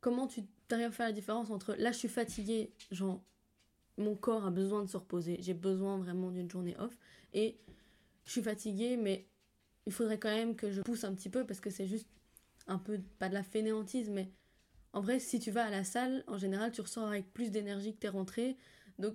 comment 0.00 0.26
tu 0.26 0.42
arrives 0.70 0.86
à 0.86 0.90
faire 0.90 1.06
la 1.06 1.12
différence 1.12 1.50
entre 1.50 1.74
là 1.74 1.92
je 1.92 1.98
suis 1.98 2.08
fatiguée, 2.08 2.72
genre 2.90 3.22
mon 3.96 4.14
corps 4.14 4.46
a 4.46 4.50
besoin 4.50 4.82
de 4.82 4.88
se 4.88 4.96
reposer, 4.96 5.38
j'ai 5.40 5.54
besoin 5.54 5.98
vraiment 5.98 6.30
d'une 6.30 6.50
journée 6.50 6.76
off, 6.78 6.96
et 7.34 7.58
je 8.24 8.30
suis 8.32 8.42
fatiguée, 8.42 8.96
mais 8.96 9.26
il 9.86 9.92
faudrait 9.92 10.18
quand 10.18 10.34
même 10.34 10.56
que 10.56 10.70
je 10.70 10.82
pousse 10.82 11.04
un 11.04 11.14
petit 11.14 11.28
peu 11.28 11.44
parce 11.44 11.60
que 11.60 11.70
c'est 11.70 11.86
juste 11.86 12.08
un 12.66 12.78
peu, 12.78 13.00
pas 13.18 13.28
de 13.28 13.34
la 13.34 13.42
fainéantise, 13.42 14.08
mais 14.08 14.30
en 14.92 15.00
vrai, 15.00 15.20
si 15.20 15.38
tu 15.38 15.50
vas 15.50 15.66
à 15.66 15.70
la 15.70 15.84
salle, 15.84 16.24
en 16.26 16.38
général, 16.38 16.72
tu 16.72 16.80
ressors 16.80 17.06
avec 17.06 17.32
plus 17.32 17.50
d'énergie 17.50 17.94
que 17.94 17.98
t'es 17.98 18.08
rentré. 18.08 18.56
Donc, 18.98 19.14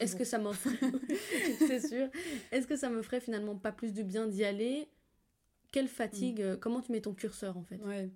est-ce 0.00 0.16
que 0.16 0.24
ça 0.24 0.38
m'offre 0.38 0.68
C'est 1.58 1.86
sûr. 1.86 2.08
Est-ce 2.52 2.66
que 2.66 2.76
ça 2.76 2.90
me 2.90 3.02
ferait 3.02 3.20
finalement 3.20 3.56
pas 3.56 3.72
plus 3.72 3.92
du 3.92 4.04
bien 4.04 4.26
d'y 4.26 4.44
aller? 4.44 4.88
Quelle 5.72 5.88
fatigue 5.88 6.40
mm. 6.40 6.44
euh, 6.44 6.56
Comment 6.56 6.80
tu 6.80 6.92
mets 6.92 7.00
ton 7.00 7.14
curseur, 7.14 7.56
en 7.56 7.64
fait? 7.64 7.76
Ouais. 7.76 8.10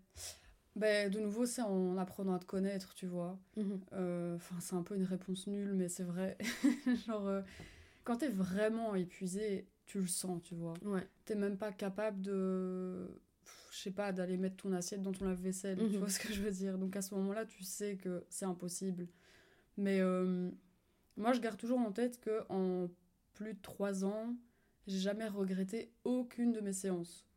Ben, 0.79 1.11
de 1.11 1.19
nouveau, 1.19 1.45
c'est 1.45 1.63
en 1.63 1.99
apprenant 1.99 2.35
à 2.35 2.39
te 2.39 2.47
connaître, 2.47 2.95
tu 2.95 3.07
vois. 3.07 3.39
Mm-hmm. 3.57 3.81
Euh, 3.95 4.39
c'est 4.61 4.77
un 4.77 4.83
peu 4.83 4.95
une 4.95 5.05
réponse 5.05 5.47
nulle, 5.49 5.75
mais 5.75 5.89
c'est 5.89 6.05
vrai. 6.05 6.39
Genre, 7.07 7.27
euh, 7.27 7.43
quand 8.05 8.19
t'es 8.19 8.29
vraiment 8.29 8.95
épuisé, 8.95 9.67
tu 9.87 10.01
le 10.01 10.07
sens, 10.07 10.41
tu 10.45 10.55
vois. 10.55 10.75
Ouais. 10.85 11.07
T'es 11.25 11.35
même 11.35 11.57
pas 11.57 11.73
capable 11.73 12.23
de 12.23 13.09
je 13.71 13.79
sais 13.85 13.91
pas, 13.91 14.13
d'aller 14.13 14.37
mettre 14.37 14.57
ton 14.57 14.73
assiette 14.73 15.03
dans 15.03 15.13
ton 15.13 15.27
lave-vaisselle, 15.27 15.79
tu 15.79 15.85
mhm. 15.85 15.97
vois 15.99 16.09
ce 16.09 16.19
que 16.19 16.33
je 16.33 16.41
veux 16.41 16.51
dire. 16.51 16.79
Donc 16.79 16.97
à 16.97 17.03
ce 17.03 17.15
moment-là, 17.15 17.45
tu 17.45 17.63
sais 17.63 17.97
que 17.97 18.25
c'est 18.29 18.45
impossible. 18.45 19.07
Mais 19.77 20.01
euh, 20.01 20.51
moi, 21.17 21.33
je 21.33 21.41
garde 21.41 21.57
toujours 21.57 21.79
en 21.79 21.93
tête 21.93 22.21
que 22.21 22.43
en 22.49 22.89
plus 23.35 23.55
de 23.55 23.63
trois 23.63 24.05
ans, 24.05 24.35
j'ai 24.87 24.99
jamais 24.99 25.29
regretté 25.29 25.93
aucune 26.05 26.53
de 26.53 26.61
mes 26.61 26.73
séances. 26.73 27.28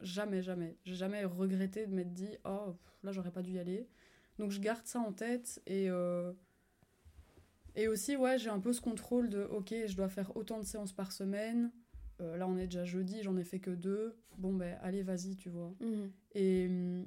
Jamais, 0.00 0.42
jamais. 0.42 0.76
J'ai 0.84 0.94
jamais 0.94 1.24
regretté 1.24 1.86
de 1.86 1.94
m'être 1.94 2.12
dit, 2.12 2.36
oh, 2.44 2.74
là, 3.02 3.12
j'aurais 3.12 3.30
pas 3.30 3.42
dû 3.42 3.52
y 3.52 3.58
aller. 3.58 3.88
Donc 4.38 4.50
je 4.50 4.60
garde 4.60 4.86
ça 4.86 5.00
en 5.00 5.12
tête 5.12 5.60
et. 5.66 5.90
Euh, 5.90 6.32
et 7.74 7.86
aussi, 7.86 8.16
ouais, 8.16 8.38
j'ai 8.38 8.50
un 8.50 8.58
peu 8.58 8.72
ce 8.72 8.80
contrôle 8.80 9.28
de, 9.28 9.44
ok, 9.44 9.72
je 9.86 9.94
dois 9.94 10.08
faire 10.08 10.36
autant 10.36 10.58
de 10.58 10.64
séances 10.64 10.92
par 10.92 11.12
semaine. 11.12 11.70
Euh, 12.20 12.36
là, 12.36 12.48
on 12.48 12.56
est 12.56 12.64
déjà 12.64 12.84
jeudi, 12.84 13.22
j'en 13.22 13.36
ai 13.36 13.44
fait 13.44 13.60
que 13.60 13.70
deux. 13.70 14.16
Bon, 14.36 14.52
ben, 14.52 14.76
allez, 14.82 15.02
vas-y, 15.02 15.36
tu 15.36 15.48
vois. 15.48 15.72
Mhm. 15.80 16.10
Et. 16.34 16.68
Mm, 16.68 17.06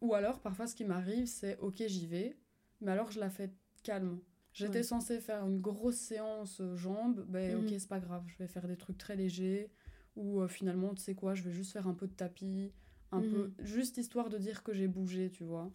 ou 0.00 0.14
alors, 0.14 0.40
parfois, 0.40 0.66
ce 0.66 0.74
qui 0.74 0.84
m'arrive, 0.84 1.26
c'est 1.26 1.58
ok, 1.58 1.82
j'y 1.86 2.06
vais, 2.06 2.36
mais 2.80 2.92
alors 2.92 3.10
je 3.10 3.18
la 3.18 3.30
fais 3.30 3.50
calme. 3.82 4.20
J'étais 4.52 4.82
censée 4.82 5.20
faire 5.20 5.46
une 5.46 5.60
grosse 5.60 5.96
séance 5.96 6.60
euh, 6.60 6.74
jambes, 6.74 7.24
ben 7.28 7.56
ok, 7.56 7.70
mhm. 7.70 7.78
c'est 7.78 7.88
pas 7.88 8.00
grave, 8.00 8.24
je 8.26 8.36
vais 8.38 8.48
faire 8.48 8.66
des 8.66 8.76
trucs 8.76 8.98
très 8.98 9.14
légers. 9.14 9.70
Ou 10.18 10.42
euh, 10.42 10.48
finalement, 10.48 10.94
tu 10.94 11.02
sais 11.02 11.14
quoi, 11.14 11.34
je 11.34 11.42
vais 11.42 11.52
juste 11.52 11.72
faire 11.72 11.86
un 11.86 11.94
peu 11.94 12.06
de 12.06 12.12
tapis, 12.12 12.72
un 13.12 13.20
peu. 13.20 13.46
Mhm. 13.46 13.54
Juste 13.60 13.96
histoire 13.96 14.28
de 14.28 14.36
dire 14.36 14.62
que 14.62 14.72
j'ai 14.74 14.88
bougé, 14.88 15.30
tu 15.30 15.44
vois. 15.44 15.70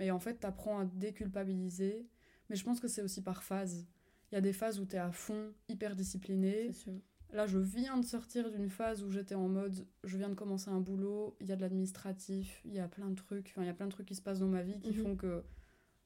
Et 0.00 0.10
en 0.10 0.18
fait, 0.18 0.34
t'apprends 0.40 0.78
à 0.78 0.84
déculpabiliser. 0.84 2.08
Mais 2.48 2.56
je 2.56 2.64
pense 2.64 2.80
que 2.80 2.88
c'est 2.88 3.02
aussi 3.02 3.22
par 3.22 3.42
phase. 3.42 3.86
Il 4.30 4.36
y 4.36 4.38
a 4.38 4.40
des 4.40 4.52
phases 4.52 4.80
où 4.80 4.86
t'es 4.86 4.98
à 4.98 5.12
fond, 5.12 5.52
hyper 5.68 5.96
discipliné. 5.96 6.72
Sûr 6.72 6.94
Là, 7.32 7.46
je 7.46 7.58
viens 7.58 7.96
de 7.98 8.04
sortir 8.04 8.50
d'une 8.50 8.68
phase 8.68 9.02
où 9.02 9.10
j'étais 9.10 9.34
en 9.34 9.48
mode, 9.48 9.86
je 10.04 10.18
viens 10.18 10.28
de 10.28 10.34
commencer 10.34 10.68
un 10.68 10.80
boulot, 10.80 11.34
il 11.40 11.46
y 11.46 11.52
a 11.52 11.56
de 11.56 11.62
l'administratif, 11.62 12.60
il 12.66 12.74
y 12.74 12.78
a 12.78 12.88
plein 12.88 13.08
de 13.08 13.14
trucs, 13.14 13.48
enfin, 13.48 13.62
il 13.62 13.66
y 13.66 13.70
a 13.70 13.74
plein 13.74 13.86
de 13.86 13.90
trucs 13.90 14.06
qui 14.06 14.14
se 14.14 14.20
passent 14.20 14.40
dans 14.40 14.48
ma 14.48 14.62
vie 14.62 14.78
qui 14.80 14.90
mhm. 14.90 15.02
font 15.02 15.16
que 15.16 15.42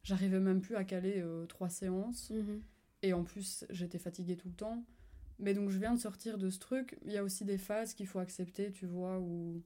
j'arrivais 0.04 0.38
même 0.38 0.60
plus 0.60 0.76
à 0.76 0.84
caler 0.84 1.14
euh, 1.16 1.44
trois 1.46 1.68
séances. 1.68 2.30
Mhm. 2.30 2.62
Et 3.02 3.12
en 3.12 3.24
plus, 3.24 3.64
j'étais 3.70 3.98
fatiguée 3.98 4.36
tout 4.36 4.48
le 4.48 4.54
temps. 4.54 4.84
Mais 5.38 5.54
donc, 5.54 5.70
je 5.70 5.78
viens 5.78 5.94
de 5.94 5.98
sortir 5.98 6.38
de 6.38 6.48
ce 6.50 6.58
truc. 6.58 6.98
Il 7.04 7.12
y 7.12 7.16
a 7.18 7.24
aussi 7.24 7.44
des 7.44 7.58
phases 7.58 7.94
qu'il 7.94 8.06
faut 8.06 8.18
accepter, 8.18 8.70
tu 8.72 8.86
vois, 8.86 9.18
où, 9.18 9.62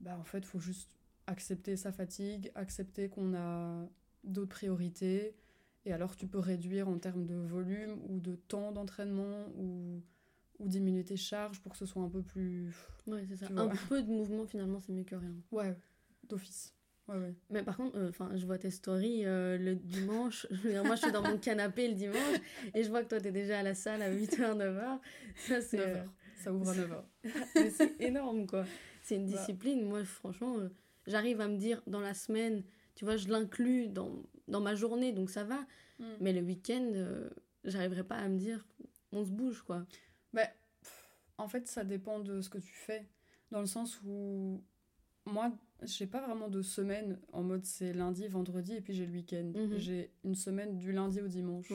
bah, 0.00 0.16
en 0.18 0.24
fait, 0.24 0.38
il 0.38 0.44
faut 0.44 0.58
juste 0.58 0.96
accepter 1.26 1.76
sa 1.76 1.92
fatigue, 1.92 2.50
accepter 2.54 3.08
qu'on 3.08 3.34
a 3.34 3.88
d'autres 4.24 4.50
priorités. 4.50 5.34
Et 5.84 5.92
alors, 5.92 6.16
tu 6.16 6.26
peux 6.26 6.38
réduire 6.38 6.88
en 6.88 6.98
termes 6.98 7.26
de 7.26 7.36
volume 7.36 7.98
ou 8.08 8.20
de 8.20 8.34
temps 8.34 8.72
d'entraînement 8.72 9.48
ou 9.56 10.02
ou 10.58 10.68
diminuer 10.68 11.04
tes 11.04 11.16
charges 11.16 11.60
pour 11.60 11.72
que 11.72 11.78
ce 11.78 11.86
soit 11.86 12.02
un 12.02 12.08
peu 12.08 12.22
plus. 12.22 12.74
Ouais, 13.06 13.24
c'est 13.28 13.36
ça. 13.36 13.46
Un 13.56 13.68
peu 13.88 14.02
de 14.02 14.08
mouvement, 14.08 14.46
finalement, 14.46 14.80
c'est 14.80 14.92
mieux 14.92 15.04
que 15.04 15.14
rien. 15.14 15.34
Ouais, 15.50 15.76
d'office. 16.28 16.74
Ouais, 17.08 17.16
ouais. 17.16 17.34
Mais 17.50 17.62
par 17.62 17.76
contre, 17.76 17.96
euh, 17.96 18.36
je 18.36 18.46
vois 18.46 18.58
tes 18.58 18.70
stories 18.70 19.24
euh, 19.24 19.56
le 19.56 19.74
dimanche. 19.74 20.46
moi, 20.84 20.94
je 20.94 21.02
suis 21.02 21.12
dans 21.12 21.22
mon 21.22 21.38
canapé 21.38 21.88
le 21.88 21.94
dimanche 21.94 22.38
et 22.74 22.82
je 22.84 22.90
vois 22.90 23.02
que 23.02 23.08
toi, 23.08 23.20
tu 23.20 23.28
es 23.28 23.32
déjà 23.32 23.60
à 23.60 23.62
la 23.62 23.74
salle 23.74 24.02
à 24.02 24.12
8h, 24.12 24.56
9h. 24.56 24.98
Ça, 25.36 25.60
c'est. 25.60 25.78
9h. 25.78 26.04
Ça 26.36 26.52
ouvre 26.52 26.68
à 26.68 26.74
9h. 26.74 27.02
Mais 27.54 27.70
c'est 27.70 28.00
énorme, 28.00 28.46
quoi. 28.46 28.64
C'est 29.02 29.16
une 29.16 29.26
bah. 29.26 29.38
discipline. 29.38 29.88
Moi, 29.88 30.04
franchement, 30.04 30.58
euh, 30.58 30.68
j'arrive 31.06 31.40
à 31.40 31.48
me 31.48 31.56
dire 31.56 31.82
dans 31.86 32.00
la 32.00 32.14
semaine, 32.14 32.62
tu 32.94 33.04
vois, 33.04 33.16
je 33.16 33.28
l'inclus 33.28 33.88
dans, 33.88 34.22
dans 34.46 34.60
ma 34.60 34.74
journée, 34.74 35.12
donc 35.12 35.30
ça 35.30 35.44
va. 35.44 35.66
Hmm. 35.98 36.14
Mais 36.20 36.32
le 36.32 36.42
week-end, 36.42 36.92
j'arriverai 37.64 38.04
pas 38.04 38.16
à 38.16 38.28
me 38.28 38.38
dire, 38.38 38.66
on 39.12 39.24
se 39.24 39.30
bouge, 39.30 39.62
quoi. 39.62 39.84
Bah, 40.32 40.46
en 41.38 41.48
fait, 41.48 41.66
ça 41.66 41.84
dépend 41.84 42.20
de 42.20 42.40
ce 42.40 42.50
que 42.50 42.58
tu 42.58 42.72
fais. 42.72 43.06
Dans 43.50 43.60
le 43.60 43.66
sens 43.66 44.00
où 44.04 44.62
moi, 45.28 45.52
j'ai 45.82 46.06
pas 46.06 46.20
vraiment 46.26 46.48
de 46.48 46.60
semaine 46.62 47.18
en 47.32 47.42
mode 47.42 47.64
c'est 47.64 47.92
lundi, 47.92 48.26
vendredi 48.28 48.74
et 48.74 48.80
puis 48.80 48.94
j'ai 48.94 49.06
le 49.06 49.12
week-end. 49.12 49.52
Mhm. 49.54 49.78
J'ai 49.78 50.10
une 50.24 50.34
semaine 50.34 50.76
du 50.76 50.92
lundi 50.92 51.20
au 51.20 51.28
dimanche. 51.28 51.72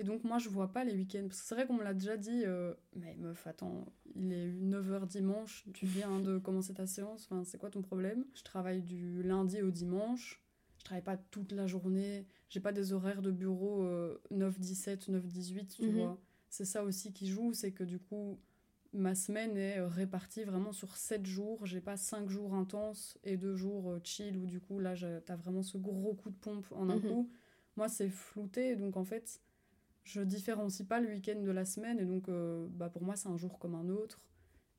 Et 0.00 0.04
donc, 0.04 0.22
moi, 0.22 0.38
je 0.38 0.48
vois 0.48 0.70
pas 0.72 0.84
les 0.84 0.94
week-ends. 0.94 1.26
Parce 1.26 1.40
que 1.40 1.46
c'est 1.48 1.54
vrai 1.56 1.66
qu'on 1.66 1.74
me 1.74 1.82
l'a 1.82 1.92
déjà 1.94 2.16
dit, 2.16 2.42
euh, 2.44 2.72
mais 2.94 3.16
meuf, 3.16 3.44
attends, 3.48 3.84
il 4.14 4.32
est 4.32 4.52
9h 4.52 5.06
dimanche, 5.08 5.66
tu 5.74 5.86
viens 5.86 6.20
de 6.20 6.38
commencer 6.38 6.72
ta 6.72 6.86
séance, 6.86 7.24
enfin, 7.28 7.42
c'est 7.44 7.58
quoi 7.58 7.68
ton 7.68 7.82
problème? 7.82 8.24
Je 8.34 8.42
travaille 8.44 8.80
du 8.82 9.24
lundi 9.24 9.60
au 9.60 9.72
dimanche, 9.72 10.40
je 10.78 10.84
travaille 10.84 11.02
pas 11.02 11.16
toute 11.16 11.50
la 11.50 11.66
journée, 11.66 12.26
j'ai 12.48 12.60
pas 12.60 12.70
des 12.70 12.92
horaires 12.92 13.22
de 13.22 13.32
bureau 13.32 13.82
9-17, 14.30 15.08
euh, 15.08 15.12
9-18, 15.18 15.66
tu 15.74 15.82
Mhm. 15.88 15.90
vois. 15.96 16.20
C'est 16.48 16.64
ça 16.64 16.84
aussi 16.84 17.12
qui 17.12 17.26
joue, 17.26 17.52
c'est 17.52 17.72
que 17.72 17.82
du 17.82 17.98
coup, 17.98 18.38
ma 18.92 19.14
semaine 19.14 19.56
est 19.56 19.78
euh, 19.78 19.86
répartie 19.88 20.44
vraiment 20.44 20.72
sur 20.72 20.96
7 20.96 21.26
jours. 21.26 21.66
J'ai 21.66 21.80
pas 21.80 21.96
5 21.96 22.28
jours 22.28 22.54
intenses 22.54 23.18
et 23.24 23.36
2 23.36 23.54
jours 23.56 23.90
euh, 23.90 24.00
chill 24.02 24.36
où 24.38 24.46
du 24.46 24.60
coup, 24.60 24.78
là, 24.78 24.94
t'as 25.24 25.36
vraiment 25.36 25.62
ce 25.62 25.78
gros 25.78 26.14
coup 26.14 26.30
de 26.30 26.36
pompe 26.36 26.66
en 26.72 26.88
un 26.88 26.96
Mhm. 26.96 27.00
coup. 27.08 27.30
Moi, 27.76 27.88
c'est 27.88 28.08
flouté, 28.08 28.74
donc 28.76 28.96
en 28.96 29.04
fait, 29.04 29.40
je 30.04 30.20
différencie 30.22 30.86
pas 30.86 31.00
le 31.00 31.08
week-end 31.08 31.40
de 31.42 31.50
la 31.50 31.64
semaine 31.64 31.98
et 32.00 32.04
donc 32.06 32.28
euh, 32.28 32.66
bah, 32.70 32.88
pour 32.88 33.02
moi, 33.02 33.14
c'est 33.16 33.28
un 33.28 33.36
jour 33.36 33.58
comme 33.58 33.74
un 33.74 33.88
autre. 33.88 34.20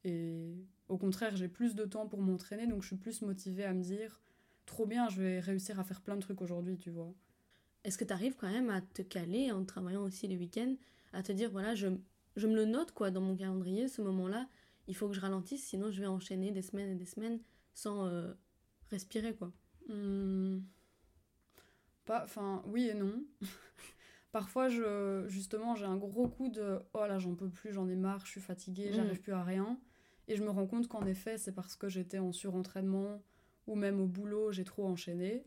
Et 0.03 0.55
au 0.87 0.97
contraire, 0.97 1.35
j'ai 1.35 1.47
plus 1.47 1.75
de 1.75 1.85
temps 1.85 2.07
pour 2.07 2.21
m'entraîner, 2.21 2.67
donc 2.67 2.81
je 2.81 2.87
suis 2.87 2.95
plus 2.95 3.21
motivée 3.21 3.63
à 3.65 3.73
me 3.73 3.81
dire 3.83 4.21
trop 4.65 4.85
bien, 4.85 5.09
je 5.09 5.21
vais 5.21 5.39
réussir 5.39 5.79
à 5.79 5.83
faire 5.83 6.01
plein 6.01 6.15
de 6.15 6.21
trucs 6.21 6.41
aujourd'hui, 6.41 6.77
tu 6.77 6.89
vois. 6.89 7.13
Est-ce 7.83 7.97
que 7.97 8.05
tu 8.05 8.13
arrives 8.13 8.35
quand 8.35 8.51
même 8.51 8.69
à 8.69 8.81
te 8.81 9.01
caler 9.01 9.51
en 9.51 9.63
travaillant 9.65 10.03
aussi 10.03 10.27
les 10.27 10.37
week-ends, 10.37 10.75
à 11.13 11.23
te 11.23 11.31
dire, 11.31 11.49
voilà, 11.51 11.75
je, 11.75 11.87
je 12.39 12.47
me 12.47 12.55
le 12.55 12.65
note 12.65 12.91
quoi 12.91 13.11
dans 13.11 13.21
mon 13.21 13.35
calendrier, 13.35 13.87
ce 13.87 14.01
moment-là, 14.01 14.47
il 14.87 14.95
faut 14.95 15.07
que 15.07 15.13
je 15.13 15.21
ralentisse, 15.21 15.63
sinon 15.63 15.91
je 15.91 15.99
vais 16.01 16.07
enchaîner 16.07 16.51
des 16.51 16.61
semaines 16.63 16.89
et 16.91 16.95
des 16.95 17.05
semaines 17.05 17.39
sans 17.73 18.07
euh, 18.07 18.33
respirer, 18.89 19.35
quoi. 19.35 19.51
Hmm. 19.87 20.59
Pas, 22.05 22.23
enfin, 22.23 22.63
oui 22.65 22.87
et 22.89 22.93
non. 22.95 23.23
Parfois, 24.31 24.69
je, 24.69 25.25
justement, 25.27 25.75
j'ai 25.75 25.85
un 25.85 25.97
gros 25.97 26.27
coup 26.27 26.49
de 26.49 26.79
oh 26.93 27.05
là, 27.07 27.17
j'en 27.19 27.35
peux 27.35 27.49
plus, 27.49 27.73
j'en 27.73 27.87
ai 27.87 27.95
marre, 27.95 28.25
je 28.25 28.31
suis 28.31 28.41
fatiguée, 28.41 28.89
Mm. 28.89 28.93
j'arrive 28.93 29.21
plus 29.21 29.33
à 29.33 29.43
rien. 29.43 29.79
Et 30.27 30.35
je 30.35 30.43
me 30.43 30.49
rends 30.51 30.67
compte 30.67 30.87
qu'en 30.87 31.05
effet, 31.07 31.37
c'est 31.39 31.51
parce 31.51 31.75
que 31.75 31.87
j'étais 31.89 32.19
en 32.19 32.31
surentraînement 32.31 33.23
ou 33.65 33.75
même 33.75 33.99
au 33.99 34.05
boulot, 34.05 34.51
j'ai 34.51 34.63
trop 34.63 34.85
enchaîné. 34.85 35.45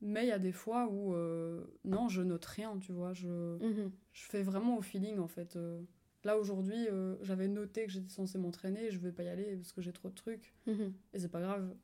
Mais 0.00 0.24
il 0.24 0.28
y 0.28 0.32
a 0.32 0.38
des 0.38 0.52
fois 0.52 0.88
où 0.88 1.14
euh, 1.14 1.64
non, 1.84 2.08
je 2.08 2.22
note 2.22 2.44
rien, 2.44 2.78
tu 2.78 2.92
vois. 2.92 3.12
Je, 3.12 3.56
Mhm. 3.58 3.90
je 4.12 4.22
fais 4.24 4.42
vraiment 4.42 4.76
au 4.78 4.82
feeling 4.82 5.18
en 5.18 5.28
fait. 5.28 5.56
Euh, 5.56 5.80
Là 6.24 6.38
aujourd'hui, 6.38 6.88
euh, 6.88 7.16
j'avais 7.22 7.48
noté 7.48 7.84
que 7.86 7.90
j'étais 7.90 8.08
censée 8.08 8.38
m'entraîner 8.38 8.90
je 8.90 8.98
vais 8.98 9.12
pas 9.12 9.24
y 9.24 9.28
aller 9.28 9.56
parce 9.56 9.72
que 9.72 9.80
j'ai 9.80 9.92
trop 9.92 10.08
de 10.08 10.14
trucs. 10.14 10.54
Mhm. 10.66 10.92
Et 11.14 11.18
c'est 11.18 11.28
pas 11.28 11.40
grave. 11.40 11.74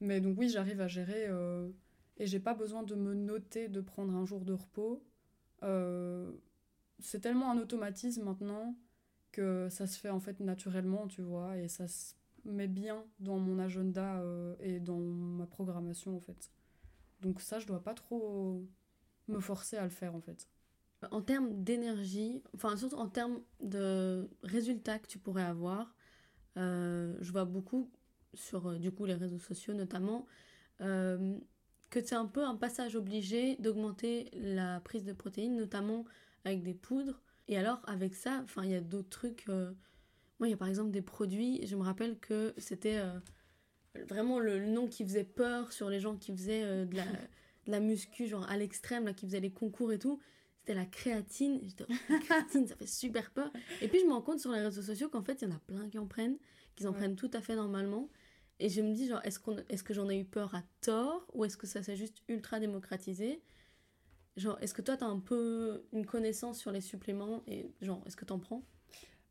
Mais 0.00 0.20
donc 0.20 0.38
oui, 0.38 0.48
j'arrive 0.48 0.80
à 0.80 0.88
gérer 0.88 1.26
euh, 1.28 1.68
et 2.18 2.26
j'ai 2.26 2.40
pas 2.40 2.54
besoin 2.54 2.82
de 2.82 2.94
me 2.94 3.14
noter 3.14 3.68
de 3.68 3.80
prendre 3.80 4.14
un 4.14 4.26
jour 4.26 4.44
de 4.44 4.52
repos. 4.52 5.02
Euh, 5.62 6.30
c'est 6.98 7.20
tellement 7.20 7.50
un 7.50 7.58
automatisme 7.58 8.24
maintenant 8.24 8.76
que 9.32 9.68
ça 9.70 9.86
se 9.86 9.98
fait 9.98 10.10
en 10.10 10.20
fait 10.20 10.40
naturellement, 10.40 11.06
tu 11.08 11.22
vois, 11.22 11.58
et 11.58 11.68
ça 11.68 11.88
se 11.88 12.14
met 12.44 12.68
bien 12.68 13.04
dans 13.20 13.38
mon 13.38 13.58
agenda 13.58 14.20
euh, 14.20 14.54
et 14.60 14.80
dans 14.80 14.98
ma 14.98 15.46
programmation 15.46 16.16
en 16.16 16.20
fait. 16.20 16.50
Donc 17.20 17.40
ça, 17.40 17.58
je 17.58 17.66
dois 17.66 17.82
pas 17.82 17.94
trop 17.94 18.66
me 19.28 19.40
forcer 19.40 19.76
à 19.76 19.84
le 19.84 19.90
faire 19.90 20.14
en 20.14 20.20
fait. 20.20 20.48
En 21.10 21.22
termes 21.22 21.62
d'énergie, 21.62 22.42
enfin 22.54 22.76
surtout 22.76 22.96
en 22.96 23.08
termes 23.08 23.40
de 23.60 24.28
résultats 24.42 24.98
que 24.98 25.06
tu 25.06 25.18
pourrais 25.18 25.42
avoir, 25.42 25.94
euh, 26.56 27.14
je 27.20 27.32
vois 27.32 27.44
beaucoup 27.44 27.90
sur 28.34 28.68
euh, 28.68 28.78
du 28.78 28.90
coup 28.90 29.04
les 29.04 29.14
réseaux 29.14 29.38
sociaux 29.38 29.74
notamment 29.74 30.26
euh, 30.80 31.38
que 31.90 32.02
c'est 32.02 32.14
un 32.14 32.26
peu 32.26 32.44
un 32.44 32.56
passage 32.56 32.96
obligé 32.96 33.56
d'augmenter 33.56 34.30
la 34.32 34.80
prise 34.80 35.04
de 35.04 35.12
protéines, 35.12 35.56
notamment 35.56 36.04
avec 36.44 36.62
des 36.62 36.74
poudres. 36.74 37.22
Et 37.48 37.56
alors 37.58 37.80
avec 37.86 38.14
ça, 38.14 38.40
enfin 38.42 38.64
il 38.64 38.70
y 38.70 38.74
a 38.74 38.80
d'autres 38.80 39.08
trucs. 39.08 39.46
Moi 39.48 40.48
il 40.48 40.50
y 40.50 40.54
a 40.54 40.56
par 40.56 40.68
exemple 40.68 40.90
des 40.90 41.02
produits, 41.02 41.64
je 41.66 41.76
me 41.76 41.82
rappelle 41.82 42.18
que 42.18 42.54
c'était 42.58 43.00
vraiment 44.08 44.40
le 44.40 44.66
nom 44.66 44.88
qui 44.88 45.04
faisait 45.04 45.24
peur 45.24 45.72
sur 45.72 45.88
les 45.88 46.00
gens 46.00 46.16
qui 46.16 46.32
faisaient 46.32 46.84
de, 46.86 46.96
la, 46.96 47.04
de 47.04 47.70
la 47.70 47.80
muscu 47.80 48.26
genre 48.26 48.48
à 48.50 48.56
l'extrême, 48.56 49.04
là 49.04 49.12
qui 49.12 49.26
faisaient 49.26 49.40
les 49.40 49.52
concours 49.52 49.92
et 49.92 49.98
tout 49.98 50.20
c'était 50.66 50.78
la 50.78 50.86
créatine. 50.86 51.60
J'étais, 51.62 51.84
oh, 51.88 51.94
la 52.08 52.18
créatine, 52.18 52.66
ça 52.66 52.74
fait 52.74 52.86
super 52.88 53.30
peur. 53.30 53.52
Et 53.80 53.88
puis 53.88 54.00
je 54.00 54.04
me 54.06 54.12
rends 54.12 54.22
compte 54.22 54.40
sur 54.40 54.50
les 54.50 54.60
réseaux 54.60 54.82
sociaux 54.82 55.08
qu'en 55.08 55.22
fait, 55.22 55.40
il 55.42 55.48
y 55.48 55.52
en 55.52 55.54
a 55.54 55.60
plein 55.60 55.88
qui 55.88 55.98
en 55.98 56.06
prennent, 56.06 56.38
qui 56.74 56.84
en 56.86 56.90
Ouais. 56.90 56.96
prennent 56.96 57.14
tout 57.14 57.30
à 57.34 57.40
fait 57.40 57.54
normalement. 57.54 58.08
Et 58.58 58.68
je 58.68 58.80
me 58.80 58.92
dis, 58.92 59.06
genre, 59.06 59.20
est-ce, 59.22 59.38
qu'on, 59.38 59.56
est-ce 59.68 59.84
que 59.84 59.94
j'en 59.94 60.08
ai 60.10 60.18
eu 60.18 60.24
peur 60.24 60.54
à 60.56 60.62
tort 60.80 61.24
ou 61.34 61.44
est-ce 61.44 61.56
que 61.56 61.68
ça 61.68 61.82
s'est 61.84 61.94
juste 61.94 62.22
ultra 62.28 62.58
démocratisé? 62.58 63.42
Genre, 64.36 64.58
est-ce 64.60 64.74
que 64.74 64.82
toi, 64.82 64.96
t'as 64.96 65.06
un 65.06 65.20
peu 65.20 65.84
une 65.92 66.04
connaissance 66.04 66.58
sur 66.58 66.72
les 66.72 66.80
suppléments 66.80 67.42
et 67.46 67.70
genre, 67.80 68.02
est-ce 68.06 68.16
que 68.16 68.24
t'en 68.24 68.38
prends? 68.40 68.66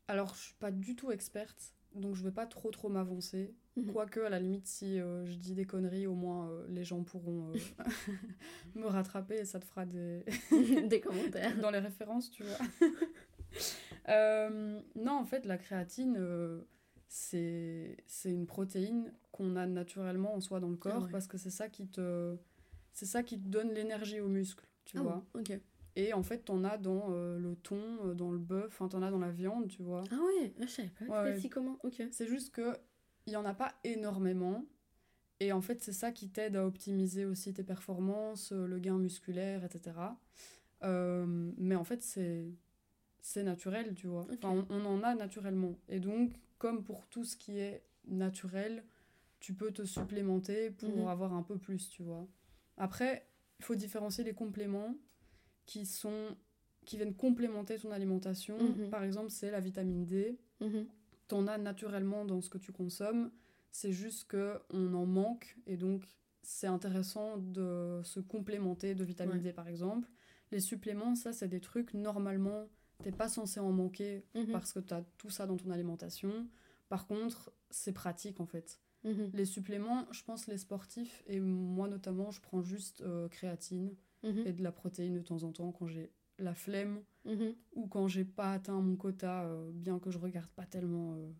Alors, 0.08 0.34
je 0.34 0.40
suis 0.40 0.54
pas 0.54 0.70
du 0.70 0.96
tout 0.96 1.10
experte, 1.10 1.74
donc 1.94 2.14
je 2.14 2.22
vais 2.24 2.32
pas 2.32 2.46
trop 2.46 2.70
trop 2.70 2.88
m'avancer. 2.88 3.54
Mhm. 3.76 3.92
Quoique, 3.92 4.20
à 4.20 4.30
la 4.30 4.38
limite, 4.40 4.66
si 4.66 4.98
euh, 4.98 5.26
je 5.26 5.34
dis 5.34 5.54
des 5.54 5.66
conneries, 5.66 6.06
au 6.06 6.14
moins 6.14 6.48
euh, 6.48 6.66
les 6.68 6.82
gens 6.84 7.02
pourront 7.02 7.50
euh, 7.50 7.54
me 8.74 8.86
rattraper 8.86 9.34
et 9.36 9.44
ça 9.44 9.60
te 9.60 9.64
fera 9.66 9.84
des. 9.84 10.24
Des 10.88 11.00
commentaires. 11.00 11.58
dans 11.60 11.70
les 11.70 11.78
références, 11.80 12.30
tu 12.30 12.42
vois. 12.42 12.56
Non, 14.08 15.12
en 15.12 15.24
fait, 15.24 15.44
la 15.46 15.58
créatine, 15.58 16.18
c'est 17.08 17.96
une 18.24 18.46
protéine 18.46 19.12
qu'on 19.32 19.56
a 19.56 19.66
naturellement 19.66 20.34
en 20.34 20.40
soi 20.40 20.60
dans 20.60 20.68
le 20.70 20.76
corps 20.76 20.94
Ah 20.96 21.04
ouais. 21.04 21.10
parce 21.12 21.26
que 21.26 21.38
c'est 21.38 21.50
ça 21.50 21.68
qui 21.68 21.86
te. 21.86 22.36
C'est 22.92 23.06
ça 23.06 23.22
qui 23.22 23.38
te 23.38 23.46
donne 23.48 23.72
l'énergie 23.74 24.20
aux 24.20 24.28
muscles, 24.28 24.66
tu 24.86 24.96
Ah 24.98 25.02
vois. 25.02 25.24
bon, 25.34 25.40
ok. 25.40 25.58
Et 25.96 26.12
en 26.14 26.22
fait, 26.22 26.38
t'en 26.44 26.62
as 26.64 26.78
dans 26.78 27.08
euh, 27.10 27.38
le 27.38 27.56
thon, 27.56 28.14
dans 28.14 28.30
le 28.30 28.38
bœuf, 28.38 28.66
enfin, 28.68 28.88
t'en 28.88 29.02
as 29.02 29.10
dans 29.10 29.18
la 29.18 29.30
viande, 29.30 29.68
tu 29.68 29.82
vois. 29.82 30.02
Ah 30.10 30.14
ouais, 30.16 30.54
ah, 30.60 30.66
je 30.66 30.70
savais 30.70 30.90
pas. 31.06 31.24
Ouais, 31.24 31.38
si 31.38 31.48
comment 31.50 31.78
Ok. 31.84 32.02
C'est 32.10 32.26
juste 32.26 32.54
que 32.54 32.74
il 33.26 33.32
y 33.32 33.36
en 33.36 33.44
a 33.44 33.54
pas 33.54 33.74
énormément. 33.84 34.64
Et 35.40 35.52
en 35.52 35.60
fait, 35.60 35.82
c'est 35.82 35.92
ça 35.92 36.12
qui 36.12 36.28
t'aide 36.30 36.56
à 36.56 36.64
optimiser 36.66 37.24
aussi 37.26 37.52
tes 37.52 37.62
performances, 37.64 38.52
euh, 38.52 38.66
le 38.66 38.78
gain 38.78 38.96
musculaire, 38.98 39.64
etc. 39.64 39.96
Euh, 40.82 41.26
mais 41.58 41.74
en 41.76 41.84
fait, 41.84 42.02
c'est 42.02 42.46
c'est 43.20 43.42
naturel, 43.42 43.94
tu 43.94 44.06
vois. 44.06 44.26
Enfin, 44.32 44.64
on, 44.70 44.74
on 44.74 44.84
en 44.86 45.02
a 45.02 45.14
naturellement. 45.16 45.74
Et 45.88 45.98
donc, 45.98 46.32
comme 46.58 46.84
pour 46.84 47.06
tout 47.08 47.24
ce 47.24 47.36
qui 47.36 47.58
est 47.58 47.82
naturel, 48.06 48.84
tu 49.40 49.52
peux 49.52 49.72
te 49.72 49.84
supplémenter 49.84 50.70
pour 50.70 50.88
Mhm. 50.90 51.08
avoir 51.08 51.32
un 51.34 51.42
peu 51.42 51.58
plus, 51.58 51.90
tu 51.90 52.02
vois. 52.04 52.26
Après, 52.76 53.26
il 53.58 53.64
faut 53.64 53.74
différencier 53.74 54.22
les 54.24 54.32
compléments 54.34 54.94
qui 55.66 55.86
sont 55.86 56.36
qui 56.84 56.96
viennent 56.98 57.16
complémenter 57.16 57.76
ton 57.80 57.90
alimentation. 57.90 58.56
Mhm. 58.58 58.90
Par 58.90 59.02
exemple, 59.02 59.30
c'est 59.30 59.50
la 59.50 59.58
vitamine 59.60 60.04
D 60.06 60.38
Mhm. 60.60 60.86
T'en 61.28 61.46
as 61.46 61.58
naturellement 61.58 62.24
dans 62.24 62.40
ce 62.40 62.48
que 62.50 62.58
tu 62.58 62.72
consommes. 62.72 63.30
C'est 63.70 63.92
juste 63.92 64.24
que 64.28 64.58
on 64.70 64.94
en 64.94 65.06
manque 65.06 65.56
et 65.66 65.76
donc 65.76 66.04
c'est 66.42 66.66
intéressant 66.68 67.36
de 67.38 68.00
se 68.04 68.20
complémenter 68.20 68.94
de 68.94 69.04
vitamine 69.04 69.36
Ouais. 69.36 69.40
D 69.42 69.52
par 69.52 69.68
exemple. 69.68 70.08
Les 70.52 70.60
suppléments, 70.60 71.14
ça 71.16 71.32
c'est 71.32 71.48
des 71.48 71.60
trucs 71.60 71.92
normalement 71.94 72.68
t'es 73.02 73.12
pas 73.12 73.28
censé 73.28 73.60
en 73.60 73.72
manquer 73.72 74.24
Mhm. 74.34 74.52
parce 74.52 74.72
que 74.72 74.78
tu 74.80 74.94
as 74.94 75.04
tout 75.18 75.28
ça 75.28 75.46
dans 75.46 75.56
ton 75.58 75.70
alimentation. 75.70 76.48
Par 76.88 77.06
contre, 77.06 77.52
c'est 77.70 77.92
pratique 77.92 78.40
en 78.40 78.46
fait. 78.46 78.80
Mhm. 79.04 79.30
Les 79.34 79.44
suppléments, 79.44 80.06
je 80.12 80.22
pense 80.24 80.46
les 80.46 80.56
sportifs 80.56 81.22
et 81.26 81.38
moi 81.40 81.88
notamment, 81.88 82.30
je 82.30 82.40
prends 82.40 82.62
juste 82.62 83.02
euh, 83.02 83.28
créatine 83.28 83.94
Mhm. 84.22 84.46
et 84.46 84.52
de 84.54 84.62
la 84.62 84.72
protéine 84.72 85.14
de 85.14 85.20
temps 85.20 85.42
en 85.42 85.52
temps 85.52 85.72
quand 85.72 85.86
j'ai 85.88 86.10
la 86.38 86.54
flemme 86.54 87.02
Mhm. 87.24 87.54
ou 87.74 87.86
quand 87.88 88.08
j'ai 88.08 88.24
pas 88.24 88.52
atteint 88.52 88.80
mon 88.80 88.96
quota, 88.96 89.44
euh, 89.46 89.70
bien 89.72 89.98
que 89.98 90.10
je 90.10 90.18
regarde 90.18 90.50
pas 90.50 90.66
tellement, 90.66 91.14
euh, 91.14 91.32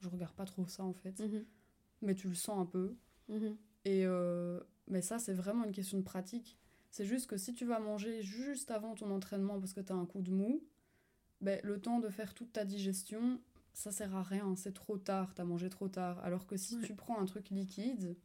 je 0.00 0.08
regarde 0.08 0.34
pas 0.34 0.44
trop 0.46 0.66
ça 0.66 0.84
en 0.84 0.92
fait, 0.94 1.20
Mhm. 1.20 1.44
mais 2.02 2.14
tu 2.14 2.28
le 2.28 2.34
sens 2.34 2.58
un 2.58 2.66
peu. 2.66 2.96
Mhm. 3.28 3.56
Et 3.84 4.04
euh, 4.06 4.60
mais 4.88 5.02
ça 5.02 5.18
c'est 5.18 5.34
vraiment 5.34 5.64
une 5.64 5.72
question 5.72 5.98
de 5.98 6.04
pratique. 6.04 6.58
C'est 6.90 7.04
juste 7.04 7.28
que 7.28 7.36
si 7.36 7.52
tu 7.54 7.64
vas 7.64 7.78
manger 7.80 8.22
juste 8.22 8.70
avant 8.70 8.94
ton 8.94 9.10
entraînement 9.10 9.58
parce 9.60 9.72
que 9.74 9.80
tu 9.80 9.92
as 9.92 9.96
un 9.96 10.06
coup 10.06 10.22
de 10.22 10.30
mou, 10.32 10.62
ben, 11.40 11.60
le 11.62 11.80
temps 11.80 12.00
de 12.00 12.08
faire 12.08 12.34
toute 12.34 12.52
ta 12.52 12.64
digestion, 12.64 13.40
ça 13.72 13.92
sert 13.92 14.14
à 14.16 14.22
rien, 14.22 14.56
c'est 14.56 14.72
trop 14.72 14.98
tard, 14.98 15.32
t'as 15.34 15.44
mangé 15.44 15.70
trop 15.70 15.88
tard. 15.88 16.18
Alors 16.24 16.46
que 16.46 16.56
si 16.56 16.76
Ouais. 16.76 16.82
tu 16.86 16.94
prends 16.94 17.18
un 17.20 17.24
truc 17.26 17.50
liquide, 17.50 18.16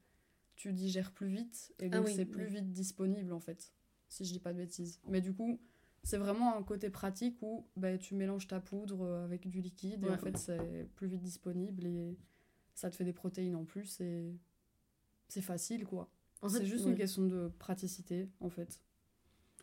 tu 0.56 0.74
digères 0.74 1.12
plus 1.12 1.28
vite 1.28 1.74
et 1.80 1.86
Ah 1.86 1.97
donc 1.97 2.06
oui, 2.08 2.14
c'est 2.16 2.26
plus 2.26 2.45
vite 2.45 2.72
disponible 2.72 3.32
en 3.34 3.39
fait, 3.39 3.72
si 4.10 4.26
je 4.26 4.32
dis 4.34 4.39
pas 4.39 4.53
de 4.53 4.58
bêtises. 4.58 4.99
Mais 5.08 5.22
du 5.22 5.34
coup, 5.34 5.60
c'est 6.06 6.18
vraiment 6.18 6.56
un 6.56 6.64
côté 6.64 6.89
pratique 6.89 7.41
où 7.41 7.68
ben, 7.76 7.97
tu 7.97 8.16
mélanges 8.16 8.47
ta 8.47 8.60
poudre 8.60 9.01
euh, 9.01 9.26
avec 9.26 9.49
du 9.49 9.60
liquide 9.60 10.06
et 10.06 10.10
en 10.10 10.18
fait 10.18 10.38
c'est 10.38 10.88
plus 10.95 11.08
vite 11.08 11.22
disponible 11.22 11.86
et 11.86 12.18
ça 12.74 12.89
te 12.89 12.95
fait 12.95 13.03
des 13.03 13.14
protéines 13.14 13.56
en 13.56 13.66
plus 13.66 13.99
et 13.99 14.39
c'est 15.28 15.41
facile 15.41 15.86
quoi. 15.86 16.10
En 16.41 16.49
fait, 16.49 16.60
C'est 16.60 16.66
juste 16.66 16.86
ouais. 16.86 16.91
une 16.91 16.97
question 16.97 17.26
de 17.26 17.51
praticité, 17.60 18.30
en 18.39 18.49
fait. 18.49 18.82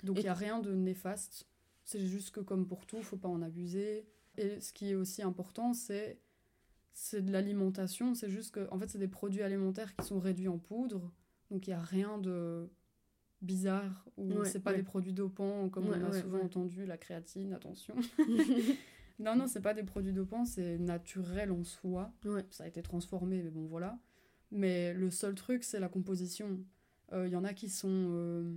Donc, 0.02 0.18
il 0.18 0.22
n'y 0.22 0.28
a 0.28 0.34
rien 0.34 0.58
de 0.58 0.74
néfaste. 0.74 1.46
C'est 1.84 2.00
juste 2.00 2.30
que, 2.30 2.40
comme 2.40 2.66
pour 2.66 2.86
tout, 2.86 3.02
faut 3.02 3.16
pas 3.16 3.28
en 3.28 3.42
abuser. 3.42 4.08
Et 4.36 4.60
ce 4.60 4.72
qui 4.72 4.90
est 4.90 4.94
aussi 4.94 5.22
important, 5.22 5.74
c'est 5.74 6.20
c'est 6.94 7.22
de 7.22 7.32
l'alimentation. 7.32 8.14
C'est 8.14 8.28
juste 8.28 8.52
que, 8.52 8.68
en 8.70 8.78
fait, 8.78 8.90
c'est 8.90 8.98
des 8.98 9.08
produits 9.08 9.42
alimentaires 9.42 9.94
qui 9.94 10.04
sont 10.04 10.18
réduits 10.18 10.48
en 10.48 10.58
poudre. 10.58 11.12
Donc, 11.50 11.66
il 11.66 11.70
n'y 11.70 11.74
a 11.74 11.80
rien 11.80 12.18
de, 12.18 12.68
bizarres 13.42 14.08
ou 14.16 14.32
Ouais, 14.32 14.48
c'est 14.48 14.60
pas 14.60 14.70
ouais. 14.70 14.78
des 14.78 14.82
produits 14.82 15.12
dopants 15.12 15.68
comme 15.68 15.88
Ouais, 15.88 15.98
on 16.00 16.06
a 16.08 16.12
souvent 16.20 16.40
entendu, 16.40 16.86
la 16.86 16.96
créatine, 16.96 17.52
attention. 17.52 17.94
non, 19.18 19.36
non, 19.36 19.46
c'est 19.46 19.60
pas 19.60 19.74
des 19.74 19.82
produits 19.82 20.12
dopants, 20.12 20.44
c'est 20.44 20.78
naturel 20.78 21.52
en 21.52 21.64
soi. 21.64 22.12
Ça 22.50 22.64
a 22.64 22.66
été 22.68 22.82
transformé, 22.82 23.42
mais 23.42 23.50
bon, 23.50 23.66
voilà. 23.66 23.98
Mais 24.50 24.94
le 24.94 25.10
seul 25.10 25.34
truc, 25.34 25.64
c'est 25.64 25.80
la 25.80 25.88
composition. 25.88 26.58
Il 27.14 27.28
y 27.28 27.36
en 27.36 27.44
a 27.44 27.52
qui 27.52 27.68
sont 27.68 27.88
euh, 27.90 28.54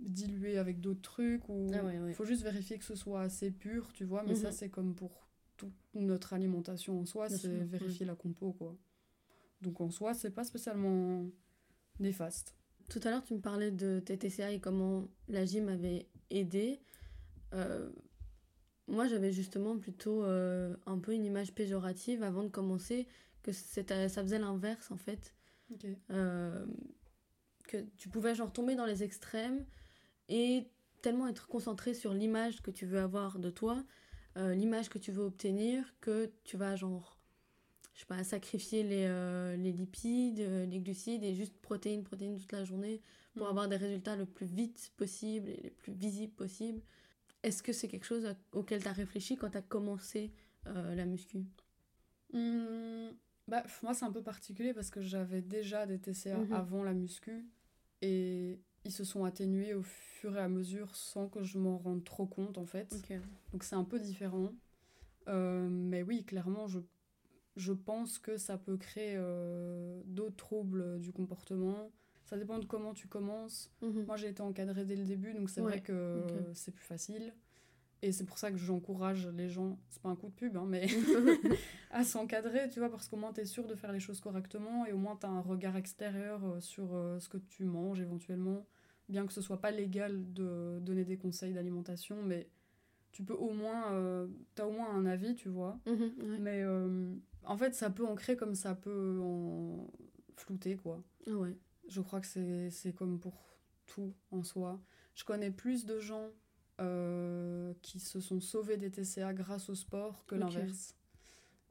dilués 0.00 0.56
avec 0.56 0.80
d'autres 0.80 1.02
trucs 1.02 1.46
ou 1.50 1.66
Ah 1.74 2.12
faut 2.14 2.24
juste 2.24 2.42
vérifier 2.42 2.78
que 2.78 2.84
ce 2.84 2.94
soit 2.94 3.20
assez 3.20 3.50
pur, 3.50 3.92
tu 3.92 4.04
vois. 4.04 4.22
Mais 4.24 4.34
ça, 4.34 4.48
Mhm. 4.48 4.52
c'est 4.54 4.68
comme 4.70 4.94
pour 4.94 5.26
toute 5.58 5.74
notre 5.94 6.32
alimentation 6.32 6.98
en 7.00 7.04
soi, 7.04 7.28
c'est 7.28 7.64
vérifier 7.64 8.06
la 8.06 8.14
compo, 8.14 8.52
quoi. 8.52 8.76
Donc 9.60 9.80
en 9.80 9.90
soi, 9.90 10.14
c'est 10.14 10.30
pas 10.30 10.44
spécialement 10.44 11.26
néfaste. 12.00 12.56
Tout 12.88 13.00
à 13.04 13.10
l'heure, 13.10 13.24
tu 13.24 13.34
me 13.34 13.40
parlais 13.40 13.70
de 13.70 14.00
tes 14.00 14.18
TCA 14.18 14.52
et 14.52 14.60
comment 14.60 15.08
la 15.28 15.44
gym 15.44 15.68
avait 15.68 16.06
aidé. 16.30 16.80
Euh, 17.54 17.90
moi, 18.88 19.06
j'avais 19.06 19.32
justement 19.32 19.78
plutôt 19.78 20.24
euh, 20.24 20.76
un 20.86 20.98
peu 20.98 21.12
une 21.14 21.24
image 21.24 21.54
péjorative 21.54 22.22
avant 22.22 22.42
de 22.42 22.48
commencer, 22.48 23.06
que 23.42 23.52
c'était, 23.52 24.08
ça 24.08 24.22
faisait 24.22 24.38
l'inverse 24.38 24.90
en 24.90 24.96
fait. 24.96 25.34
Euh, 26.10 26.66
que 27.66 27.78
tu 27.96 28.08
pouvais 28.08 28.34
genre 28.34 28.52
tomber 28.52 28.74
dans 28.74 28.84
les 28.84 29.02
extrêmes 29.02 29.64
et 30.28 30.68
tellement 31.00 31.28
être 31.28 31.48
concentré 31.48 31.94
sur 31.94 32.12
l'image 32.12 32.62
que 32.62 32.70
tu 32.70 32.86
veux 32.86 33.00
avoir 33.00 33.38
de 33.38 33.50
toi, 33.50 33.82
euh, 34.36 34.54
l'image 34.54 34.88
que 34.88 34.98
tu 34.98 35.12
veux 35.12 35.24
obtenir, 35.24 35.94
que 36.00 36.30
tu 36.44 36.56
vas 36.56 36.76
genre, 36.76 37.18
je 37.94 38.00
sais 38.00 38.06
pas, 38.06 38.22
sacrifier 38.24 38.82
les, 38.82 39.04
euh, 39.06 39.56
les 39.56 39.72
lipides, 39.72 40.40
euh, 40.40 40.66
les 40.66 40.80
glucides 40.80 41.22
et 41.24 41.34
juste 41.34 41.54
protéines, 41.60 42.04
protéines 42.04 42.38
toute 42.38 42.52
la 42.52 42.64
journée 42.64 43.00
pour 43.34 43.44
Mhm. 43.46 43.50
avoir 43.50 43.68
des 43.68 43.76
résultats 43.76 44.16
le 44.16 44.26
plus 44.26 44.46
vite 44.46 44.92
possible 44.96 45.48
et 45.48 45.60
les 45.62 45.70
plus 45.70 45.92
visibles 45.92 46.32
possible. 46.32 46.80
Est-ce 47.42 47.62
que 47.62 47.72
c'est 47.72 47.88
quelque 47.88 48.06
chose 48.06 48.24
à- 48.26 48.36
auquel 48.52 48.82
tu 48.82 48.88
as 48.88 48.92
réfléchi 48.92 49.36
quand 49.36 49.50
tu 49.50 49.58
as 49.58 49.62
commencé 49.62 50.32
euh, 50.66 50.94
la 50.94 51.04
muscu? 51.06 51.44
Hmm, 52.32 53.10
bah, 53.48 53.62
moi, 53.82 53.94
c'est 53.94 54.04
un 54.04 54.12
peu 54.12 54.22
particulier 54.22 54.72
parce 54.72 54.90
que 54.90 55.00
j'avais 55.02 55.42
déjà 55.42 55.86
des 55.86 55.98
TCA 55.98 56.38
Mhm. 56.38 56.52
avant 56.52 56.84
la 56.84 56.94
muscu 56.94 57.44
et 58.00 58.58
ils 58.84 58.92
se 58.92 59.04
sont 59.04 59.24
atténués 59.24 59.74
au 59.74 59.82
fur 59.82 60.36
et 60.36 60.40
à 60.40 60.48
mesure 60.48 60.94
sans 60.96 61.28
que 61.28 61.42
je 61.42 61.58
m'en 61.58 61.78
rende 61.78 62.04
trop 62.04 62.26
compte 62.26 62.58
en 62.58 62.64
fait. 62.66 62.96
Donc 63.52 63.64
c'est 63.64 63.74
un 63.76 63.84
peu 63.84 63.98
différent. 64.00 64.52
Euh, 65.28 65.68
mais 65.68 66.02
oui, 66.02 66.24
clairement, 66.24 66.66
je, 66.68 66.80
je 67.56 67.72
pense 67.72 68.18
que 68.18 68.36
ça 68.36 68.58
peut 68.58 68.76
créer 68.76 69.14
euh, 69.16 70.00
d'autres 70.06 70.36
troubles 70.36 70.98
du 71.00 71.12
comportement. 71.12 71.90
Ça 72.24 72.38
dépend 72.38 72.58
de 72.58 72.64
comment 72.64 72.94
tu 72.94 73.08
commences. 73.08 73.70
Mhm. 73.82 74.04
Moi, 74.06 74.16
j'ai 74.16 74.28
été 74.28 74.42
encadrée 74.42 74.84
dès 74.84 74.96
le 74.96 75.04
début, 75.04 75.34
donc 75.34 75.50
c'est 75.50 75.60
Ouais, 75.60 75.72
vrai 75.72 75.80
que 75.82 76.50
c'est 76.54 76.72
plus 76.72 76.84
facile. 76.84 77.34
Et 78.04 78.10
c'est 78.10 78.24
pour 78.24 78.36
ça 78.38 78.50
que 78.50 78.56
j'encourage 78.56 79.28
les 79.28 79.48
gens, 79.48 79.78
c'est 79.88 80.02
pas 80.02 80.08
un 80.08 80.16
coup 80.16 80.26
de 80.28 80.32
pub, 80.32 80.56
hein, 80.56 80.66
mais 80.66 80.86
à 81.90 82.02
s'encadrer, 82.04 82.68
tu 82.68 82.80
vois, 82.80 82.90
parce 82.90 83.08
qu'au 83.08 83.16
moins 83.16 83.32
tu 83.32 83.40
es 83.42 83.44
sûr 83.44 83.66
de 83.68 83.76
faire 83.76 83.92
les 83.92 84.00
choses 84.00 84.20
correctement 84.20 84.86
et 84.86 84.92
au 84.92 84.98
moins 84.98 85.16
tu 85.16 85.26
as 85.26 85.28
un 85.30 85.40
regard 85.40 85.76
extérieur 85.76 86.44
euh, 86.44 86.60
sur 86.60 86.94
euh, 86.94 87.20
ce 87.20 87.28
que 87.28 87.38
tu 87.38 87.64
manges 87.64 88.00
éventuellement. 88.00 88.66
Bien 89.08 89.24
que 89.26 89.32
ce 89.32 89.40
soit 89.40 89.60
pas 89.60 89.70
légal 89.70 90.32
de 90.32 90.80
donner 90.80 91.04
des 91.04 91.16
conseils 91.16 91.52
d'alimentation, 91.52 92.22
mais 92.24 92.48
tu 93.12 93.22
peux 93.24 93.34
au 93.34 93.50
moins, 93.52 93.92
euh, 93.92 94.26
t'as 94.54 94.66
au 94.66 94.72
moins 94.72 94.90
un 94.90 95.06
avis, 95.06 95.34
tu 95.36 95.48
vois. 95.48 95.78
Mhm, 95.86 96.12
ouais. 96.18 96.38
Mais 96.38 96.62
euh, 96.62 97.14
en 97.44 97.56
fait, 97.56 97.74
ça 97.74 97.90
peut 97.90 98.06
ancrer 98.06 98.36
comme 98.36 98.54
ça 98.54 98.74
peut 98.74 99.20
en 99.22 99.90
flouter, 100.36 100.76
quoi. 100.76 101.02
Ah 101.26 101.32
ouais. 101.32 101.56
Je 101.88 102.00
crois 102.00 102.20
que 102.20 102.26
c'est 102.70 102.92
comme 102.94 103.18
pour 103.18 103.56
tout 103.86 104.14
en 104.30 104.42
soi. 104.42 104.80
Je 105.14 105.24
connais 105.24 105.50
plus 105.50 105.84
de 105.84 105.98
gens 105.98 106.30
euh, 106.80 107.74
qui 107.82 108.00
se 108.00 108.20
sont 108.20 108.40
sauvés 108.40 108.76
des 108.76 108.90
TCA 108.90 109.34
grâce 109.34 109.68
au 109.68 109.74
sport 109.74 110.24
que 110.26 110.34
l'inverse. 110.34 110.96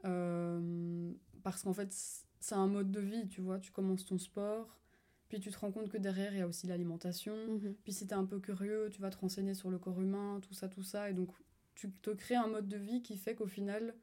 Euh, 0.06 1.12
parce 1.44 1.64
qu'en 1.64 1.74
fait, 1.74 1.92
c'est 2.40 2.56
un 2.56 2.68
mode 2.68 2.92
de 2.92 3.00
vie, 3.00 3.28
tu 3.28 3.42
vois. 3.42 3.60
Tu 3.60 3.72
commences 3.72 4.06
ton 4.06 4.18
sport, 4.18 4.80
puis 5.28 5.40
tu 5.40 5.50
te 5.50 5.58
rends 5.58 5.72
compte 5.72 5.90
que 5.90 5.98
derrière, 5.98 6.34
il 6.34 6.40
y 6.40 6.42
a 6.42 6.48
aussi 6.48 6.68
l'alimentation. 6.68 7.36
Mhm. 7.48 7.76
Puis 7.84 7.94
si 7.94 8.08
t'es 8.08 8.14
un 8.14 8.26
peu 8.26 8.40
curieux, 8.40 8.90
tu 8.92 9.02
vas 9.02 9.10
te 9.10 9.18
renseigner 9.18 9.54
sur 9.54 9.70
le 9.70 9.80
corps 9.80 10.00
humain, 10.02 10.40
tout 10.42 10.54
ça, 10.54 10.68
tout 10.68 10.84
ça. 10.84 11.10
Et 11.10 11.14
donc, 11.14 11.32
tu 11.76 11.92
te 11.92 12.12
crées 12.12 12.36
un 12.36 12.48
mode 12.48 12.68
de 12.68 12.78
vie 12.78 13.02
qui 13.02 13.18
fait 13.18 13.36
qu'au 13.36 13.48
final, 13.48 13.96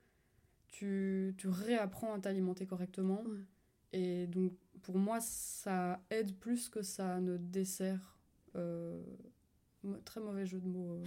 tu, 0.70 1.34
tu 1.38 1.48
réapprends 1.48 2.14
à 2.14 2.18
t'alimenter 2.18 2.66
correctement. 2.66 3.22
Ouais. 3.22 3.38
Et 3.92 4.26
donc, 4.26 4.52
pour 4.82 4.98
moi, 4.98 5.18
ça 5.20 6.00
aide 6.10 6.34
plus 6.36 6.68
que 6.68 6.82
ça 6.82 7.20
ne 7.20 7.36
dessert. 7.36 8.16
Euh, 8.56 9.02
très 10.04 10.20
mauvais 10.20 10.46
jeu 10.46 10.60
de 10.60 10.66
mots. 10.66 11.02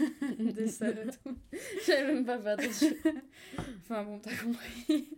euh, 0.00 0.52
dessert 0.52 0.98
et 0.98 1.10
tout. 1.10 1.36
J'avais 1.86 2.14
même 2.14 2.24
pas 2.24 2.38
fait 2.38 2.50
attention. 2.50 2.94
Enfin 3.80 4.04
bon, 4.04 4.18
t'as 4.18 4.36
compris. 4.36 5.08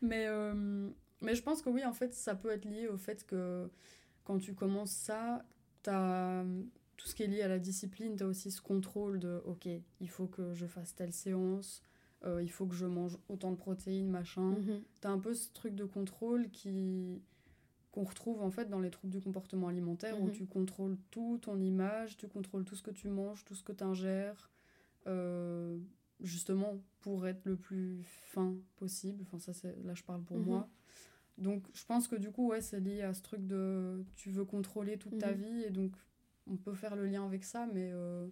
mais, 0.00 0.26
euh, 0.26 0.88
mais 1.20 1.34
je 1.34 1.42
pense 1.42 1.62
que 1.62 1.70
oui, 1.70 1.84
en 1.84 1.92
fait, 1.92 2.14
ça 2.14 2.34
peut 2.34 2.50
être 2.50 2.64
lié 2.64 2.88
au 2.88 2.98
fait 2.98 3.24
que 3.26 3.70
quand 4.24 4.38
tu 4.38 4.54
commences 4.54 4.92
ça, 4.92 5.44
t'as 5.82 6.44
tout 6.96 7.08
ce 7.08 7.14
qui 7.14 7.24
est 7.24 7.26
lié 7.26 7.42
à 7.42 7.48
la 7.48 7.58
discipline, 7.58 8.16
t'as 8.16 8.26
aussi 8.26 8.50
ce 8.50 8.60
contrôle 8.60 9.18
de 9.18 9.42
ok, 9.44 9.68
il 10.00 10.08
faut 10.08 10.26
que 10.26 10.54
je 10.54 10.66
fasse 10.66 10.94
telle 10.94 11.12
séance, 11.12 11.82
il 12.40 12.50
faut 12.50 12.66
que 12.66 12.74
je 12.74 12.86
mange 12.86 13.18
autant 13.28 13.50
de 13.50 13.56
protéines, 13.56 14.08
machin. 14.10 14.52
Mhm. 14.52 14.82
T'as 15.00 15.10
un 15.10 15.18
peu 15.18 15.34
ce 15.34 15.52
truc 15.52 15.74
de 15.74 15.84
contrôle 15.84 16.50
qui 16.50 17.20
qu'on 17.90 18.04
retrouve 18.04 18.40
en 18.40 18.50
fait 18.50 18.70
dans 18.70 18.80
les 18.80 18.90
troubles 18.90 19.12
du 19.12 19.20
comportement 19.20 19.68
alimentaire 19.68 20.18
où 20.20 20.26
Mhm. 20.28 20.32
tu 20.32 20.46
contrôles 20.46 20.96
tout 21.10 21.38
ton 21.42 21.60
image, 21.60 22.16
tu 22.16 22.26
contrôles 22.26 22.64
tout 22.64 22.74
ce 22.74 22.82
que 22.82 22.90
tu 22.90 23.08
manges, 23.08 23.44
tout 23.44 23.54
ce 23.54 23.62
que 23.62 23.72
tu 23.72 23.84
ingères, 23.84 24.50
euh, 25.06 25.78
justement 26.20 26.78
pour 27.00 27.26
être 27.26 27.44
le 27.44 27.56
plus 27.56 28.02
fin 28.04 28.54
possible. 28.76 29.22
Enfin 29.26 29.38
ça 29.38 29.52
c'est 29.52 29.76
là 29.84 29.92
je 29.94 30.02
parle 30.04 30.22
pour 30.22 30.38
Mhm. 30.38 30.44
moi. 30.46 30.68
Donc 31.38 31.64
je 31.74 31.84
pense 31.84 32.08
que 32.08 32.16
du 32.16 32.30
coup 32.30 32.48
ouais 32.48 32.60
c'est 32.62 32.80
lié 32.80 33.02
à 33.02 33.12
ce 33.14 33.22
truc 33.22 33.46
de 33.46 34.04
tu 34.16 34.30
veux 34.30 34.44
contrôler 34.44 34.96
toute 34.96 35.18
ta 35.18 35.32
Mhm. 35.32 35.38
vie 35.42 35.62
et 35.64 35.70
donc 35.70 35.92
on 36.46 36.56
peut 36.56 36.74
faire 36.74 36.96
le 36.96 37.06
lien 37.06 37.24
avec 37.26 37.44
ça 37.44 37.66
mais 37.74 37.90
euh, 37.92 38.26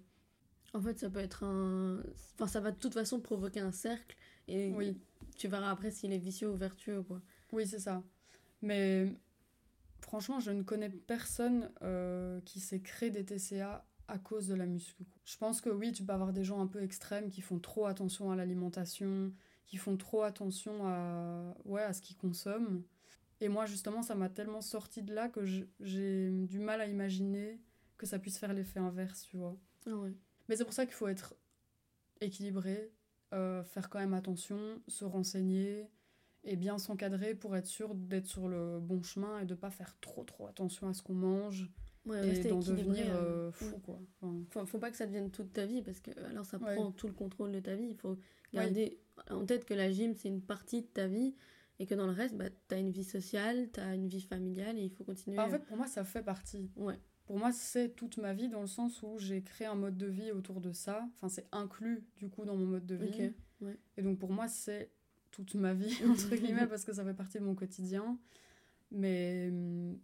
En 0.73 0.81
fait, 0.81 0.99
ça 0.99 1.11
peut 1.11 1.19
être 1.19 1.45
un. 1.45 2.03
Enfin, 2.35 2.47
ça 2.47 2.61
va 2.61 2.71
de 2.71 2.77
toute 2.79 2.95
façon 2.95 3.21
provoquer 3.21 3.61
un 3.61 3.73
cercle 3.73 4.17
et 4.49 4.73
Oui. 4.75 4.97
tu 5.37 5.49
verras 5.49 5.71
après 5.71 5.91
s'il 5.91 6.13
est 6.13 6.19
vicieux 6.19 6.49
ou 6.51 6.55
vertueux, 6.57 7.03
quoi. 7.03 7.21
Oui, 7.53 7.67
c'est 7.67 7.81
ça. 7.81 8.03
Mais 8.63 9.13
franchement, 10.01 10.39
je 10.41 10.51
ne 10.51 10.63
connais 10.63 10.91
personne 10.91 11.71
euh, 11.83 12.41
qui 12.43 12.61
s'est 12.61 12.81
créé 12.81 13.11
des 13.11 13.25
TCA 13.25 13.85
à 14.09 14.19
cause 14.19 14.47
de 14.49 14.55
la 14.55 14.67
muscu. 14.67 15.07
Je 15.25 15.37
pense 15.39 15.61
que 15.61 15.71
oui, 15.71 15.93
tu 15.93 16.05
peux 16.05 16.13
avoir 16.13 16.33
des 16.33 16.45
gens 16.45 16.61
un 16.61 16.67
peu 16.67 16.83
extrêmes 16.83 17.31
qui 17.31 17.41
font 17.43 17.59
trop 17.59 17.87
attention 17.87 18.31
à 18.31 18.37
l'alimentation, 18.37 19.33
qui 19.67 19.77
font 19.77 19.97
trop 19.97 20.23
attention 20.23 20.87
à, 20.87 21.55
ouais, 21.65 21.83
à 21.83 21.93
ce 21.93 22.01
qu'ils 22.03 22.17
consomment. 22.17 22.83
Et 23.41 23.49
moi, 23.49 23.67
justement, 23.67 24.03
ça 24.03 24.15
m'a 24.15 24.29
tellement 24.29 24.61
sorti 24.61 25.03
de 25.03 25.15
là 25.15 25.29
que 25.29 25.45
j'ai 25.81 26.31
du 26.31 26.59
mal 26.59 26.81
à 26.81 26.87
imaginer 26.87 27.61
que 27.97 28.07
ça 28.07 28.19
puisse 28.19 28.39
faire 28.39 28.53
l'effet 28.53 28.81
inverse, 28.81 29.23
tu 29.23 29.37
vois. 29.37 29.57
Ah 29.87 29.95
ouais. 29.97 30.13
Mais 30.51 30.57
c'est 30.57 30.65
pour 30.65 30.75
ça 30.75 30.85
qu'il 30.85 30.95
faut 30.97 31.09
être 31.09 31.35
équilibré, 32.21 32.93
euh, 33.33 33.63
faire 33.65 33.89
quand 33.89 34.01
même 34.01 34.15
attention, 34.15 34.83
se 34.89 35.05
renseigner 35.07 35.89
et 36.45 36.57
bien 36.57 36.77
s'encadrer 36.79 37.35
pour 37.35 37.57
être 37.57 37.67
sûr 37.67 37.95
d'être 37.95 38.27
sur 38.27 38.49
le 38.49 38.81
bon 38.81 39.03
chemin 39.03 39.41
et 39.41 39.45
de 39.47 39.55
pas 39.55 39.71
faire 39.71 39.97
trop 40.01 40.25
trop 40.25 40.47
attention 40.49 40.89
à 40.89 40.93
ce 40.95 41.03
qu'on 41.03 41.15
mange 41.15 41.71
Ouais, 42.07 42.17
et 42.17 42.21
rester 42.23 42.49
d'en 42.49 42.59
devenir 42.61 43.07
euh, 43.11 43.49
euh, 43.49 43.53
fou 43.53 43.67
ouais. 43.67 43.81
quoi. 43.85 43.99
Enfin, 44.23 44.35
Faut, 44.51 44.67
faut 44.67 44.79
pas 44.79 44.91
que 44.91 44.97
ça 44.97 45.07
devienne 45.07 45.31
toute 45.31 45.53
ta 45.53 45.67
vie 45.67 45.83
parce 45.83 46.01
que 46.01 46.11
alors 46.25 46.45
ça 46.47 46.59
Ouais. 46.59 46.75
prend 46.75 46.91
tout 46.93 47.07
le 47.07 47.13
contrôle 47.13 47.53
de 47.53 47.61
ta 47.61 47.77
vie. 47.77 47.89
Il 47.91 47.97
faut 47.97 48.19
garder 48.53 48.99
en 49.31 49.45
tête 49.45 49.65
que 49.67 49.75
la 49.75 49.91
gym 49.93 50.15
c'est 50.17 50.29
une 50.29 50.43
partie 50.43 50.83
de 50.83 50.87
ta 50.89 51.07
vie 51.07 51.37
et 51.79 51.87
que 51.87 51.95
dans 51.95 52.07
le 52.07 52.13
reste, 52.13 52.35
bah, 52.37 52.51
tu 52.69 52.75
as 52.75 52.79
une 52.79 52.91
vie 52.91 53.05
sociale, 53.05 53.71
tu 53.73 53.81
as 53.81 53.95
une 53.95 54.09
vie 54.09 54.21
familiale 54.23 54.79
et 54.79 54.83
il 54.83 54.91
faut 54.91 55.05
continuer. 55.05 55.37
bah, 55.37 55.47
en 55.47 55.51
fait 55.51 55.65
pour 55.65 55.77
moi 55.77 55.87
ça 55.87 56.05
fait 56.05 56.23
partie. 56.23 56.71
Ouais. 56.77 56.99
Pour 57.31 57.39
moi 57.39 57.53
c'est 57.53 57.91
toute 57.91 58.17
ma 58.17 58.35
vie 58.35 58.49
dans 58.49 58.61
le 58.61 58.67
sens 58.67 59.05
où 59.05 59.17
j'ai 59.17 59.41
créé 59.41 59.65
un 59.65 59.77
mode 59.77 59.97
de 59.97 60.07
vie 60.07 60.33
autour 60.33 60.61
de 60.61 60.73
ça. 60.73 61.09
Enfin 61.15 61.29
c'est 61.29 61.47
inclus 61.53 62.03
du 62.17 62.29
coup 62.29 62.45
dans 62.45 62.57
mon 62.57 62.67
mode 62.67 62.87
de 62.87 62.97
vie. 62.97 63.31
Ouais. 63.61 63.79
Et 63.97 64.03
donc 64.03 64.19
pour 64.19 64.33
moi, 64.33 64.49
c'est 64.49 64.91
toute 65.31 65.55
ma 65.55 65.73
vie, 65.73 65.97
entre 66.11 66.35
guillemets, 66.35 66.67
parce 66.67 66.85
que 66.85 66.93
ça 66.93 67.05
fait 67.05 67.15
partie 67.15 67.39
de 67.39 67.45
mon 67.45 67.55
quotidien. 67.55 68.19
Mais, 68.91 69.53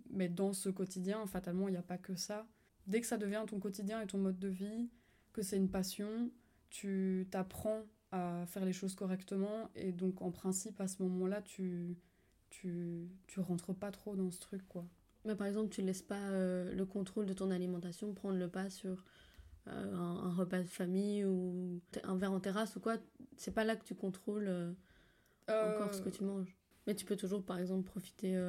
mais 0.08 0.28
dans 0.28 0.52
ce 0.52 0.68
quotidien, 0.68 1.26
fatalement, 1.26 1.66
il 1.66 1.72
n'y 1.72 1.76
a 1.76 1.82
pas 1.82 1.98
que 1.98 2.14
ça. 2.14 2.46
Dès 2.86 3.00
que 3.00 3.08
ça 3.08 3.16
devient 3.16 3.42
ton 3.48 3.58
quotidien 3.58 4.00
et 4.00 4.06
ton 4.06 4.18
mode 4.18 4.38
de 4.38 4.46
vie, 4.46 4.88
que 5.32 5.42
c'est 5.42 5.56
une 5.56 5.68
passion, 5.68 6.30
tu 6.70 7.26
t'apprends 7.32 7.82
à 8.12 8.44
faire 8.46 8.64
les 8.64 8.72
choses 8.72 8.94
correctement. 8.94 9.68
Et 9.74 9.90
donc, 9.90 10.22
en 10.22 10.30
principe, 10.30 10.80
à 10.80 10.86
ce 10.86 11.02
moment-là, 11.02 11.42
tu, 11.42 11.96
tu, 12.50 13.08
tu 13.26 13.40
rentres 13.40 13.74
pas 13.74 13.90
trop 13.90 14.14
dans 14.14 14.30
ce 14.30 14.38
truc, 14.38 14.62
quoi. 14.68 14.86
Mais 15.26 15.34
par 15.34 15.46
exemple, 15.46 15.70
tu 15.70 15.82
laisses 15.82 16.02
pas 16.02 16.30
euh, 16.30 16.72
le 16.72 16.86
contrôle 16.86 17.26
de 17.26 17.32
ton 17.32 17.50
alimentation 17.50 18.14
prendre 18.14 18.38
le 18.38 18.48
pas 18.48 18.70
sur 18.70 19.04
euh, 19.66 19.94
un, 19.94 20.28
un 20.28 20.30
repas 20.34 20.60
de 20.62 20.68
famille 20.68 21.24
ou 21.24 21.80
un 22.04 22.16
verre 22.16 22.32
en 22.32 22.40
terrasse 22.40 22.76
ou 22.76 22.80
quoi. 22.80 22.96
C'est 23.36 23.52
pas 23.54 23.64
là 23.64 23.76
que 23.76 23.84
tu 23.84 23.94
contrôles 23.94 24.46
euh, 24.48 24.72
encore 25.48 25.92
ce 25.92 26.00
que 26.00 26.10
tu 26.10 26.24
manges. 26.24 26.56
Mais 26.86 26.94
tu 26.94 27.04
peux 27.04 27.16
toujours, 27.16 27.44
par 27.44 27.58
exemple, 27.58 27.82
profiter 27.82 28.40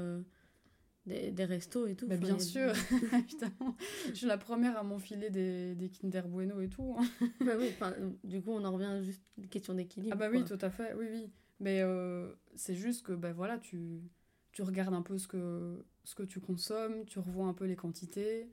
des, 1.08 1.32
des 1.32 1.46
restos 1.46 1.88
et 1.88 1.96
tout. 1.96 2.06
Enfin, 2.06 2.18
bien 2.18 2.36
a 2.36 2.40
sûr, 2.40 2.72
évidemment. 3.14 3.76
Je 4.10 4.14
suis 4.14 4.28
la 4.28 4.38
première 4.38 4.78
à 4.78 4.84
m'enfiler 4.84 5.32
des, 5.32 5.74
des 5.74 5.90
Kinder 5.90 6.28
Bueno 6.28 6.62
et 6.62 6.70
tout. 6.70 6.96
hein. 7.00 7.08
Bah 7.44 7.54
oui, 7.58 7.72
du 8.24 8.42
coup, 8.42 8.52
on 8.52 8.64
en 8.64 8.72
revient 8.74 9.04
juste 9.04 9.24
à 9.38 9.42
une 9.42 9.48
question 9.48 9.74
d'équilibre. 9.74 10.16
Ah 10.16 10.20
bah 10.20 10.30
oui, 10.32 10.44
tout 10.46 10.60
à 10.62 10.70
fait, 10.70 10.94
oui, 10.94 11.08
oui. 11.12 11.32
Mais 11.60 11.82
c'est 12.56 12.76
juste 12.76 13.04
que, 13.04 13.14
bah 13.14 13.34
voilà, 13.34 13.58
tu, 13.58 14.02
tu 14.58 14.64
regardes 14.64 14.96
un 14.96 15.04
peu 15.04 15.20
ce 15.20 15.28
que, 15.28 15.86
ce 16.04 16.16
que 16.16 16.24
tu 16.24 16.40
consommes, 16.40 17.06
tu 17.06 17.20
revois 17.20 17.46
un 17.46 17.54
peu 17.54 17.66
les 17.66 17.76
quantités. 17.76 18.50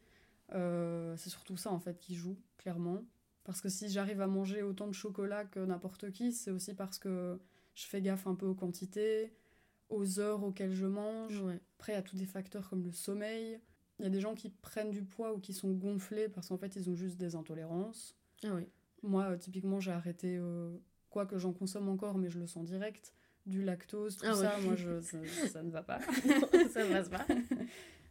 Euh, 0.53 1.17
c'est 1.17 1.31
surtout 1.31 1.57
ça, 1.57 1.71
en 1.71 1.79
fait, 1.79 1.99
qui 1.99 2.15
joue, 2.15 2.37
clairement. 2.59 3.03
Parce 3.43 3.63
que 3.63 3.71
si 3.71 3.89
j'arrive 3.89 4.21
à 4.21 4.27
manger 4.27 4.63
autant 4.63 4.87
de 4.87 4.93
chocolat 4.93 5.47
que 5.47 5.61
n'importe 5.61 6.11
qui, 6.11 6.35
c'est 6.35 6.51
aussi 6.51 6.75
parce 6.75 6.99
que 6.99 7.41
je 7.75 7.87
fais 7.87 8.03
gaffe 8.03 8.27
un 8.27 8.35
peu 8.35 8.45
aux 8.45 8.55
quantités, 8.55 9.33
aux 9.89 10.21
heures 10.21 10.45
auxquelles 10.45 10.75
je 10.75 10.85
mange. 10.85 11.41
Ouais. 11.41 11.59
Après, 11.79 11.93
il 11.93 11.97
y 11.97 11.99
a 11.99 12.03
tous 12.03 12.17
des 12.17 12.27
facteurs 12.27 12.69
comme 12.69 12.85
le 12.85 12.93
sommeil. 12.93 13.59
Il 13.99 14.03
y 14.03 14.07
a 14.07 14.11
des 14.11 14.21
gens 14.21 14.35
qui 14.35 14.51
prennent 14.51 14.91
du 14.91 15.05
poids 15.05 15.33
ou 15.33 15.39
qui 15.39 15.55
sont 15.55 15.73
gonflés 15.73 16.29
parce 16.29 16.49
qu'en 16.49 16.59
fait, 16.59 16.77
ils 16.77 16.91
ont 16.91 16.97
juste 16.97 17.17
des 17.17 17.35
intolérances. 17.35 18.15
Ah 18.43 18.55
oui. 18.55 18.69
Moi, 19.03 19.25
euh, 19.25 19.37
typiquement, 19.39 19.81
j'ai 19.81 19.93
arrêté, 19.93 20.37
euh, 20.37 20.77
quoi 21.09 21.25
que 21.25 21.39
j'en 21.39 21.55
consomme 21.55 21.89
encore, 21.89 22.19
mais 22.19 22.29
je 22.29 22.39
le 22.39 22.47
sens 22.47 22.67
direct, 22.67 23.15
du 23.47 23.63
lactose, 23.63 24.17
tout 24.17 24.27
Ah 24.29 24.35
ça, 24.35 24.57
ouais. 24.59 24.65
moi, 24.65 24.75
je, 24.77 25.01
ça, 25.01 25.19
ça 25.53 25.63
ne 25.63 25.71
va 25.71 25.83
pas. 25.83 25.99
ça 26.71 26.87
passe 26.87 27.09
pas. 27.09 27.27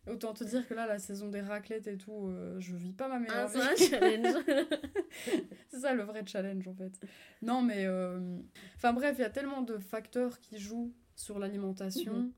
Autant 0.06 0.34
te 0.34 0.44
dire 0.44 0.68
que 0.68 0.74
là, 0.74 0.86
la 0.86 1.00
saison 1.00 1.30
des 1.30 1.40
raclettes 1.42 1.88
et 1.88 1.98
tout, 1.98 2.28
euh, 2.28 2.60
je 2.60 2.76
vis 2.76 2.92
pas 2.92 3.08
ma 3.08 3.16
Ah, 3.16 3.20
meilleure 3.20 3.50
c'est 3.50 3.62
un 3.62 3.74
vie. 3.74 3.88
challenge. 3.88 4.44
C'est 5.70 5.80
ça 5.80 5.94
le 5.94 6.04
vrai 6.04 6.24
challenge, 6.26 6.68
en 6.68 6.74
fait. 6.74 7.00
Non, 7.42 7.62
mais... 7.62 7.86
euh, 7.86 8.38
Enfin 8.76 8.94
bref, 8.94 9.16
il 9.18 9.22
y 9.22 9.26
a 9.26 9.30
tellement 9.30 9.62
de 9.62 9.78
facteurs 9.78 10.40
qui 10.40 10.58
jouent 10.60 10.94
sur 11.16 11.40
l'alimentation 11.40 12.14
Mhm. 12.14 12.32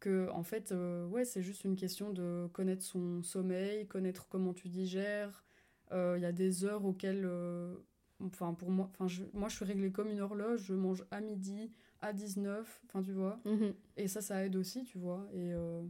que, 0.00 0.28
en 0.30 0.42
fait, 0.42 0.72
euh, 0.72 1.06
ouais, 1.06 1.24
c'est 1.24 1.42
juste 1.42 1.64
une 1.64 1.76
question 1.76 2.10
de 2.12 2.48
connaître 2.52 2.82
son 2.82 3.22
sommeil, 3.22 3.86
connaître 3.86 4.26
comment 4.28 4.52
tu 4.52 4.68
digères. 4.68 5.44
Euh, 5.92 6.14
Il 6.18 6.22
y 6.22 6.26
a 6.26 6.32
des 6.32 6.64
heures 6.64 6.84
auxquelles... 6.84 7.24
euh, 7.24 7.74
Enfin, 8.20 8.54
pour 8.54 8.70
moi, 8.70 8.88
enfin, 8.92 9.06
je, 9.08 9.24
moi, 9.34 9.48
je 9.48 9.56
suis 9.56 9.64
réglée 9.64 9.90
comme 9.90 10.08
une 10.08 10.20
horloge. 10.20 10.62
Je 10.64 10.74
mange 10.74 11.04
à 11.10 11.20
midi, 11.20 11.70
à 12.04 12.12
19, 12.12 12.82
enfin, 12.88 13.02
tu 13.02 13.12
vois. 13.12 13.40
Mhm. 13.44 13.74
Et 13.96 14.08
ça, 14.08 14.20
ça 14.22 14.44
aide 14.44 14.56
aussi, 14.56 14.84
tu 14.84 14.98
vois. 14.98 15.26
Et... 15.32 15.52
euh, 15.54 15.82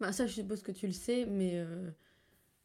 Bah, 0.00 0.12
ça, 0.12 0.26
je 0.26 0.34
suppose 0.34 0.62
que 0.62 0.72
tu 0.72 0.86
le 0.86 0.92
sais, 0.92 1.26
mais 1.26 1.58
euh, 1.58 1.90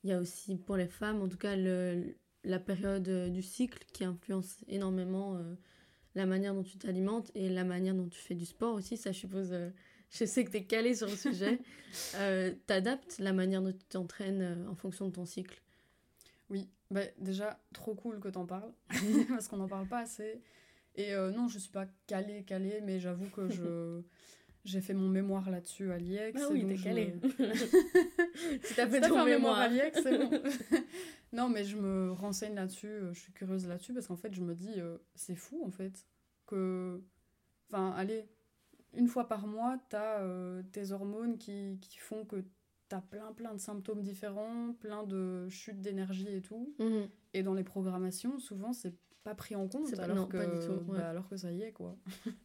il 0.04 0.10
y 0.10 0.14
a 0.14 0.20
aussi 0.20 0.58
pour 0.58 0.78
les 0.78 0.88
femmes, 0.88 1.22
en 1.22 1.28
tout 1.30 1.38
cas, 1.38 1.56
le, 1.56 2.16
la 2.44 2.60
période 2.60 3.08
euh, 3.10 3.30
du 3.30 3.42
cycle 3.44 3.84
qui 3.94 4.04
influence 4.06 4.58
énormément 4.68 5.36
euh, 5.36 5.56
la 6.16 6.26
manière 6.26 6.54
dont 6.54 6.64
tu 6.64 6.78
t'alimentes 6.78 7.32
et 7.36 7.50
la 7.50 7.64
manière 7.64 7.96
dont 7.96 8.08
tu 8.08 8.20
fais 8.20 8.36
du 8.36 8.46
sport 8.46 8.76
aussi. 8.76 8.98
Ça, 8.98 9.12
je 9.12 9.20
suppose, 9.20 9.54
je 10.12 10.26
sais 10.26 10.46
que 10.46 10.52
tu 10.52 10.58
es 10.58 10.66
calé 10.66 10.96
sur 10.96 11.08
le 11.08 11.16
sujet. 11.16 11.60
T'adaptes 12.68 13.20
la 13.20 13.34
manière 13.34 13.62
dont 13.62 13.72
tu 13.74 13.86
t'entraînes 13.90 14.66
en 14.70 14.76
fonction 14.76 15.08
de 15.08 15.14
ton 15.14 15.26
cycle? 15.26 15.62
Oui, 16.50 16.68
bah, 16.90 17.02
déjà, 17.20 17.60
trop 17.74 17.94
cool 17.94 18.20
que 18.20 18.28
t'en 18.30 18.46
parles, 18.46 18.74
parce 19.30 19.48
qu'on 19.48 19.58
n'en 19.58 19.68
parle 19.68 19.88
pas 19.88 20.00
assez. 20.00 20.42
Et 20.96 21.14
euh, 21.14 21.32
non, 21.32 21.48
je 21.48 21.60
suis 21.60 21.72
pas 21.72 21.86
calée, 22.08 22.44
calée, 22.44 22.82
mais 22.84 23.00
j'avoue 23.00 23.30
que 23.30 23.48
je 23.50 24.02
j'ai 24.66 24.82
fait 24.82 24.94
mon 24.94 25.08
mémoire 25.08 25.50
là-dessus 25.50 25.92
à 25.92 25.98
l'IEX. 25.98 26.42
Ah 26.44 26.48
oui, 26.52 26.66
t'es 26.68 26.76
calée. 26.76 27.14
me- 27.24 27.30
si 28.64 28.74
t'as 28.76 28.86
Si 28.86 28.92
fait 28.92 29.02
t'as 29.02 29.08
ton 29.08 29.24
mémoire. 29.26 29.58
à 29.60 29.68
l'IEX, 29.68 30.02
c'est 30.04 30.18
bon. 30.18 30.30
non, 31.34 31.50
mais 31.50 31.64
je 31.64 31.78
me 31.78 32.12
renseigne 32.12 32.56
là-dessus, 32.56 32.88
euh, 32.88 33.14
je 33.14 33.20
suis 33.22 33.32
curieuse 33.34 33.68
là-dessus, 33.68 33.94
parce 33.94 34.08
qu'en 34.08 34.18
fait, 34.18 34.34
je 34.34 34.42
me 34.42 34.56
dis, 34.56 34.74
euh, 34.78 34.98
c'est 35.16 35.36
fou, 35.36 35.64
en 35.66 35.72
fait, 35.72 36.06
que... 36.46 37.02
Enfin, 37.70 37.92
allez, 37.96 38.28
une 38.94 39.08
fois 39.08 39.28
par 39.28 39.48
mois, 39.48 39.78
t'as 39.90 40.22
euh, 40.22 40.64
tes 40.72 40.92
hormones 40.92 41.38
qui, 41.38 41.78
qui 41.82 41.98
font 42.00 42.26
que 42.26 42.44
t'as 42.90 43.02
plein, 43.02 43.32
plein 43.34 43.54
de 43.54 43.60
symptômes 43.60 44.02
différents, 44.02 44.74
plein 44.80 45.04
de 45.04 45.48
chutes 45.50 45.80
d'énergie 45.82 46.28
et 46.36 46.42
tout. 46.42 46.74
Mhm. 46.80 47.08
Et 47.36 47.44
dans 47.44 47.54
les 47.54 47.64
programmations, 47.64 48.40
souvent, 48.40 48.74
c'est 48.74 48.96
pas 49.30 49.36
pris 49.36 49.56
en 49.56 49.68
compte, 49.68 49.96
pas- 49.96 50.04
alors, 50.04 50.16
non, 50.18 50.28
que, 50.28 50.38
pas 50.38 50.46
du 50.48 50.60
tout, 50.66 50.82
bah, 50.92 51.10
alors 51.10 51.30
que 51.30 51.38
ça 51.38 51.52
y 51.52 51.62
est, 51.62 51.72
quoi. 51.72 51.96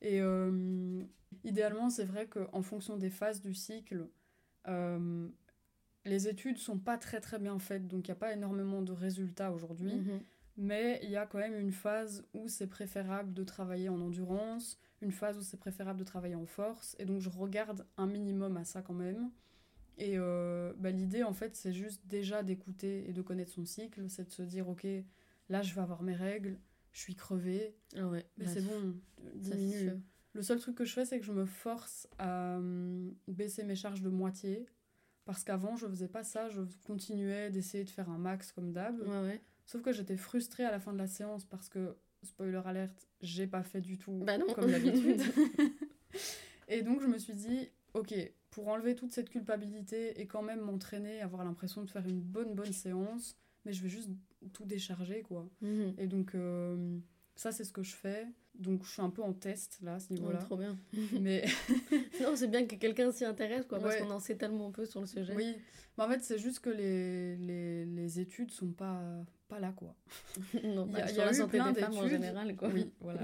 Et 0.00 0.20
euh, 0.20 1.02
idéalement, 1.44 1.90
c'est 1.90 2.04
vrai 2.04 2.26
qu'en 2.26 2.62
fonction 2.62 2.96
des 2.96 3.10
phases 3.10 3.40
du 3.42 3.54
cycle, 3.54 4.08
euh, 4.66 5.28
les 6.04 6.28
études 6.28 6.58
sont 6.58 6.78
pas 6.78 6.96
très 6.96 7.20
très 7.20 7.38
bien 7.38 7.58
faites, 7.58 7.86
donc 7.86 8.08
il 8.08 8.10
n'y 8.10 8.16
a 8.16 8.18
pas 8.18 8.32
énormément 8.32 8.82
de 8.82 8.92
résultats 8.92 9.52
aujourd'hui. 9.52 9.94
Mhm. 9.94 10.20
Mais 10.56 11.00
il 11.02 11.10
y 11.10 11.16
a 11.16 11.26
quand 11.26 11.38
même 11.38 11.58
une 11.58 11.72
phase 11.72 12.26
où 12.34 12.48
c'est 12.48 12.66
préférable 12.66 13.32
de 13.32 13.44
travailler 13.44 13.88
en 13.88 14.00
endurance, 14.00 14.78
une 15.00 15.12
phase 15.12 15.38
où 15.38 15.42
c'est 15.42 15.56
préférable 15.58 15.98
de 15.98 16.04
travailler 16.04 16.34
en 16.34 16.46
force, 16.46 16.96
et 16.98 17.04
donc 17.04 17.20
je 17.20 17.30
regarde 17.30 17.86
un 17.96 18.06
minimum 18.06 18.56
à 18.56 18.64
ça 18.64 18.82
quand 18.82 18.94
même. 18.94 19.30
Et 19.98 20.14
euh, 20.16 20.72
bah, 20.78 20.90
l'idée, 20.90 21.22
en 21.22 21.32
fait, 21.34 21.54
c'est 21.56 21.72
juste 21.72 22.06
déjà 22.06 22.42
d'écouter 22.42 23.08
et 23.08 23.12
de 23.12 23.22
connaître 23.22 23.52
son 23.52 23.64
cycle, 23.64 24.08
c'est 24.08 24.24
de 24.24 24.30
se 24.32 24.42
dire, 24.42 24.68
ok, 24.68 24.86
là, 25.48 25.62
je 25.62 25.74
vais 25.74 25.80
avoir 25.80 26.02
mes 26.02 26.14
règles, 26.14 26.58
je 26.92 27.00
suis 27.00 27.14
crevée, 27.14 27.74
Ah 27.96 28.06
ouais, 28.08 28.26
mais 28.36 28.44
bah, 28.46 28.50
c'est 28.54 28.62
bon, 28.62 28.94
ça, 29.42 29.54
diminue. 29.56 29.78
sûr. 29.88 29.98
Le 30.34 30.42
seul 30.42 30.58
truc 30.60 30.76
que 30.76 30.84
je 30.84 30.92
fais, 30.94 31.04
c'est 31.04 31.18
que 31.20 31.26
je 31.26 31.32
me 31.32 31.44
force 31.44 32.08
à 32.18 32.56
hum, 32.56 33.14
baisser 33.28 33.64
mes 33.64 33.76
charges 33.76 34.00
de 34.02 34.08
moitié, 34.08 34.66
parce 35.24 35.44
qu'avant, 35.44 35.76
je 35.76 35.86
faisais 35.86 36.08
pas 36.08 36.24
ça, 36.24 36.48
je 36.48 36.62
continuais 36.84 37.50
d'essayer 37.50 37.84
de 37.84 37.90
faire 37.90 38.08
un 38.10 38.18
max 38.18 38.50
comme 38.52 38.72
d'hab. 38.72 38.98
Ouais, 39.02 39.20
ouais. 39.22 39.42
Sauf 39.66 39.82
que 39.82 39.92
j'étais 39.92 40.16
frustrée 40.16 40.64
à 40.64 40.70
la 40.70 40.80
fin 40.80 40.92
de 40.92 40.98
la 40.98 41.06
séance 41.06 41.44
parce 41.44 41.68
que, 41.68 41.96
spoiler 42.24 42.60
alerte, 42.64 43.08
j'ai 43.20 43.46
pas 43.46 43.62
fait 43.62 43.80
du 43.80 43.98
tout 43.98 44.20
Bah 44.24 44.38
non. 44.38 44.46
comme 44.54 44.70
d'habitude. 44.70 45.20
et 46.68 46.82
donc 46.82 47.00
je 47.00 47.06
me 47.06 47.18
suis 47.18 47.34
dit, 47.34 47.68
ok, 47.94 48.14
pour 48.50 48.68
enlever 48.68 48.94
toute 48.94 49.12
cette 49.12 49.30
culpabilité 49.30 50.20
et 50.20 50.26
quand 50.26 50.42
même 50.42 50.60
m'entraîner, 50.60 51.20
avoir 51.20 51.44
l'impression 51.44 51.82
de 51.82 51.90
faire 51.90 52.06
une 52.06 52.20
bonne 52.20 52.54
bonne 52.54 52.72
séance, 52.72 53.36
mais 53.64 53.72
je 53.72 53.82
vais 53.82 53.88
juste 53.88 54.10
tout 54.52 54.64
décharger 54.64 55.22
quoi. 55.22 55.48
Mhm. 55.60 55.94
Et 55.98 56.06
donc 56.06 56.34
euh, 56.34 56.98
ça 57.36 57.52
c'est 57.52 57.64
ce 57.64 57.72
que 57.72 57.82
je 57.82 57.94
fais. 57.94 58.26
Donc 58.54 58.84
je 58.84 58.90
suis 58.90 59.00
un 59.02 59.08
peu 59.10 59.22
en 59.22 59.32
test 59.32 59.78
là 59.82 59.94
à 59.94 60.00
ce 60.00 60.12
niveau-là. 60.12 60.38
trop 60.38 60.56
bien. 60.56 60.78
mais 61.20 61.44
Non, 62.20 62.36
c'est 62.36 62.48
bien 62.48 62.66
que 62.66 62.74
quelqu'un 62.76 63.10
s'y 63.10 63.24
intéresse, 63.24 63.64
quoi, 63.66 63.78
parce 63.80 63.96
qu'on 63.96 64.10
en 64.10 64.20
sait 64.20 64.36
tellement 64.36 64.70
peu 64.70 64.84
sur 64.84 65.00
le 65.00 65.06
sujet. 65.06 65.34
oui, 65.34 65.54
mais 65.96 66.04
en 66.04 66.08
fait 66.08 66.22
c'est 66.22 66.38
juste 66.38 66.60
que 66.60 66.70
les, 66.70 67.36
les, 67.36 67.84
les 67.86 68.20
études 68.20 68.50
sont 68.50 68.72
pas, 68.72 69.02
pas 69.48 69.58
là 69.58 69.72
quoi. 69.72 69.94
non, 70.64 70.86
Il 70.90 70.98
y 70.98 71.00
a- 71.00 71.10
y 71.10 71.14
sur 71.14 71.22
a 71.22 71.26
la 71.26 71.32
eu 71.32 71.34
santé 71.34 71.56
plein 71.58 71.72
des 71.72 71.80
femmes 71.80 71.94
en 71.96 72.06
général, 72.08 72.54
quoi. 72.56 72.68
Oui, 72.68 72.90
voilà. 73.00 73.20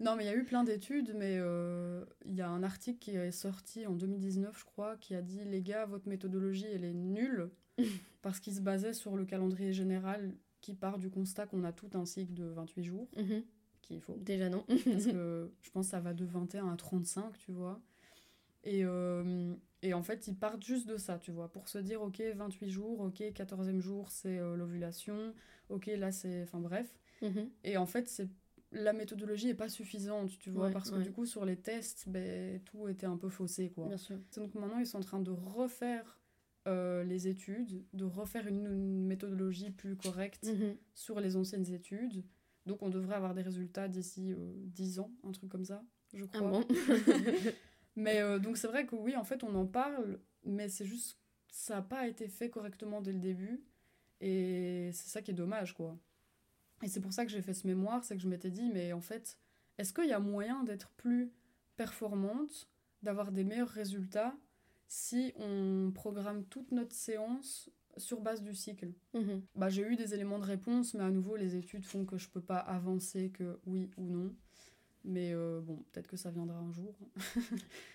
Non, 0.00 0.14
mais 0.14 0.24
il 0.24 0.26
y 0.26 0.30
a 0.30 0.36
eu 0.36 0.44
plein 0.44 0.62
d'études, 0.62 1.12
mais 1.16 1.38
euh, 1.40 2.04
il 2.24 2.34
y 2.36 2.40
a 2.40 2.48
un 2.48 2.62
article 2.62 2.98
qui 3.00 3.10
est 3.16 3.32
sorti 3.32 3.84
en 3.84 3.94
2019, 3.96 4.56
je 4.56 4.64
crois, 4.64 4.96
qui 4.96 5.14
a 5.16 5.22
dit 5.22 5.40
les 5.44 5.60
gars, 5.60 5.86
votre 5.86 6.08
méthodologie, 6.08 6.66
elle 6.72 6.84
est 6.84 6.92
nulle, 6.94 7.50
parce 8.22 8.40
qu'il 8.40 8.54
se 8.54 8.60
basait 8.60 8.92
sur 8.92 9.16
le 9.16 9.24
calendrier 9.24 9.72
général 9.72 10.34
qui 10.60 10.74
part 10.74 10.98
du 10.98 11.08
constat 11.10 11.46
qu'on 11.46 11.64
a 11.64 11.72
tout 11.72 11.90
un 11.94 12.04
cycle 12.04 12.34
de 12.34 12.44
28 12.44 12.84
jours, 12.84 13.08
Mhm. 13.16 13.42
qui 13.82 13.94
est 13.96 14.00
faux. 14.00 14.16
Déjà 14.20 14.48
non. 14.48 14.64
Parce 14.66 14.76
que 15.16 15.50
je 15.62 15.70
pense 15.70 15.86
que 15.86 15.90
ça 15.92 16.00
va 16.00 16.12
de 16.14 16.24
21 16.24 16.68
à 16.72 16.76
35, 16.76 17.36
tu 17.38 17.52
vois. 17.52 17.80
Et, 18.64 18.84
euh, 18.84 19.54
et 19.82 19.94
en 19.94 20.02
fait, 20.02 20.26
ils 20.26 20.34
partent 20.36 20.64
juste 20.64 20.88
de 20.88 20.96
ça, 20.96 21.18
tu 21.18 21.30
vois, 21.30 21.48
pour 21.50 21.68
se 21.68 21.78
dire, 21.78 22.02
ok, 22.02 22.20
28 22.34 22.70
jours, 22.70 23.00
ok, 23.00 23.22
14e 23.32 23.80
jour, 23.80 24.10
c'est 24.10 24.38
euh, 24.38 24.56
l'ovulation, 24.56 25.32
ok, 25.68 25.86
là, 25.96 26.10
c'est... 26.10 26.42
Enfin 26.42 26.58
bref. 26.58 26.92
Mhm. 27.22 27.48
Et 27.64 27.76
en 27.76 27.86
fait, 27.86 28.08
c'est 28.08 28.28
la 28.72 28.92
méthodologie 28.92 29.48
est 29.48 29.54
pas 29.54 29.68
suffisante, 29.70 30.36
tu 30.40 30.50
vois, 30.50 30.66
Ouais, 30.66 30.72
parce 30.72 30.90
que 30.90 30.96
ouais. 30.96 31.02
du 31.02 31.12
coup, 31.12 31.24
sur 31.24 31.44
les 31.46 31.56
tests, 31.56 32.08
ben, 32.08 32.60
tout 32.64 32.88
était 32.88 33.06
un 33.06 33.16
peu 33.16 33.28
faussé, 33.30 33.70
quoi. 33.70 33.86
Bien 33.86 33.96
sûr. 33.96 34.18
Donc 34.36 34.54
maintenant, 34.56 34.78
ils 34.80 34.86
sont 34.86 34.98
en 34.98 35.02
train 35.02 35.20
de 35.20 35.30
refaire 35.30 36.17
euh, 36.68 37.02
les 37.04 37.26
études, 37.26 37.84
de 37.92 38.04
refaire 38.04 38.46
une, 38.46 38.66
une 38.66 39.06
méthodologie 39.06 39.70
plus 39.70 39.96
correcte 39.96 40.44
Mhm. 40.46 40.76
sur 40.94 41.18
les 41.20 41.34
anciennes 41.36 41.72
études. 41.72 42.24
Donc 42.66 42.82
on 42.82 42.90
devrait 42.90 43.16
avoir 43.16 43.34
des 43.34 43.42
résultats 43.42 43.88
d'ici 43.88 44.32
euh, 44.32 44.52
10 44.66 44.98
ans, 45.00 45.10
un 45.24 45.32
truc 45.32 45.50
comme 45.50 45.64
ça, 45.64 45.82
je 46.14 46.24
Ah 46.34 46.36
crois. 46.38 46.50
bon 46.50 46.64
Mais 47.96 48.20
euh, 48.20 48.38
donc 48.38 48.56
c'est 48.56 48.68
vrai 48.68 48.86
que 48.86 48.94
oui, 48.94 49.16
en 49.16 49.24
fait, 49.24 49.42
on 49.42 49.54
en 49.54 49.66
parle, 49.66 50.20
mais 50.44 50.68
c'est 50.68 50.84
juste 50.86 51.18
ça 51.50 51.76
n'a 51.76 51.82
pas 51.82 52.06
été 52.06 52.28
fait 52.28 52.50
correctement 52.50 53.00
dès 53.00 53.12
le 53.12 53.18
début. 53.18 53.62
Et 54.20 54.90
c'est 54.92 55.08
ça 55.08 55.22
qui 55.22 55.30
est 55.30 55.34
dommage, 55.34 55.74
quoi. 55.74 55.96
Et 56.82 56.88
c'est 56.88 57.00
pour 57.00 57.12
ça 57.12 57.24
que 57.24 57.30
j'ai 57.32 57.42
fait 57.42 57.54
ce 57.54 57.66
mémoire, 57.66 58.04
c'est 58.04 58.16
que 58.16 58.22
je 58.22 58.28
m'étais 58.28 58.50
dit, 58.50 58.68
mais 58.72 58.92
en 58.92 59.00
fait, 59.00 59.38
est-ce 59.78 59.92
qu'il 59.92 60.06
y 60.06 60.12
a 60.12 60.20
moyen 60.20 60.62
d'être 60.64 60.90
plus 60.90 61.32
performante, 61.76 62.68
d'avoir 63.02 63.32
des 63.32 63.44
meilleurs 63.44 63.68
résultats 63.68 64.36
si 64.88 65.32
on 65.36 65.92
programme 65.94 66.44
toute 66.46 66.72
notre 66.72 66.94
séance 66.94 67.70
sur 67.96 68.20
base 68.20 68.42
du 68.42 68.54
cycle 68.54 68.92
Mhm. 69.14 69.42
bah, 69.54 69.68
J'ai 69.68 69.82
eu 69.82 69.96
des 69.96 70.14
éléments 70.14 70.38
de 70.38 70.44
réponse, 70.44 70.94
mais 70.94 71.04
à 71.04 71.10
nouveau, 71.10 71.36
les 71.36 71.56
études 71.56 71.84
font 71.84 72.04
que 72.04 72.16
je 72.18 72.28
peux 72.28 72.40
pas 72.40 72.58
avancer 72.58 73.30
que 73.30 73.58
oui 73.66 73.90
ou 73.96 74.04
non. 74.04 74.34
Mais 75.04 75.32
euh, 75.32 75.60
bon, 75.60 75.76
peut-être 75.92 76.06
que 76.08 76.16
ça 76.16 76.30
viendra 76.30 76.58
un 76.58 76.72
jour. 76.72 76.94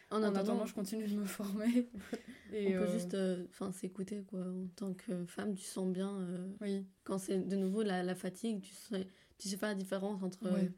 En, 0.10 0.22
En, 0.24 0.36
attendant, 0.36 0.66
je 0.66 0.74
continue 0.74 1.06
de 1.08 1.16
me 1.16 1.26
former. 1.26 1.90
on 2.52 2.54
Et 2.54 2.74
peut 2.74 2.80
euh, 2.84 2.92
juste 2.92 3.14
euh, 3.14 3.46
s'écouter, 3.72 4.24
quoi. 4.24 4.40
En 4.42 4.68
tant 4.76 4.94
que 4.94 5.26
femme, 5.26 5.54
tu 5.54 5.64
sens 5.64 5.92
bien... 5.92 6.28
Oui, 6.62 6.86
quand 7.04 7.18
c'est 7.18 7.40
de 7.40 7.56
nouveau 7.56 7.84
la, 7.84 8.04
la 8.04 8.16
fatigue, 8.16 8.62
tu 8.62 8.74
sais, 8.74 9.08
tu 9.38 9.48
sais 9.48 9.58
pas 9.58 9.68
la 9.68 9.76
différence 9.76 10.24
entre... 10.24 10.50
Ouais. 10.52 10.72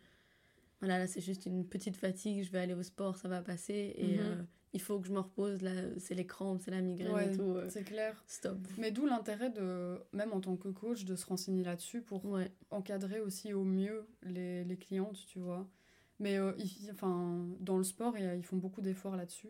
voilà, 0.79 0.97
là, 0.99 1.07
c'est 1.07 1.21
juste 1.21 1.45
une 1.45 1.65
petite 1.67 1.95
fatigue, 1.95 2.43
je 2.43 2.51
vais 2.51 2.59
aller 2.59 2.73
au 2.73 2.83
sport, 2.83 3.17
ça 3.17 3.27
va 3.27 3.41
passer. 3.41 3.93
Et 3.97 4.17
Mhm. 4.17 4.47
Il 4.75 4.81
faut 4.81 4.99
que 4.99 5.07
je 5.07 5.13
me 5.13 5.19
repose, 5.19 5.61
là, 5.63 5.71
c'est 5.97 6.13
les 6.13 6.27
crampes, 6.27 6.61
c'est 6.63 6.69
la 6.71 6.81
migraine 6.81 7.13
Ouais, 7.13 7.33
et 7.33 7.35
tout. 7.35 7.41
euh, 7.41 7.67
c'est 7.69 7.83
clair. 7.83 8.23
stop. 8.27 8.57
Mais 8.77 8.91
d'où 8.91 9.05
l'intérêt 9.07 9.49
de, 9.49 9.97
même 10.13 10.31
en 10.33 10.41
tant 10.41 10.55
que 10.57 10.67
coach, 10.69 11.05
de 11.05 11.15
se 11.15 11.25
renseigner 11.25 11.63
là-dessus 11.63 12.01
pour 12.01 12.23
Ouais. 12.25 12.51
encadrer 12.69 13.19
aussi 13.21 13.53
au 13.53 13.63
mieux 13.63 14.05
les, 14.21 14.63
les 14.63 14.77
clientes, 14.77 15.19
tu 15.27 15.39
vois. 15.39 15.67
Mais 16.19 16.37
euh, 16.37 16.53
ils- 16.57 16.91
enfin, 16.91 17.47
dans 17.59 17.77
le 17.77 17.83
sport, 17.83 18.17
ils 18.17 18.43
font 18.43 18.57
beaucoup 18.57 18.81
d'efforts 18.81 19.15
là-dessus. 19.15 19.49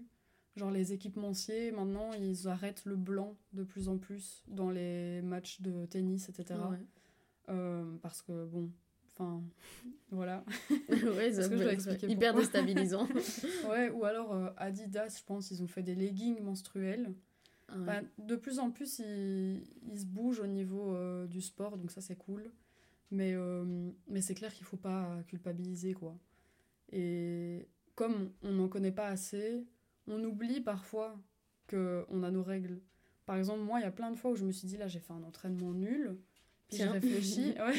Genre 0.55 0.71
les 0.71 0.93
équipementiers, 0.93 1.71
maintenant, 1.71 2.13
ils 2.13 2.47
arrêtent 2.47 2.86
le 2.86 2.95
blanc 2.95 3.36
de 3.53 3.63
plus 3.63 3.89
en 3.89 3.97
plus 3.97 4.43
dans 4.47 4.69
les 4.71 5.21
matchs 5.21 5.59
de 5.61 5.86
tennis, 5.86 6.30
etc. 6.30 6.59
Ouais. 6.69 6.78
Euh, 7.49 7.84
parce 8.01 8.21
que, 8.21 8.45
bon, 8.45 8.71
enfin, 9.16 9.43
voilà. 10.11 10.43
ouais, 10.89 11.32
ça 11.34 11.49
peut 11.49 11.61
être 11.61 12.03
hyper 12.09 12.34
pourquoi 12.34 12.41
déstabilisant. 12.41 13.07
Ouais, 13.70 13.89
ou 13.89 14.05
alors 14.05 14.34
euh, 14.34 14.49
Adidas, 14.57 15.18
je 15.20 15.24
pense, 15.24 15.51
ils 15.51 15.63
ont 15.63 15.68
fait 15.68 15.84
des 15.84 15.95
leggings 15.95 16.41
menstruels. 16.41 17.13
Ah 17.68 17.78
ouais. 17.78 17.86
Bah, 17.86 18.01
de 18.20 18.36
plus 18.36 18.59
en 18.59 18.72
plus, 18.72 18.99
ils, 18.99 19.63
ils 19.91 19.99
se 19.99 20.05
bougent 20.05 20.41
au 20.41 20.47
niveau 20.47 20.95
euh, 20.95 21.26
du 21.28 21.41
sport, 21.41 21.78
donc 21.78 21.91
ça 21.91 22.01
c'est 22.01 22.16
cool. 22.16 22.51
Mais, 23.11 23.34
euh, 23.34 23.91
mais 24.07 24.22
c'est 24.22 24.36
clair 24.36 24.53
qu'il 24.53 24.66
faut 24.66 24.78
pas 24.78 25.18
culpabiliser, 25.28 25.93
quoi. 25.93 26.18
Et 26.91 27.68
comme 27.95 28.32
on 28.43 28.51
n'en 28.53 28.68
connaît 28.68 28.91
pas 28.91 29.07
assez, 29.07 29.63
on 30.07 30.24
oublie 30.24 30.61
parfois 30.61 31.20
qu'on 31.70 32.24
a 32.24 32.32
nos 32.32 32.43
règles. 32.43 32.82
Par 33.26 33.38
exemple, 33.38 33.61
moi, 33.61 33.80
il 33.80 33.84
y 33.84 33.88
a 33.88 33.91
plein 33.91 34.11
de 34.11 34.16
fois 34.16 34.32
où 34.32 34.36
je 34.36 34.45
me 34.45 34.51
suis 34.51 34.68
dit, 34.68 34.78
là, 34.78 34.88
j'ai 34.88 34.99
fait 34.99 35.13
un 35.13 35.24
entraînement 35.24 35.72
nul. 35.72 36.18
Puis 36.68 36.78
je 36.78 36.88
réfléchis, 36.88 37.53
ouais, 37.59 37.74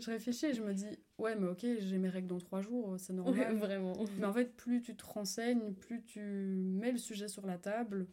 je 0.00 0.10
réfléchis 0.10 0.46
et 0.46 0.54
je 0.54 0.62
me 0.62 0.74
dis, 0.74 0.86
ouais, 1.18 1.36
mais 1.36 1.46
ok, 1.48 1.60
j'ai 1.78 1.98
mes 1.98 2.08
règles 2.08 2.28
dans 2.28 2.38
trois 2.38 2.60
jours, 2.60 2.96
c'est 2.98 3.12
Ouais, 3.12 3.16
normal. 3.18 3.54
vraiment. 3.56 3.92
Mais 4.18 4.26
en 4.26 4.32
fait, 4.32 4.54
plus 4.56 4.82
tu 4.82 4.96
te 4.96 5.04
renseignes, 5.04 5.72
plus 5.74 6.02
tu 6.02 6.20
mets 6.20 6.92
le 6.92 6.98
sujet 6.98 7.28
sur 7.28 7.46
la 7.46 7.56
table, 7.58 8.06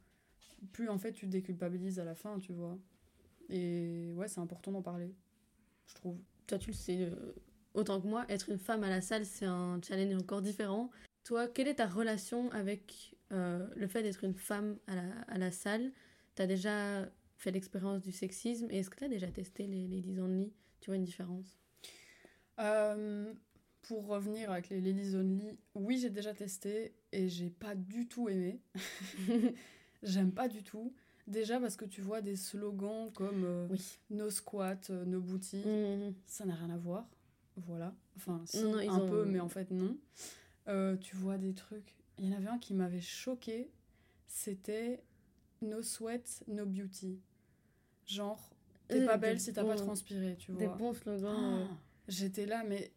plus 0.71 0.87
en 0.89 0.97
fait 0.99 1.13
tu 1.13 1.25
déculpabilises 1.27 1.99
à 1.99 2.03
la 2.05 2.15
fin, 2.15 2.37
tu 2.39 2.53
vois. 2.53 2.77
Et 3.49 4.11
ouais, 4.15 4.27
c'est 4.27 4.39
important 4.39 4.71
d'en 4.71 4.81
parler, 4.81 5.13
je 5.87 5.95
trouve. 5.95 6.17
Toi, 6.47 6.57
tu 6.59 6.69
le 6.69 6.75
sais 6.75 6.97
euh, 7.01 7.33
autant 7.73 7.99
que 7.99 8.07
moi, 8.07 8.25
être 8.29 8.49
une 8.49 8.57
femme 8.59 8.83
à 8.83 8.89
la 8.89 9.01
salle, 9.01 9.25
c'est 9.25 9.45
un 9.45 9.79
challenge 9.81 10.15
encore 10.21 10.41
différent. 10.41 10.91
Toi, 11.23 11.47
quelle 11.47 11.67
est 11.67 11.75
ta 11.75 11.87
relation 11.87 12.51
avec 12.51 13.15
euh, 13.31 13.67
le 13.75 13.87
fait 13.87 14.03
d'être 14.03 14.23
une 14.23 14.33
femme 14.35 14.77
à 14.87 14.95
la, 14.95 15.09
à 15.27 15.37
la 15.37 15.51
salle? 15.51 15.91
T'as 16.35 16.47
déjà 16.47 17.09
fait 17.43 17.51
l'expérience 17.51 18.01
du 18.01 18.11
sexisme 18.13 18.67
et 18.71 18.79
est-ce 18.79 18.89
que 18.89 18.95
t'as 18.97 19.09
déjà 19.09 19.27
testé 19.27 19.67
les 19.67 19.85
ladies 19.87 20.17
only 20.19 20.53
Tu 20.79 20.89
vois 20.89 20.95
une 20.95 21.03
différence? 21.03 21.57
Euh, 22.59 23.33
pour 23.81 24.07
revenir 24.07 24.49
avec 24.51 24.69
les 24.69 24.79
Ladies 24.79 25.15
Only, 25.15 25.57
oui, 25.75 25.97
j'ai 25.99 26.09
déjà 26.09 26.33
testé 26.33 26.93
et 27.11 27.27
j'ai 27.27 27.49
pas 27.49 27.75
du 27.75 28.07
tout 28.07 28.29
aimé. 28.29 28.61
J'aime 30.03 30.31
pas 30.31 30.47
du 30.47 30.63
tout. 30.63 30.93
Déjà 31.27 31.59
parce 31.59 31.75
que 31.75 31.85
tu 31.85 32.01
vois 32.01 32.21
des 32.21 32.35
slogans 32.35 33.11
comme 33.13 33.43
euh, 33.43 33.67
Oui. 33.71 33.97
no 34.09 34.29
squat, 34.29 34.89
euh, 34.89 35.03
no 35.05 35.19
booty. 35.19 35.57
Mhm. 35.65 36.13
ça 36.25 36.45
n'a 36.45 36.55
rien 36.55 36.69
à 36.69 36.77
voir. 36.77 37.09
Voilà. 37.57 37.93
Enfin, 38.17 38.41
si, 38.45 38.63
Non, 38.63 38.77
un 38.77 38.99
ont- 39.01 39.09
peu, 39.09 39.25
mais 39.25 39.39
en 39.39 39.49
fait, 39.49 39.69
non. 39.71 39.97
Euh, 40.69 40.95
tu 40.97 41.15
vois 41.15 41.37
des 41.37 41.53
trucs. 41.53 41.95
Il 42.19 42.25
y 42.25 42.33
en 42.33 42.37
avait 42.37 42.47
un 42.47 42.59
qui 42.59 42.73
m'avait 42.73 43.01
choqué. 43.01 43.69
C'était 44.27 45.03
No 45.61 45.81
sweat, 45.81 46.43
no 46.47 46.65
beauty. 46.65 47.19
Genre, 48.05 48.49
t'es 48.87 49.01
Euh, 49.01 49.05
pas 49.05 49.17
des 49.17 49.21
belle 49.21 49.39
si 49.39 49.53
t'as 49.53 49.63
pas 49.63 49.75
transpiré, 49.75 50.35
tu 50.37 50.51
Des 50.53 50.65
vois. 50.67 50.75
bons 50.75 50.93
slogans. 50.93 51.61
euh. 51.61 51.65
Oh, 51.69 51.73
J'étais 52.07 52.45
là, 52.45 52.63
mais. 52.67 52.91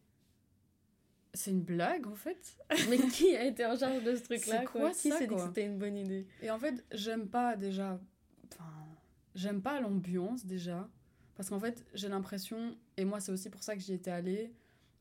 C'est 1.34 1.50
une 1.50 1.60
blague, 1.62 2.06
en 2.06 2.14
fait. 2.14 2.56
Mais 2.88 2.96
qui 2.96 3.36
a 3.36 3.44
été 3.44 3.66
en 3.66 3.76
charge 3.76 4.02
de 4.02 4.16
ce 4.16 4.22
truc-là 4.22 4.60
C'est 4.60 4.64
quoi 4.64 4.80
quoi? 4.80 4.90
Qui 4.92 5.10
ça, 5.10 5.18
s'est 5.18 5.26
dit 5.26 5.34
que 5.34 5.40
c'était 5.42 5.66
une 5.66 5.76
bonne 5.78 5.96
idée? 5.98 6.26
Et 6.40 6.50
en 6.50 6.58
fait, 6.58 6.82
j'aime 6.92 7.28
pas 7.28 7.56
déjà. 7.56 8.00
Enfin, 8.50 8.64
j'aime 9.34 9.60
pas 9.60 9.78
l'ambiance 9.80 10.46
déjà. 10.46 10.88
Parce 11.34 11.50
qu'en 11.50 11.60
fait, 11.60 11.84
j'ai 11.92 12.08
l'impression, 12.08 12.74
et 12.96 13.04
moi, 13.04 13.20
c'est 13.20 13.32
aussi 13.32 13.50
pour 13.50 13.62
ça 13.62 13.74
que 13.76 13.82
j'y 13.82 13.92
étais 13.92 14.10
allée, 14.10 14.50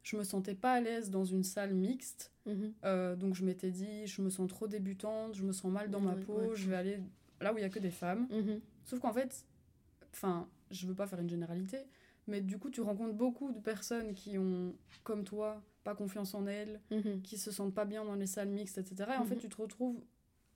je 0.04 0.18
me 0.18 0.24
sentais 0.26 0.56
pas 0.56 0.74
à 0.74 0.82
l'aise 0.82 1.10
dans 1.10 1.24
une 1.24 1.44
salle 1.46 1.74
mixte. 1.74 2.34
Mhm. 2.46 2.74
Euh, 2.84 3.16
donc, 3.16 3.34
je 3.36 3.46
m'étais 3.46 3.72
dit, 3.72 4.06
je 4.06 4.22
me 4.22 4.30
sens 4.30 4.50
trop 4.50 4.68
débutante, 4.68 5.36
je 5.36 5.44
me 5.44 5.54
sens 5.54 5.72
mal 5.72 5.90
dans 5.90 6.02
ma 6.02 6.16
peau, 6.16 6.34
ouais. 6.38 6.50
je 6.56 6.70
vais 6.70 6.76
aller 6.76 7.00
là 7.40 7.54
où 7.54 7.58
il 7.58 7.62
y 7.62 7.64
a 7.66 7.70
que 7.70 7.80
des 7.80 7.92
femmes. 7.92 8.28
Mhm. 8.30 8.60
Sauf 8.84 9.00
qu'en 9.00 9.14
fait, 9.14 9.46
enfin, 10.16 10.48
je 10.72 10.88
veux 10.88 10.96
pas 10.96 11.06
faire 11.08 11.20
une 11.20 11.30
généralité, 11.30 11.78
mais 12.28 12.42
du 12.42 12.58
coup, 12.58 12.70
tu 12.70 12.82
rencontres 12.82 13.14
beaucoup 13.14 13.52
de 13.52 13.60
personnes 13.60 14.14
qui 14.14 14.38
ont, 14.38 14.76
comme 15.04 15.24
toi, 15.24 15.62
pas 15.84 15.94
confiance 15.96 16.34
en 16.34 16.48
elles, 16.48 16.82
Mhm. 16.92 17.22
qui 17.22 17.38
se 17.38 17.52
sentent 17.52 17.74
pas 17.76 17.86
bien 17.86 18.04
dans 18.06 18.16
les 18.16 18.26
salles 18.26 18.50
mixtes, 18.50 18.78
etc. 18.80 19.12
Et 19.16 19.18
en 19.18 19.26
fait, 19.26 19.36
Mhm. 19.36 19.42
tu 19.42 19.50
te 19.50 19.62
retrouves 19.62 20.04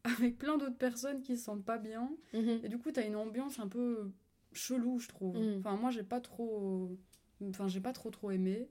avec 0.32 0.38
plein 0.38 0.58
d'autres 0.58 0.78
personnes 0.78 1.22
qui 1.22 1.38
se 1.38 1.44
sentent 1.44 1.66
pas 1.66 1.78
bien. 1.78 2.10
Mhm. 2.34 2.62
Et 2.64 2.70
du 2.70 2.78
coup, 2.80 2.92
t'as 2.92 3.06
une 3.06 3.16
ambiance 3.16 3.60
un 3.60 3.68
peu 3.68 4.12
chelou, 4.54 4.98
je 5.00 5.08
trouve. 5.10 5.38
Enfin, 5.60 5.76
moi, 5.76 5.92
j'ai 5.92 6.04
pas 6.04 6.20
trop. 6.22 6.98
Enfin, 7.44 7.68
j'ai 7.68 7.82
pas 7.82 7.94
trop 7.94 8.10
trop 8.10 8.32
aimé. 8.32 8.70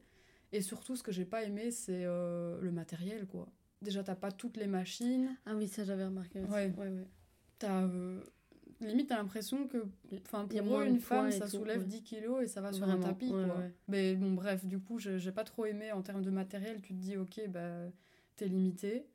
Et 0.52 0.62
surtout, 0.62 0.96
ce 0.96 1.02
que 1.02 1.12
j'ai 1.12 1.24
pas 1.26 1.44
aimé, 1.44 1.70
c'est 1.70 2.04
euh, 2.04 2.58
le 2.60 2.72
matériel, 2.72 3.26
quoi. 3.26 3.46
Déjà, 3.82 4.02
t'as 4.02 4.16
pas 4.16 4.32
toutes 4.32 4.56
les 4.56 4.66
machines. 4.66 5.36
Ah 5.46 5.54
oui, 5.54 5.68
ça 5.68 5.84
j'avais 5.84 6.04
remarqué 6.06 6.40
aussi. 6.40 6.50
Ouais. 6.50 6.72
ouais, 6.76 6.88
ouais. 6.88 7.06
T'as. 7.58 7.82
euh, 7.84 8.20
Limite, 8.80 9.08
t'as 9.08 9.16
l'impression 9.16 9.66
que. 9.66 9.86
Enfin, 10.26 10.46
pour 10.46 10.78
de 10.78 10.84
une 10.86 11.00
femme, 11.00 11.30
ça 11.32 11.46
tout, 11.46 11.56
soulève 11.58 11.80
ouais. 11.80 11.86
10 11.86 12.02
kilos 12.02 12.42
et 12.42 12.46
ça 12.46 12.60
va 12.60 12.72
sur 12.72 12.86
Vraiment, 12.86 13.04
un 13.06 13.08
tapis, 13.08 13.32
ouais, 13.32 13.44
quoi. 13.44 13.56
ouais. 13.58 13.72
Mais 13.88 14.14
bon, 14.14 14.32
bref, 14.32 14.64
du 14.64 14.78
coup, 14.78 14.98
j'ai 14.98 15.32
pas 15.32 15.44
trop 15.44 15.66
aimé 15.66 15.90
en 15.92 16.02
termes 16.02 16.22
de 16.22 16.30
matériel. 16.30 16.80
Tu 16.80 16.94
te 16.94 16.98
dis, 17.00 17.16
ok, 17.16 17.40
bah, 17.48 17.86
t'es 18.36 18.46
limité. 18.46 19.06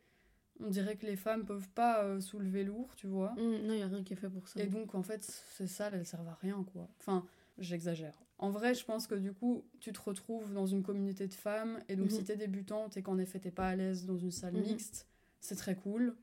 On 0.60 0.70
dirait 0.70 0.98
que 0.98 1.06
les 1.06 1.16
femmes 1.16 1.46
peuvent 1.46 1.70
pas 1.70 2.04
euh, 2.04 2.20
soulever 2.20 2.64
lourd, 2.64 2.94
tu 2.96 3.08
vois. 3.08 3.32
Mhm, 3.34 3.66
Non, 3.66 3.74
il 3.74 3.78
n'y 3.78 3.82
a 3.84 3.88
rien 3.88 4.04
qui 4.04 4.14
est 4.14 4.18
fait 4.18 4.30
pour 4.30 4.48
ça. 4.48 4.62
Et 4.62 4.68
donc, 4.68 4.96
en 4.96 5.02
fait, 5.04 5.24
ces 5.24 5.68
salles, 5.68 5.96
elles 5.96 6.06
servent 6.06 6.28
à 6.28 6.38
rien, 6.42 6.64
quoi. 6.74 6.88
Enfin, 7.00 7.26
j'exagère. 7.58 8.22
En 8.38 8.50
vrai, 8.50 8.74
je 8.76 8.84
pense 8.84 9.08
que 9.08 9.16
du 9.16 9.32
coup, 9.34 9.64
tu 9.80 9.94
te 9.94 10.02
retrouves 10.02 10.54
dans 10.54 10.66
une 10.66 10.84
communauté 10.84 11.28
de 11.28 11.34
femmes, 11.34 11.80
et 11.88 11.96
donc 11.96 12.08
Mhm. 12.12 12.18
si 12.18 12.24
t'es 12.26 12.36
débutante 12.36 12.98
et 12.98 13.02
qu'en 13.02 13.18
effet 13.18 13.40
t'es 13.40 13.52
pas 13.52 13.68
à 13.70 13.76
l'aise 13.76 14.06
dans 14.06 14.18
une 14.18 14.32
salle 14.32 14.56
Mhm. 14.56 14.64
mixte, 14.64 15.08
c'est 15.40 15.56
très 15.56 15.76
cool. 15.76 16.16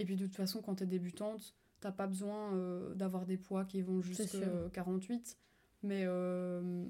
Et 0.00 0.04
puis 0.04 0.16
de 0.16 0.26
toute 0.26 0.34
façon, 0.34 0.62
quand 0.62 0.76
t'es 0.76 0.86
débutante, 0.86 1.54
t'as 1.80 1.92
pas 1.92 2.06
besoin 2.06 2.54
euh, 2.54 2.94
d'avoir 2.94 3.26
des 3.26 3.36
poids 3.36 3.64
qui 3.64 3.82
vont 3.82 4.00
jusqu'à 4.02 4.26
sûr. 4.26 4.70
48. 4.72 5.36
Mais 5.82 6.04
euh, 6.06 6.84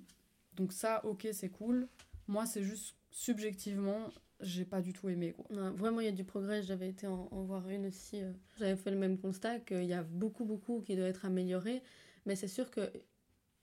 donc 0.54 0.72
ça, 0.72 1.04
ok, 1.04 1.28
c'est 1.32 1.50
cool. 1.50 1.88
Moi, 2.28 2.46
c'est 2.46 2.62
juste 2.62 2.96
subjectivement, 3.10 4.08
j'ai 4.40 4.64
pas 4.64 4.80
du 4.80 4.92
tout 4.92 5.08
aimé, 5.08 5.32
quoi. 5.32 5.46
Ouais, 5.50 5.70
vraiment, 5.70 6.00
il 6.00 6.06
y 6.06 6.08
a 6.08 6.12
du 6.12 6.24
progrès. 6.24 6.62
J'avais 6.62 6.88
été 6.88 7.06
en, 7.06 7.28
en 7.30 7.42
voir 7.42 7.68
une 7.68 7.86
aussi. 7.86 8.22
euh, 8.22 8.32
J'avais 8.58 8.76
fait 8.76 8.90
le 8.90 8.96
même 8.98 9.18
constat 9.18 9.60
qu'il 9.60 9.84
y 9.84 9.92
a 9.92 10.02
beaucoup, 10.02 10.44
beaucoup 10.44 10.80
qui 10.82 10.96
doit 10.96 11.06
être 11.06 11.24
amélioré. 11.24 11.82
Mais 12.26 12.36
c'est 12.36 12.48
sûr 12.48 12.70
que 12.70 12.80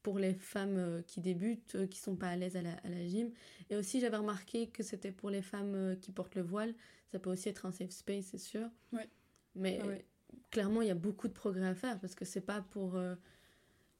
pour 0.03 0.19
les 0.19 0.33
femmes 0.33 0.77
euh, 0.77 1.01
qui 1.01 1.19
débutent, 1.21 1.75
euh, 1.75 1.87
qui 1.87 1.99
sont 1.99 2.15
pas 2.15 2.29
à 2.29 2.35
l'aise 2.37 2.55
à 2.55 2.61
la, 2.61 2.73
à 2.83 2.89
la 2.89 3.05
gym, 3.05 3.31
et 3.69 3.75
aussi 3.75 3.99
j'avais 3.99 4.15
remarqué 4.17 4.67
que 4.67 4.81
c'était 4.83 5.11
pour 5.11 5.29
les 5.29 5.41
femmes 5.41 5.75
euh, 5.75 5.95
qui 5.95 6.11
portent 6.13 6.35
le 6.35 6.41
voile, 6.43 6.73
ça 7.11 7.19
peut 7.19 7.29
aussi 7.29 7.49
être 7.49 7.65
un 7.65 7.71
safe 7.71 7.89
space, 7.91 8.25
c'est 8.27 8.37
sûr. 8.37 8.69
Ouais. 8.93 9.09
Mais 9.55 9.79
Ah 9.81 9.87
ouais. 9.87 10.05
Clairement, 10.51 10.81
il 10.81 10.87
y 10.87 10.91
a 10.91 10.95
beaucoup 10.95 11.27
de 11.27 11.33
progrès 11.33 11.67
à 11.67 11.75
faire 11.75 11.99
parce 11.99 12.15
que 12.15 12.25
c'est 12.25 12.41
pas 12.41 12.61
pour. 12.61 12.95
euh, 12.95 13.15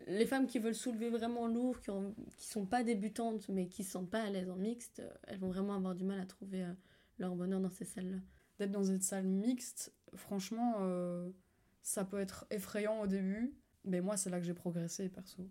les 0.08 0.26
femmes 0.28 0.48
qui 0.48 0.60
veulent 0.60 0.76
soulever 0.76 1.10
vraiment 1.10 1.48
lourd, 1.48 1.82
qui, 1.82 1.90
ont, 1.90 2.16
qui 2.38 2.46
sont 2.46 2.66
pas 2.66 2.84
débutantes 2.84 3.50
mais 3.50 3.68
qui 3.68 3.84
se 3.84 3.92
sentent 3.92 4.10
pas 4.12 4.22
à 4.24 4.30
l'aise 4.30 4.50
en 4.50 4.56
mixte, 4.56 5.00
euh, 5.00 5.10
elles 5.28 5.40
vont 5.40 5.50
vraiment 5.50 5.76
avoir 5.76 5.96
du 5.96 6.04
mal 6.04 6.20
à 6.20 6.26
trouver 6.26 6.64
euh, 6.64 6.74
leur 7.20 7.36
bonheur 7.36 7.60
dans 7.60 7.72
ces 7.72 7.86
salles-là. 7.86 8.20
d'être 8.60 8.72
dans 8.72 8.84
une 8.84 9.02
salle 9.02 9.26
mixte, 9.26 9.94
franchement, 10.16 10.76
ça 11.82 12.06
peut 12.06 12.20
être 12.20 12.46
effrayant 12.52 13.02
au 13.02 13.08
début, 13.08 13.56
mais 13.86 14.02
moi, 14.02 14.18
c'est 14.18 14.30
là 14.30 14.40
que 14.40 14.46
j'ai 14.46 14.54
progressé, 14.54 15.10
perso. 15.10 15.50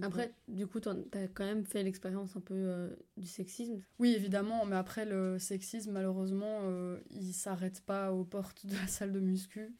Après, 0.00 0.32
du 0.48 0.66
coup, 0.66 0.80
t'as 0.80 0.94
quand 1.34 1.44
même 1.44 1.64
fait 1.66 1.82
l'expérience 1.82 2.34
un 2.36 2.40
peu 2.40 2.54
euh, 2.54 2.96
du 3.16 3.26
sexisme. 3.26 3.82
Oui, 3.98 4.14
évidemment, 4.14 4.64
mais 4.64 4.76
après, 4.76 5.04
le 5.04 5.38
sexisme, 5.38 5.92
malheureusement, 5.92 6.60
euh, 6.62 6.98
il 7.10 7.32
s'arrête 7.34 7.82
pas 7.82 8.12
aux 8.12 8.24
portes 8.24 8.64
de 8.66 8.74
la 8.74 8.86
salle 8.88 9.12
de 9.12 9.20
muscu, 9.20 9.74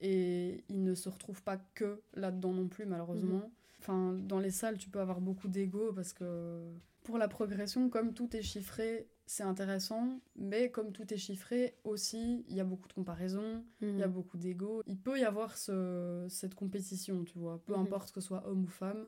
et 0.00 0.64
il 0.68 0.84
ne 0.84 0.94
se 0.94 1.08
retrouve 1.08 1.42
pas 1.42 1.56
que 1.74 2.00
là-dedans 2.14 2.52
non 2.52 2.68
plus, 2.68 2.86
malheureusement. 2.86 3.50
Enfin, 3.80 4.12
dans 4.12 4.38
les 4.38 4.50
salles, 4.50 4.78
tu 4.78 4.90
peux 4.90 5.00
avoir 5.00 5.20
beaucoup 5.20 5.48
d'ego, 5.48 5.92
parce 5.92 6.12
que 6.12 6.72
pour 7.04 7.18
la 7.18 7.26
progression, 7.28 7.88
comme 7.90 8.14
tout 8.14 8.34
est 8.36 8.42
chiffré, 8.42 9.08
c'est 9.26 9.42
intéressant, 9.42 10.20
mais 10.36 10.70
comme 10.70 10.92
tout 10.92 11.12
est 11.12 11.16
chiffré, 11.18 11.74
aussi, 11.84 12.44
il 12.48 12.56
y 12.56 12.60
a 12.60 12.64
beaucoup 12.64 12.88
de 12.88 12.92
comparaisons, 12.92 13.64
il 13.82 13.98
y 13.98 14.02
a 14.02 14.06
Mhm. 14.06 14.12
beaucoup 14.12 14.38
d'ego. 14.38 14.82
Il 14.86 14.98
peut 14.98 15.18
y 15.18 15.24
avoir 15.24 15.56
ce, 15.58 16.26
cette 16.30 16.54
compétition, 16.54 17.24
tu 17.24 17.38
vois, 17.38 17.62
peu 17.66 17.74
Mhm. 17.74 17.82
importe 17.82 18.12
que 18.12 18.20
ce 18.20 18.26
soit 18.26 18.46
homme 18.48 18.64
ou 18.64 18.68
femme. 18.68 19.06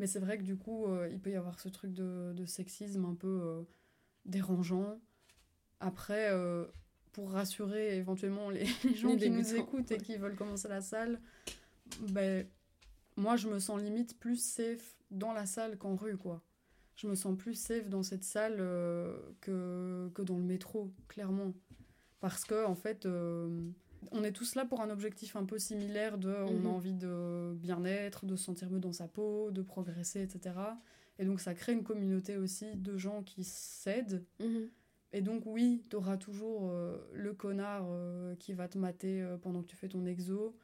Mais 0.00 0.06
c'est 0.06 0.18
vrai 0.18 0.38
que 0.38 0.42
du 0.42 0.56
coup, 0.56 0.86
euh, 0.86 1.10
il 1.12 1.20
peut 1.20 1.30
y 1.30 1.36
avoir 1.36 1.60
ce 1.60 1.68
truc 1.68 1.92
de, 1.92 2.32
de 2.34 2.46
sexisme 2.46 3.04
un 3.04 3.14
peu 3.14 3.42
euh, 3.44 3.62
dérangeant. 4.24 4.98
Après, 5.78 6.30
euh, 6.30 6.64
pour 7.12 7.32
rassurer 7.32 7.98
éventuellement 7.98 8.48
les, 8.48 8.64
les 8.84 8.94
gens 8.94 9.10
Les 9.10 9.18
qui 9.18 9.30
nous 9.30 9.54
écoutent 9.54 9.90
et 9.90 9.98
qui 9.98 10.16
veulent 10.16 10.36
commencer 10.36 10.68
la 10.68 10.80
salle, 10.80 11.20
ben, 12.08 12.46
moi 13.16 13.36
je 13.36 13.48
me 13.48 13.58
sens 13.58 13.78
limite 13.78 14.18
plus 14.18 14.42
safe 14.42 14.96
dans 15.10 15.34
la 15.34 15.44
salle 15.44 15.76
qu'en 15.76 15.96
rue, 15.96 16.16
quoi. 16.16 16.42
Je 16.96 17.06
me 17.06 17.14
sens 17.14 17.36
plus 17.36 17.52
safe 17.52 17.90
dans 17.90 18.02
cette 18.02 18.24
salle 18.24 18.56
que, 19.42 20.10
que 20.14 20.22
dans 20.22 20.38
le 20.38 20.44
métro, 20.44 20.90
clairement. 21.08 21.52
Parce 22.20 22.44
que, 22.44 22.64
en 22.64 22.74
fait, 22.74 23.06
On 24.12 24.24
est 24.24 24.32
tous 24.32 24.54
là 24.54 24.64
pour 24.64 24.80
un 24.80 24.90
objectif 24.90 25.36
un 25.36 25.44
peu 25.44 25.58
similaire 25.58 26.18
de 26.18 26.30
on 26.34 26.58
Mhm. 26.60 26.66
a 26.66 26.68
envie 26.70 26.94
de 26.94 27.52
bien-être, 27.56 28.26
de 28.26 28.34
se 28.36 28.44
sentir 28.44 28.70
mieux 28.70 28.80
dans 28.80 28.92
sa 28.92 29.08
peau, 29.08 29.50
de 29.50 29.62
progresser, 29.62 30.22
etc. 30.22 30.54
Et 31.18 31.24
donc 31.24 31.40
ça 31.40 31.54
crée 31.54 31.72
une 31.72 31.84
communauté 31.84 32.36
aussi 32.36 32.76
de 32.76 32.96
gens 32.96 33.22
qui 33.22 33.44
s'aident. 33.44 34.24
Mhm. 34.40 34.68
Et 35.12 35.20
donc 35.22 35.42
oui, 35.44 35.82
tu 35.90 35.96
auras 35.96 36.16
toujours 36.16 36.70
euh, 36.70 36.96
le 37.12 37.34
connard 37.34 37.86
euh, 37.90 38.34
qui 38.36 38.52
va 38.54 38.68
te 38.68 38.78
mater 38.78 39.20
euh, 39.22 39.36
pendant 39.36 39.60
que 39.62 39.66
tu 39.66 39.76
fais 39.76 39.88
ton 39.88 40.06
exo, 40.06 40.56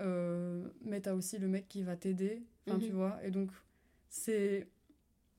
mais 0.00 1.00
tu 1.00 1.08
as 1.08 1.14
aussi 1.14 1.38
le 1.38 1.46
mec 1.48 1.68
qui 1.68 1.82
va 1.82 1.96
t'aider, 1.96 2.42
enfin 2.66 2.78
Mhm. 2.78 2.82
tu 2.84 2.92
vois. 2.92 3.24
Et 3.24 3.30
donc 3.30 3.50
c'est 4.08 4.66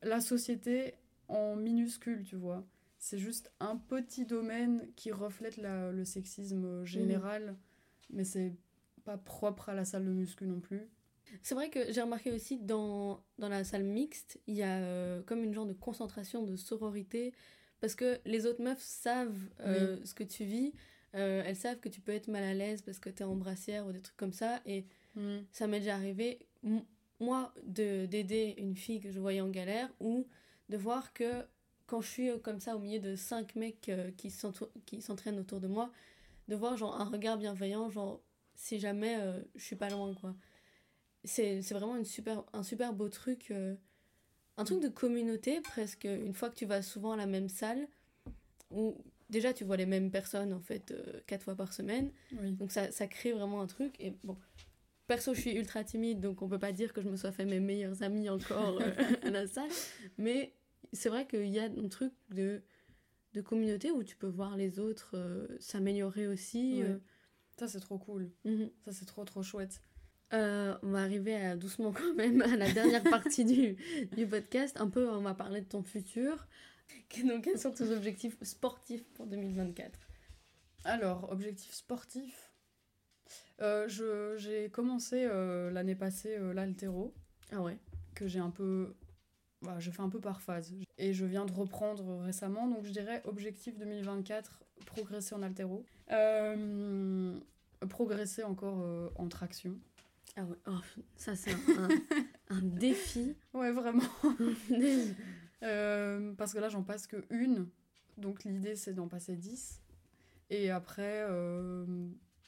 la 0.02 0.22
société 0.22 0.94
en 1.28 1.56
minuscule, 1.56 2.24
tu 2.24 2.36
vois. 2.38 2.64
C'est 3.04 3.18
juste 3.18 3.52
un 3.60 3.76
petit 3.76 4.26
domaine 4.26 4.88
qui 4.96 5.12
reflète 5.12 5.58
la- 5.58 5.92
le 5.92 6.06
sexisme 6.06 6.86
général, 6.86 7.58
mais 8.10 8.24
c'est 8.24 8.54
pas 9.04 9.18
propre 9.18 9.68
à 9.68 9.74
la 9.74 9.84
salle 9.84 10.06
de 10.06 10.12
muscu 10.12 10.46
non 10.48 10.62
plus. 10.62 10.88
C'est 11.42 11.54
vrai 11.54 11.70
que 11.70 11.92
j'ai 11.92 12.02
remarqué 12.02 12.32
aussi 12.32 12.58
dans, 12.60 13.22
dans 13.40 13.50
la 13.50 13.66
salle 13.66 13.84
mixte, 13.84 14.40
il 14.48 14.56
y 14.56 14.64
a 14.64 14.78
euh, 14.78 15.22
comme 15.24 15.44
une 15.44 15.54
genre 15.54 15.66
de 15.66 15.74
concentration 15.74 16.44
de 16.44 16.56
sororité 16.56 17.34
parce 17.82 17.94
que 17.94 18.20
les 18.24 18.46
autres 18.46 18.62
meufs 18.64 18.80
savent 18.82 19.50
euh, 19.60 19.98
ce 20.06 20.14
que 20.14 20.24
tu 20.24 20.46
vis, 20.46 20.72
euh, 21.16 21.44
elles 21.46 21.58
savent 21.58 21.82
que 21.82 21.90
tu 21.90 22.00
peux 22.00 22.14
être 22.14 22.30
mal 22.30 22.44
à 22.46 22.54
l'aise 22.54 22.82
parce 22.84 23.00
que 23.00 23.10
t'es 23.10 23.26
en 23.26 23.36
brassière 23.36 23.86
ou 23.86 23.92
des 23.92 24.00
trucs 24.02 24.16
comme 24.16 24.32
ça 24.32 24.62
et 24.66 24.86
ça 25.52 25.68
m'est 25.68 25.80
déjà 25.82 25.96
arrivé, 25.96 26.40
moi, 27.20 27.54
de 27.66 28.06
d'aider 28.06 28.56
une 28.58 28.78
fille 28.78 29.02
que 29.02 29.12
je 29.12 29.20
voyais 29.20 29.42
en 29.42 29.50
galère 29.50 29.90
ou 30.00 30.26
de 30.70 30.78
voir 30.78 31.12
que 31.12 31.44
quand 31.86 32.02
je 32.02 32.08
suis 32.10 32.30
euh, 32.30 32.38
comme 32.40 32.60
ça 32.60 32.76
au 32.76 32.80
milieu 32.80 33.00
de 33.00 33.16
cinq 33.16 33.56
mecs 33.56 33.90
euh, 33.90 34.12
qui 34.18 34.30
s'entraînent 34.32 35.40
autour 35.40 35.60
de 35.60 35.68
moi, 35.68 35.92
de 36.48 36.56
voir 36.56 36.78
genre 36.78 37.00
un 37.00 37.06
regard 37.06 37.38
bienveillant, 37.38 37.90
genre 37.90 38.22
si 38.56 38.80
jamais 38.80 39.18
euh, 39.20 39.40
je 39.56 39.64
suis 39.64 39.76
pas 39.76 39.90
loin 39.90 40.14
quoi. 40.16 40.36
C'est 41.24 41.62
c'est 41.62 41.74
vraiment 41.74 41.96
une 41.96 42.06
super, 42.06 42.44
un 42.54 42.64
super 42.64 42.94
beau 42.94 43.08
truc, 43.10 43.50
euh, 43.52 43.76
un 44.58 44.66
truc 44.66 44.82
de 44.82 44.90
communauté 44.90 45.62
presque, 45.62 46.04
une 46.06 46.34
fois 46.34 46.50
que 46.50 46.56
tu 46.56 46.66
vas 46.66 46.82
souvent 46.82 47.14
à 47.14 47.18
la 47.18 47.26
même 47.26 47.48
salle, 47.50 47.88
où 48.72 48.98
déjà 49.30 49.54
tu 49.54 49.64
vois 49.64 49.78
les 49.78 49.86
mêmes 49.86 50.12
personnes 50.12 50.52
en 50.54 50.60
fait 50.60 50.92
euh, 50.92 51.22
quatre 51.26 51.44
fois 51.44 51.56
par 51.56 51.74
semaine, 51.74 52.12
Oui. 52.42 52.52
donc 52.54 52.72
ça, 52.72 52.92
ça 52.92 53.08
crée 53.08 53.32
vraiment 53.32 53.62
un 53.62 53.68
truc. 53.68 53.96
Et 54.00 54.14
bon, 54.24 54.38
perso, 55.08 55.34
je 55.34 55.40
suis 55.42 55.52
ultra 55.54 55.84
timide, 55.86 56.20
donc 56.20 56.42
on 56.42 56.50
peut 56.50 56.60
pas 56.60 56.72
dire 56.74 56.92
que 56.94 57.02
je 57.02 57.08
me 57.10 57.16
sois 57.16 57.32
fait 57.32 57.46
mes 57.46 57.60
meilleurs 57.62 58.04
amis 58.04 58.30
encore 58.30 58.80
à 59.24 59.30
la 59.30 59.48
salle. 59.48 59.70
Mais 60.18 60.54
c'est 60.94 61.10
vrai 61.10 61.28
qu'il 61.28 61.48
y 61.50 61.60
a 61.60 61.64
un 61.66 61.88
truc 61.90 62.14
de, 62.30 62.62
de 63.34 63.42
communauté 63.42 63.92
où 63.92 64.04
tu 64.04 64.16
peux 64.16 64.28
voir 64.28 64.56
les 64.58 64.80
autres 64.80 65.12
euh, 65.18 65.48
s'améliorer 65.60 66.28
aussi. 66.28 66.82
Ouais. 66.84 66.90
euh. 66.90 67.00
Ça 67.58 67.68
c'est 67.68 67.80
trop 67.80 67.98
cool. 68.00 68.32
Mhm. 68.46 68.70
Ça 68.86 68.92
c'est 68.94 69.06
trop 69.06 69.24
trop 69.26 69.44
chouette. 69.44 69.82
Euh, 70.34 70.76
on 70.82 70.90
va 70.92 71.02
arriver 71.04 71.36
à, 71.36 71.56
doucement 71.56 71.92
quand 71.92 72.16
même 72.16 72.42
à 72.42 72.56
la 72.56 72.72
dernière 72.72 73.04
partie 73.04 73.46
du, 73.46 73.76
du 74.16 74.26
podcast. 74.26 74.76
Un 74.80 74.90
peu, 74.90 75.08
on 75.10 75.22
va 75.22 75.34
parler 75.36 75.62
de 75.62 75.68
ton 75.68 75.84
futur. 75.84 76.48
Donc, 77.24 77.44
quels 77.44 77.60
sont 77.60 77.72
tes 77.72 77.92
objectifs 77.92 78.36
sportifs 78.42 79.04
pour 79.14 79.28
2024 79.28 80.00
Alors, 80.86 81.32
objectif 81.32 81.72
sportif. 81.74 82.52
Euh, 83.62 83.88
je- 83.88 84.36
j'ai 84.38 84.70
commencé 84.70 85.26
l'année 85.72 85.96
passée 85.96 86.38
l'altéro, 86.54 87.14
Ah 87.52 87.62
ouais 87.62 87.78
que 88.16 88.28
j'ai 88.28 88.40
un 88.40 88.50
peu. 88.52 88.96
Voilà, 89.62 89.80
j'ai 89.80 89.92
fait 89.92 90.02
un 90.02 90.10
peu 90.10 90.20
par 90.20 90.42
phase. 90.42 90.74
Et 90.98 91.14
je 91.14 91.26
viens 91.26 91.46
de 91.46 91.52
reprendre 91.52 92.20
récemment, 92.20 92.68
donc 92.68 92.86
je 92.86 92.92
dirais 92.92 93.22
objectif 93.26 93.78
2024, 93.80 94.64
progresser 94.86 95.34
en 95.36 95.42
altéro. 95.42 95.86
Euh, 96.12 97.36
progresser 97.90 98.44
encore 98.44 98.82
euh, 98.84 99.10
en 99.16 99.28
traction. 99.28 99.78
Ah 100.36 100.44
ouais, 100.46 100.58
oh, 100.68 100.80
ça 101.16 101.36
c'est 101.36 101.52
un, 101.52 101.90
un- 101.90 102.58
un 102.58 102.62
défi. 102.64 103.36
Ouais, 103.54 103.72
vraiment. 103.72 104.04
Euh, 105.64 106.34
parce 106.34 106.54
que 106.54 106.60
là, 106.60 106.68
j'en 106.68 106.84
passe 106.84 107.08
que 107.08 107.24
une. 107.30 107.70
Donc 108.18 108.44
l'idée, 108.44 108.76
c'est 108.76 108.92
d'en 108.94 109.08
passer 109.08 109.38
10. 109.38 109.82
Et 110.50 110.70
après, 110.70 111.26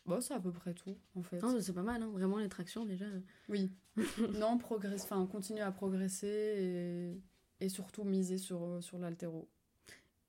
bon, 0.05 0.19
c'est 0.19 0.33
à 0.33 0.39
peu 0.41 0.51
près 0.51 0.73
tout, 0.73 0.97
en 1.15 1.23
fait. 1.23 1.41
Non, 1.41 1.53
mais 1.53 1.61
c'est 1.61 1.71
pas 1.71 1.81
mal, 1.81 2.03
hein. 2.03 2.09
vraiment 2.11 2.37
les 2.39 2.49
tractions 2.49 2.83
déjà. 2.85 3.05
Oui. 3.47 3.71
non, 4.37 4.57
progresse, 4.57 5.03
enfin, 5.03 5.25
continuer 5.31 5.61
à 5.61 5.71
progresser 5.71 6.27
et, 6.27 7.21
et 7.61 7.69
surtout 7.69 8.03
miser 8.03 8.37
sur, 8.37 8.63
euh, 8.63 8.81
sur 8.81 8.97
l'altéro. 8.99 9.47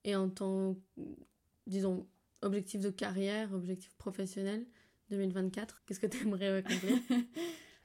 Et 0.05 0.14
en 0.16 0.29
tant, 0.29 0.77
disons, 1.66 2.07
objectif 2.43 2.81
de 2.81 2.91
carrière, 2.91 3.53
objectif 3.53 3.95
professionnel 3.97 4.66
2024, 5.11 5.83
qu'est-ce 5.87 6.01
que 6.01 6.07
tu 6.07 6.22
aimerais 6.27 6.59
accomplir? 6.59 6.97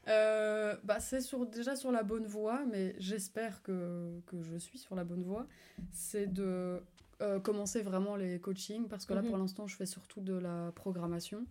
Euh, 0.08 0.76
bah, 0.84 1.00
c'est 1.00 1.22
sur, 1.22 1.46
déjà 1.46 1.76
sur 1.76 1.92
la 1.92 2.02
bonne 2.02 2.26
voie, 2.26 2.66
mais 2.66 2.96
j'espère 2.98 3.62
que, 3.62 4.20
que 4.26 4.42
je 4.42 4.56
suis 4.58 4.80
sur 4.80 4.96
la 4.96 5.04
bonne 5.04 5.22
voie. 5.22 5.46
C'est 5.92 6.26
de 6.26 6.82
euh, 7.22 7.40
commencer 7.40 7.84
vraiment 7.84 8.16
les 8.16 8.40
coachings, 8.40 8.88
parce 8.88 9.06
que 9.06 9.14
là, 9.14 9.22
Mhm. 9.22 9.28
pour 9.30 9.38
l'instant, 9.38 9.68
je 9.68 9.76
fais 9.76 9.86
surtout 9.86 10.20
de 10.20 10.34
la 10.34 10.72
programmation. 10.74 11.46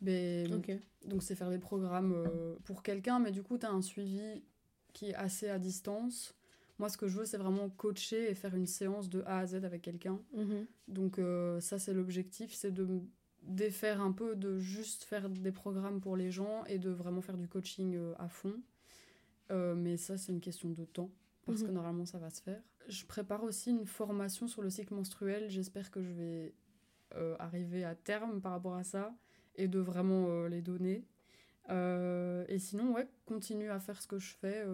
Mais. 0.00 0.44
Donc, 1.06 1.24
c'est 1.24 1.34
faire 1.34 1.50
des 1.50 1.58
programmes 1.58 2.12
euh, 2.14 2.54
pour 2.64 2.84
quelqu'un, 2.84 3.18
mais 3.18 3.32
du 3.32 3.42
coup, 3.42 3.58
tu 3.58 3.66
as 3.66 3.70
un 3.72 3.82
suivi 3.82 4.44
qui 4.92 5.10
est 5.10 5.14
assez 5.16 5.48
à 5.48 5.58
distance. 5.58 6.35
Moi, 6.78 6.88
ce 6.90 6.96
que 6.98 7.08
je 7.08 7.16
veux, 7.18 7.24
c'est 7.24 7.38
vraiment 7.38 7.70
coacher 7.70 8.30
et 8.30 8.34
faire 8.34 8.54
une 8.54 8.66
séance 8.66 9.08
de 9.08 9.22
A 9.26 9.38
à 9.38 9.46
Z 9.46 9.64
avec 9.64 9.82
quelqu'un. 9.82 10.20
Mhm. 10.34 10.66
Donc 10.88 11.18
euh, 11.18 11.58
ça 11.60 11.78
c'est 11.78 11.94
l'objectif, 11.94 12.52
c'est 12.52 12.70
de 12.72 12.86
défaire 13.42 14.00
un 14.00 14.12
peu 14.12 14.36
de 14.36 14.58
juste 14.58 15.04
faire 15.04 15.30
des 15.30 15.52
programmes 15.52 16.00
pour 16.00 16.16
les 16.16 16.30
gens 16.30 16.64
et 16.66 16.78
de 16.78 16.90
vraiment 16.90 17.22
faire 17.22 17.36
du 17.38 17.48
coaching 17.48 17.94
euh, 17.96 18.12
à 18.18 18.28
fond. 18.28 18.60
Euh, 19.50 19.74
mais 19.74 19.96
ça 19.96 20.18
c'est 20.18 20.32
une 20.32 20.40
question 20.40 20.70
de 20.70 20.84
temps 20.84 21.10
parce 21.46 21.62
que 21.62 21.68
Mhm. 21.68 21.74
normalement 21.74 22.04
ça 22.06 22.18
va 22.18 22.28
se 22.30 22.42
faire. 22.42 22.60
Je 22.88 23.04
prépare 23.06 23.42
aussi 23.44 23.70
une 23.70 23.86
formation 23.86 24.46
sur 24.48 24.62
le 24.62 24.70
cycle 24.70 24.94
menstruel, 24.94 25.48
j'espère 25.48 25.90
que 25.90 26.02
je 26.02 26.12
vais 26.12 26.54
arriver 27.38 27.82
à 27.84 27.94
terme 27.94 28.40
par 28.42 28.52
rapport 28.52 28.74
à 28.74 28.84
ça 28.84 29.14
et 29.54 29.68
de 29.68 29.78
vraiment 29.78 30.46
les 30.48 30.60
donner. 30.60 31.06
Et 31.70 32.58
sinon 32.58 32.92
ouais, 32.92 33.08
continue 33.24 33.70
à 33.70 33.80
faire 33.80 34.00
ce 34.02 34.06
que 34.06 34.18
je 34.18 34.34
fais. 34.34 34.64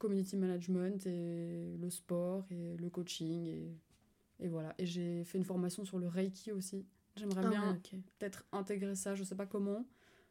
Community 0.00 0.36
management 0.36 1.06
et 1.06 1.76
le 1.80 1.90
sport 1.90 2.44
et 2.50 2.76
le 2.76 2.90
coaching 2.90 3.46
et 3.46 3.70
et 4.42 4.48
voilà. 4.48 4.74
Et 4.78 4.86
j'ai 4.86 5.22
fait 5.24 5.36
une 5.38 5.44
formation 5.44 5.84
sur 5.84 5.98
le 5.98 6.08
Reiki 6.08 6.50
aussi. 6.50 6.86
J'aimerais 7.14 7.42
Ah 7.44 7.50
bien 7.50 7.78
peut-être 8.18 8.46
intégrer 8.52 8.94
ça, 8.94 9.14
je 9.14 9.22
sais 9.22 9.34
pas 9.34 9.44
comment, 9.44 9.84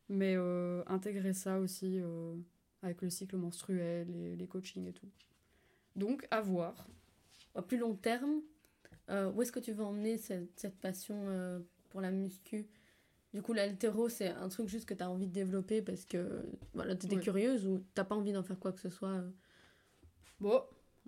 mais 0.10 0.34
euh, 0.36 0.84
intégrer 0.88 1.34
ça 1.34 1.60
aussi 1.60 2.00
euh, 2.00 2.36
avec 2.82 3.04
le 3.04 3.12
cycle 3.12 3.38
menstruel 3.38 4.10
et 4.10 4.36
les 4.36 4.48
coachings 4.48 4.88
et 4.88 4.94
tout. 4.94 5.08
Donc, 5.96 6.28
à 6.32 6.42
voir. 6.42 6.88
À 7.54 7.62
plus 7.62 7.78
long 7.78 7.94
terme, 7.96 8.42
euh, 9.12 9.32
où 9.32 9.44
est-ce 9.44 9.52
que 9.52 9.60
tu 9.60 9.74
veux 9.74 9.84
emmener 9.84 10.18
cette, 10.18 10.60
cette 10.60 10.80
passion 10.80 11.62
pour 11.90 12.02
la 12.02 12.10
muscu? 12.10 12.68
Du 13.36 13.44
coup, 13.44 13.54
l'altéro, 13.54 14.10
c'est 14.10 14.30
un 14.30 14.50
truc 14.50 14.68
juste 14.70 14.88
que 14.90 14.96
tu 14.96 15.04
as 15.04 15.10
envie 15.12 15.28
de 15.28 15.34
développer 15.34 15.84
parce 15.84 16.04
que 16.04 16.44
voilà, 16.74 16.96
tu 16.96 17.06
étais 17.06 17.18
Ouais. 17.18 17.22
curieuse 17.22 17.68
ou 17.68 17.84
t'as 17.94 18.06
pas 18.06 18.16
envie 18.16 18.34
d'en 18.34 18.42
faire 18.42 18.58
quoi 18.58 18.72
que 18.72 18.80
ce 18.80 18.90
soit. 18.90 19.24
Bon, 20.40 20.62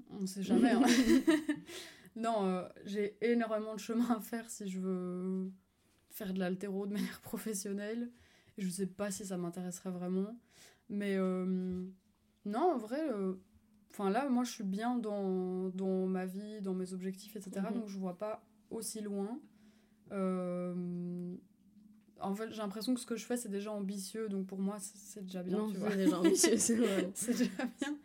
on 0.09 0.25
sait 0.25 0.43
jamais. 0.43 0.71
hein. 0.71 0.81
non, 2.15 2.45
euh, 2.45 2.67
j'ai 2.85 3.17
énormément 3.21 3.73
de 3.75 3.79
chemin 3.79 4.09
à 4.15 4.19
faire 4.19 4.49
si 4.49 4.69
je 4.69 4.79
veux 4.79 5.51
faire 6.09 6.33
de 6.33 6.39
l'altéro 6.39 6.85
de 6.85 6.93
manière 6.93 7.21
professionnelle. 7.23 8.11
Je 8.57 8.67
sais 8.69 8.87
pas 8.87 9.11
si 9.11 9.25
ça 9.25 9.37
m'intéresserait 9.37 9.91
vraiment. 9.91 10.37
Mais 10.89 11.15
euh, 11.17 11.85
non, 12.45 12.73
en 12.73 12.77
vrai, 12.77 13.01
euh, 13.09 13.35
là, 13.99 14.27
moi, 14.29 14.43
je 14.43 14.51
suis 14.51 14.63
bien 14.65 14.97
dans, 14.97 15.69
dans 15.69 16.05
ma 16.07 16.25
vie, 16.25 16.61
dans 16.61 16.73
mes 16.73 16.93
objectifs, 16.93 17.35
etc. 17.37 17.61
Mhm. 17.69 17.79
Donc, 17.79 17.87
je 17.87 17.97
vois 17.97 18.17
pas 18.17 18.43
aussi 18.69 18.99
loin. 19.01 19.39
En 22.19 22.35
fait, 22.35 22.51
j'ai 22.51 22.57
l'impression 22.57 22.93
que 22.93 22.99
ce 22.99 23.05
que 23.05 23.15
je 23.15 23.25
fais, 23.25 23.37
c'est 23.37 23.49
déjà 23.49 23.71
ambitieux. 23.71 24.27
Donc, 24.29 24.45
pour 24.47 24.59
moi, 24.59 24.77
c'est 24.79 25.23
déjà 25.23 25.41
bien. 25.41 25.57
Non, 25.57 25.69
déjà 25.95 26.19
ambitieux, 26.19 26.57
c'est 26.57 26.75
déjà 26.75 27.65
bien. 27.79 27.97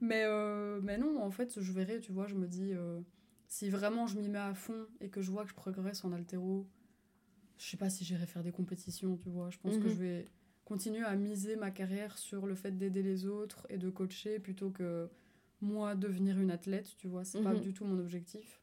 Mais, 0.00 0.22
euh, 0.24 0.80
mais 0.82 0.96
non, 0.98 1.20
en 1.22 1.30
fait, 1.30 1.60
je 1.60 1.72
verrai, 1.72 2.00
tu 2.00 2.12
vois, 2.12 2.26
je 2.26 2.34
me 2.34 2.46
dis, 2.46 2.72
euh, 2.72 3.00
si 3.48 3.68
vraiment 3.70 4.06
je 4.06 4.18
m'y 4.18 4.28
mets 4.28 4.38
à 4.38 4.54
fond 4.54 4.86
et 5.00 5.08
que 5.08 5.20
je 5.22 5.30
vois 5.30 5.42
que 5.44 5.50
je 5.50 5.54
progresse 5.54 6.04
en 6.04 6.12
altéro, 6.12 6.66
je 7.58 7.64
sais 7.66 7.76
pas 7.76 7.90
si 7.90 8.04
j'irai 8.04 8.26
faire 8.26 8.42
des 8.44 8.52
compétitions, 8.52 9.16
tu 9.16 9.28
vois. 9.28 9.50
Je 9.50 9.58
pense 9.58 9.76
que 9.78 9.88
Mhm. 9.88 9.94
je 9.94 9.98
vais 9.98 10.24
continuer 10.64 11.02
à 11.04 11.16
miser 11.16 11.56
ma 11.56 11.70
carrière 11.70 12.16
sur 12.18 12.46
le 12.46 12.54
fait 12.54 12.76
d'aider 12.76 13.02
les 13.02 13.26
autres 13.26 13.66
et 13.70 13.78
de 13.78 13.90
coacher 13.90 14.38
plutôt 14.38 14.70
que 14.70 15.08
moi 15.60 15.94
devenir 15.96 16.38
une 16.38 16.50
athlète, 16.52 16.94
tu 16.96 17.08
vois. 17.08 17.24
C'est 17.24 17.42
pas 17.42 17.54
Mhm. 17.54 17.60
du 17.60 17.72
tout 17.72 17.84
mon 17.84 17.98
objectif. 17.98 18.60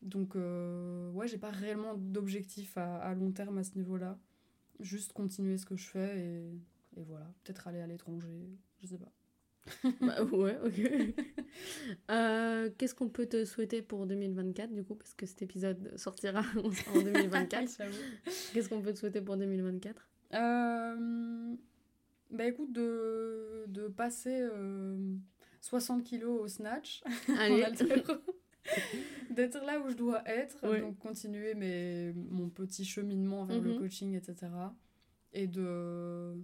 Donc, 0.00 0.34
euh, 0.36 1.10
ouais, 1.12 1.28
j'ai 1.28 1.36
pas 1.36 1.50
réellement 1.50 1.94
d'objectif 1.94 2.78
à, 2.78 2.96
à 3.02 3.14
long 3.14 3.32
terme 3.32 3.58
à 3.58 3.64
ce 3.64 3.76
niveau-là. 3.76 4.18
Juste 4.78 5.12
continuer 5.12 5.58
ce 5.58 5.66
que 5.66 5.76
je 5.76 5.86
fais 5.86 6.18
et, 6.18 6.98
et 6.98 7.02
voilà. 7.02 7.30
Peut-être 7.44 7.68
aller 7.68 7.80
à 7.80 7.86
l'étranger, 7.86 8.48
je 8.78 8.86
sais 8.86 8.96
pas. 8.96 9.12
bah, 10.00 10.22
ouais, 10.24 10.56
ok. 10.64 11.24
Euh, 12.10 12.70
qu'est-ce 12.78 12.94
qu'on 12.94 13.08
peut 13.08 13.26
te 13.26 13.44
souhaiter 13.44 13.82
pour 13.82 14.06
2024 14.06 14.72
du 14.72 14.84
coup 14.84 14.94
Parce 14.94 15.14
que 15.14 15.26
cet 15.26 15.42
épisode 15.42 15.92
sortira 15.96 16.42
en 16.94 17.02
2024. 17.02 17.82
Qu'est-ce 18.52 18.68
qu'on 18.68 18.80
peut 18.80 18.92
te 18.92 18.98
souhaiter 19.00 19.20
pour 19.20 19.36
2024 19.36 20.08
euh, 20.34 21.54
Bah 22.30 22.44
écoute, 22.46 22.72
de, 22.72 23.64
de 23.66 23.88
passer 23.88 24.46
60 25.60 26.04
kilos 26.04 26.40
au 26.40 26.46
snatch. 26.46 27.02
Allez. 27.36 27.64
D'être 29.30 29.64
là 29.64 29.80
où 29.80 29.90
je 29.90 29.96
dois 29.96 30.22
être, 30.28 30.60
donc 30.80 30.98
continuer 30.98 31.54
mes, 31.54 32.12
mon 32.12 32.48
petit 32.48 32.84
cheminement 32.84 33.44
vers 33.44 33.60
le 33.60 33.72
mhm. 33.72 33.78
coaching, 33.80 34.14
etc. 34.14 34.52
Et 35.32 35.48
de, 35.48 36.36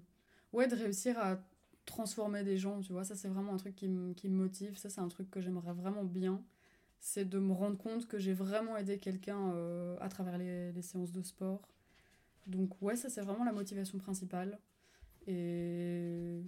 ouais, 0.52 0.66
de 0.66 0.74
réussir 0.74 1.18
à 1.18 1.40
transformer 1.86 2.44
des 2.44 2.58
gens, 2.58 2.80
tu 2.80 2.92
vois. 2.92 3.04
Ça, 3.04 3.14
c'est 3.14 3.28
vraiment 3.28 3.54
un 3.54 3.56
truc 3.56 3.74
qui, 3.74 3.88
qui 4.16 4.28
me 4.28 4.36
motive. 4.36 4.76
Ça, 4.76 4.90
c'est 4.90 5.00
un 5.00 5.08
truc 5.08 5.30
que 5.30 5.40
j'aimerais 5.40 5.72
vraiment 5.72 6.04
bien. 6.04 6.42
C'est 7.00 7.24
de 7.28 7.38
me 7.38 7.52
rendre 7.52 7.78
compte 7.78 8.06
que 8.06 8.18
j'ai 8.18 8.34
vraiment 8.34 8.76
aidé 8.76 8.98
quelqu'un 8.98 9.52
euh, 9.54 9.96
à 10.00 10.08
travers 10.08 10.38
les, 10.38 10.72
les, 10.72 10.82
séances 10.82 11.12
de 11.12 11.22
sport. 11.22 11.62
Donc, 12.46 12.80
ouais, 12.82 12.96
ça, 12.96 13.08
c'est 13.08 13.20
vraiment 13.22 13.44
la 13.44 13.52
motivation 13.52 13.98
principale. 13.98 14.58
Et 15.26 16.42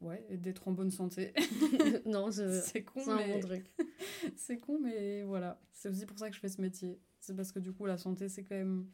ouais, 0.00 0.24
et 0.28 0.36
d'être 0.36 0.68
en 0.68 0.72
bonne 0.72 0.90
santé. 0.90 1.32
non, 2.06 2.30
c'est 2.30 2.84
con, 2.84 3.02
mais... 3.06 3.24
un 3.24 3.34
bon 3.34 3.40
truc. 3.40 3.66
c'est 4.36 4.58
con, 4.58 4.78
mais 4.80 5.22
voilà. 5.24 5.60
C'est 5.72 5.88
aussi 5.88 6.06
pour 6.06 6.18
ça 6.18 6.28
que 6.28 6.36
je 6.36 6.40
fais 6.40 6.48
ce 6.48 6.60
métier. 6.60 7.00
C'est 7.20 7.34
parce 7.34 7.52
que 7.52 7.58
du 7.58 7.72
coup, 7.72 7.86
la 7.86 7.98
santé, 7.98 8.28
c'est 8.28 8.44
quand 8.44 8.56
même 8.56 8.86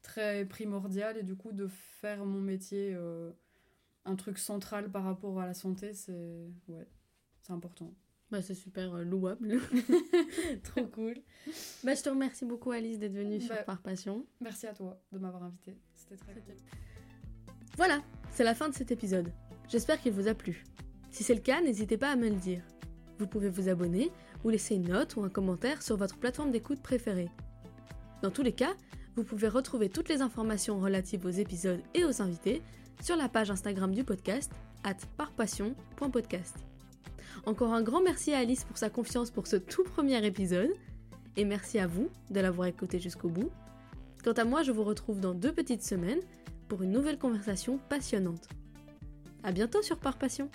très 0.00 0.46
primordial. 0.46 1.18
Et 1.18 1.22
du 1.22 1.36
coup, 1.36 1.52
de 1.52 1.66
faire 1.66 2.24
mon 2.24 2.40
métier 2.40 2.92
euh, 2.94 3.32
un 4.04 4.16
truc 4.16 4.38
central 4.38 4.90
par 4.90 5.04
rapport 5.04 5.40
à 5.40 5.46
la 5.46 5.54
santé, 5.54 5.94
c'est 5.94 6.50
ouais, 6.68 6.88
c'est 7.42 7.52
important. 7.52 7.94
Bah, 8.30 8.40
c'est 8.40 8.54
super 8.54 8.94
euh, 8.94 9.04
louable. 9.04 9.60
Trop 10.64 10.86
cool. 10.86 11.16
Bah, 11.84 11.94
je 11.94 12.02
te 12.02 12.08
remercie 12.08 12.46
beaucoup, 12.46 12.70
Alice, 12.70 12.98
d'être 12.98 13.12
venue 13.12 13.40
sur 13.40 13.54
bah, 13.54 13.62
Par 13.62 13.82
Passion. 13.82 14.24
Merci 14.40 14.66
à 14.66 14.72
toi 14.72 14.98
de 15.12 15.18
m'avoir 15.18 15.42
invité. 15.42 15.76
C'était 15.94 16.16
très 16.16 16.32
cool. 16.32 16.54
Voilà, 17.76 18.00
c'est 18.30 18.44
la 18.44 18.54
fin 18.54 18.70
de 18.70 18.74
cet 18.74 18.90
épisode. 18.90 19.30
J'espère 19.68 20.00
qu'il 20.00 20.12
vous 20.12 20.28
a 20.28 20.34
plu. 20.34 20.64
Si 21.10 21.24
c'est 21.24 21.34
le 21.34 21.42
cas, 21.42 21.60
n'hésitez 21.60 21.98
pas 21.98 22.10
à 22.10 22.16
me 22.16 22.30
le 22.30 22.36
dire. 22.36 22.62
Vous 23.18 23.26
pouvez 23.26 23.50
vous 23.50 23.68
abonner 23.68 24.10
ou 24.44 24.48
laisser 24.48 24.76
une 24.76 24.88
note 24.88 25.16
ou 25.16 25.22
un 25.22 25.28
commentaire 25.28 25.82
sur 25.82 25.98
votre 25.98 26.16
plateforme 26.16 26.52
d'écoute 26.52 26.80
préférée. 26.80 27.28
Dans 28.22 28.30
tous 28.30 28.42
les 28.42 28.52
cas, 28.52 28.74
vous 29.14 29.24
pouvez 29.24 29.48
retrouver 29.48 29.90
toutes 29.90 30.08
les 30.08 30.22
informations 30.22 30.80
relatives 30.80 31.26
aux 31.26 31.30
épisodes 31.30 31.82
et 31.92 32.06
aux 32.06 32.22
invités 32.22 32.62
sur 33.00 33.16
la 33.16 33.28
page 33.28 33.50
Instagram 33.50 33.94
du 33.94 34.04
podcast 34.04 34.52
at 34.84 34.96
parpassion.podcast. 35.16 36.56
Encore 37.46 37.72
un 37.72 37.82
grand 37.82 38.02
merci 38.02 38.32
à 38.34 38.38
Alice 38.38 38.64
pour 38.64 38.76
sa 38.76 38.90
confiance 38.90 39.30
pour 39.30 39.46
ce 39.46 39.56
tout 39.56 39.84
premier 39.84 40.24
épisode 40.24 40.70
et 41.36 41.44
merci 41.44 41.78
à 41.78 41.86
vous 41.86 42.08
de 42.30 42.40
l'avoir 42.40 42.68
écouté 42.68 42.98
jusqu'au 42.98 43.28
bout. 43.28 43.50
Quant 44.22 44.32
à 44.32 44.44
moi, 44.44 44.62
je 44.62 44.70
vous 44.70 44.84
retrouve 44.84 45.20
dans 45.20 45.34
deux 45.34 45.52
petites 45.52 45.82
semaines 45.82 46.20
pour 46.68 46.82
une 46.82 46.92
nouvelle 46.92 47.18
conversation 47.18 47.78
passionnante. 47.88 48.48
À 49.42 49.50
bientôt 49.50 49.82
sur 49.82 49.98
Par 49.98 50.18
Passion. 50.18 50.48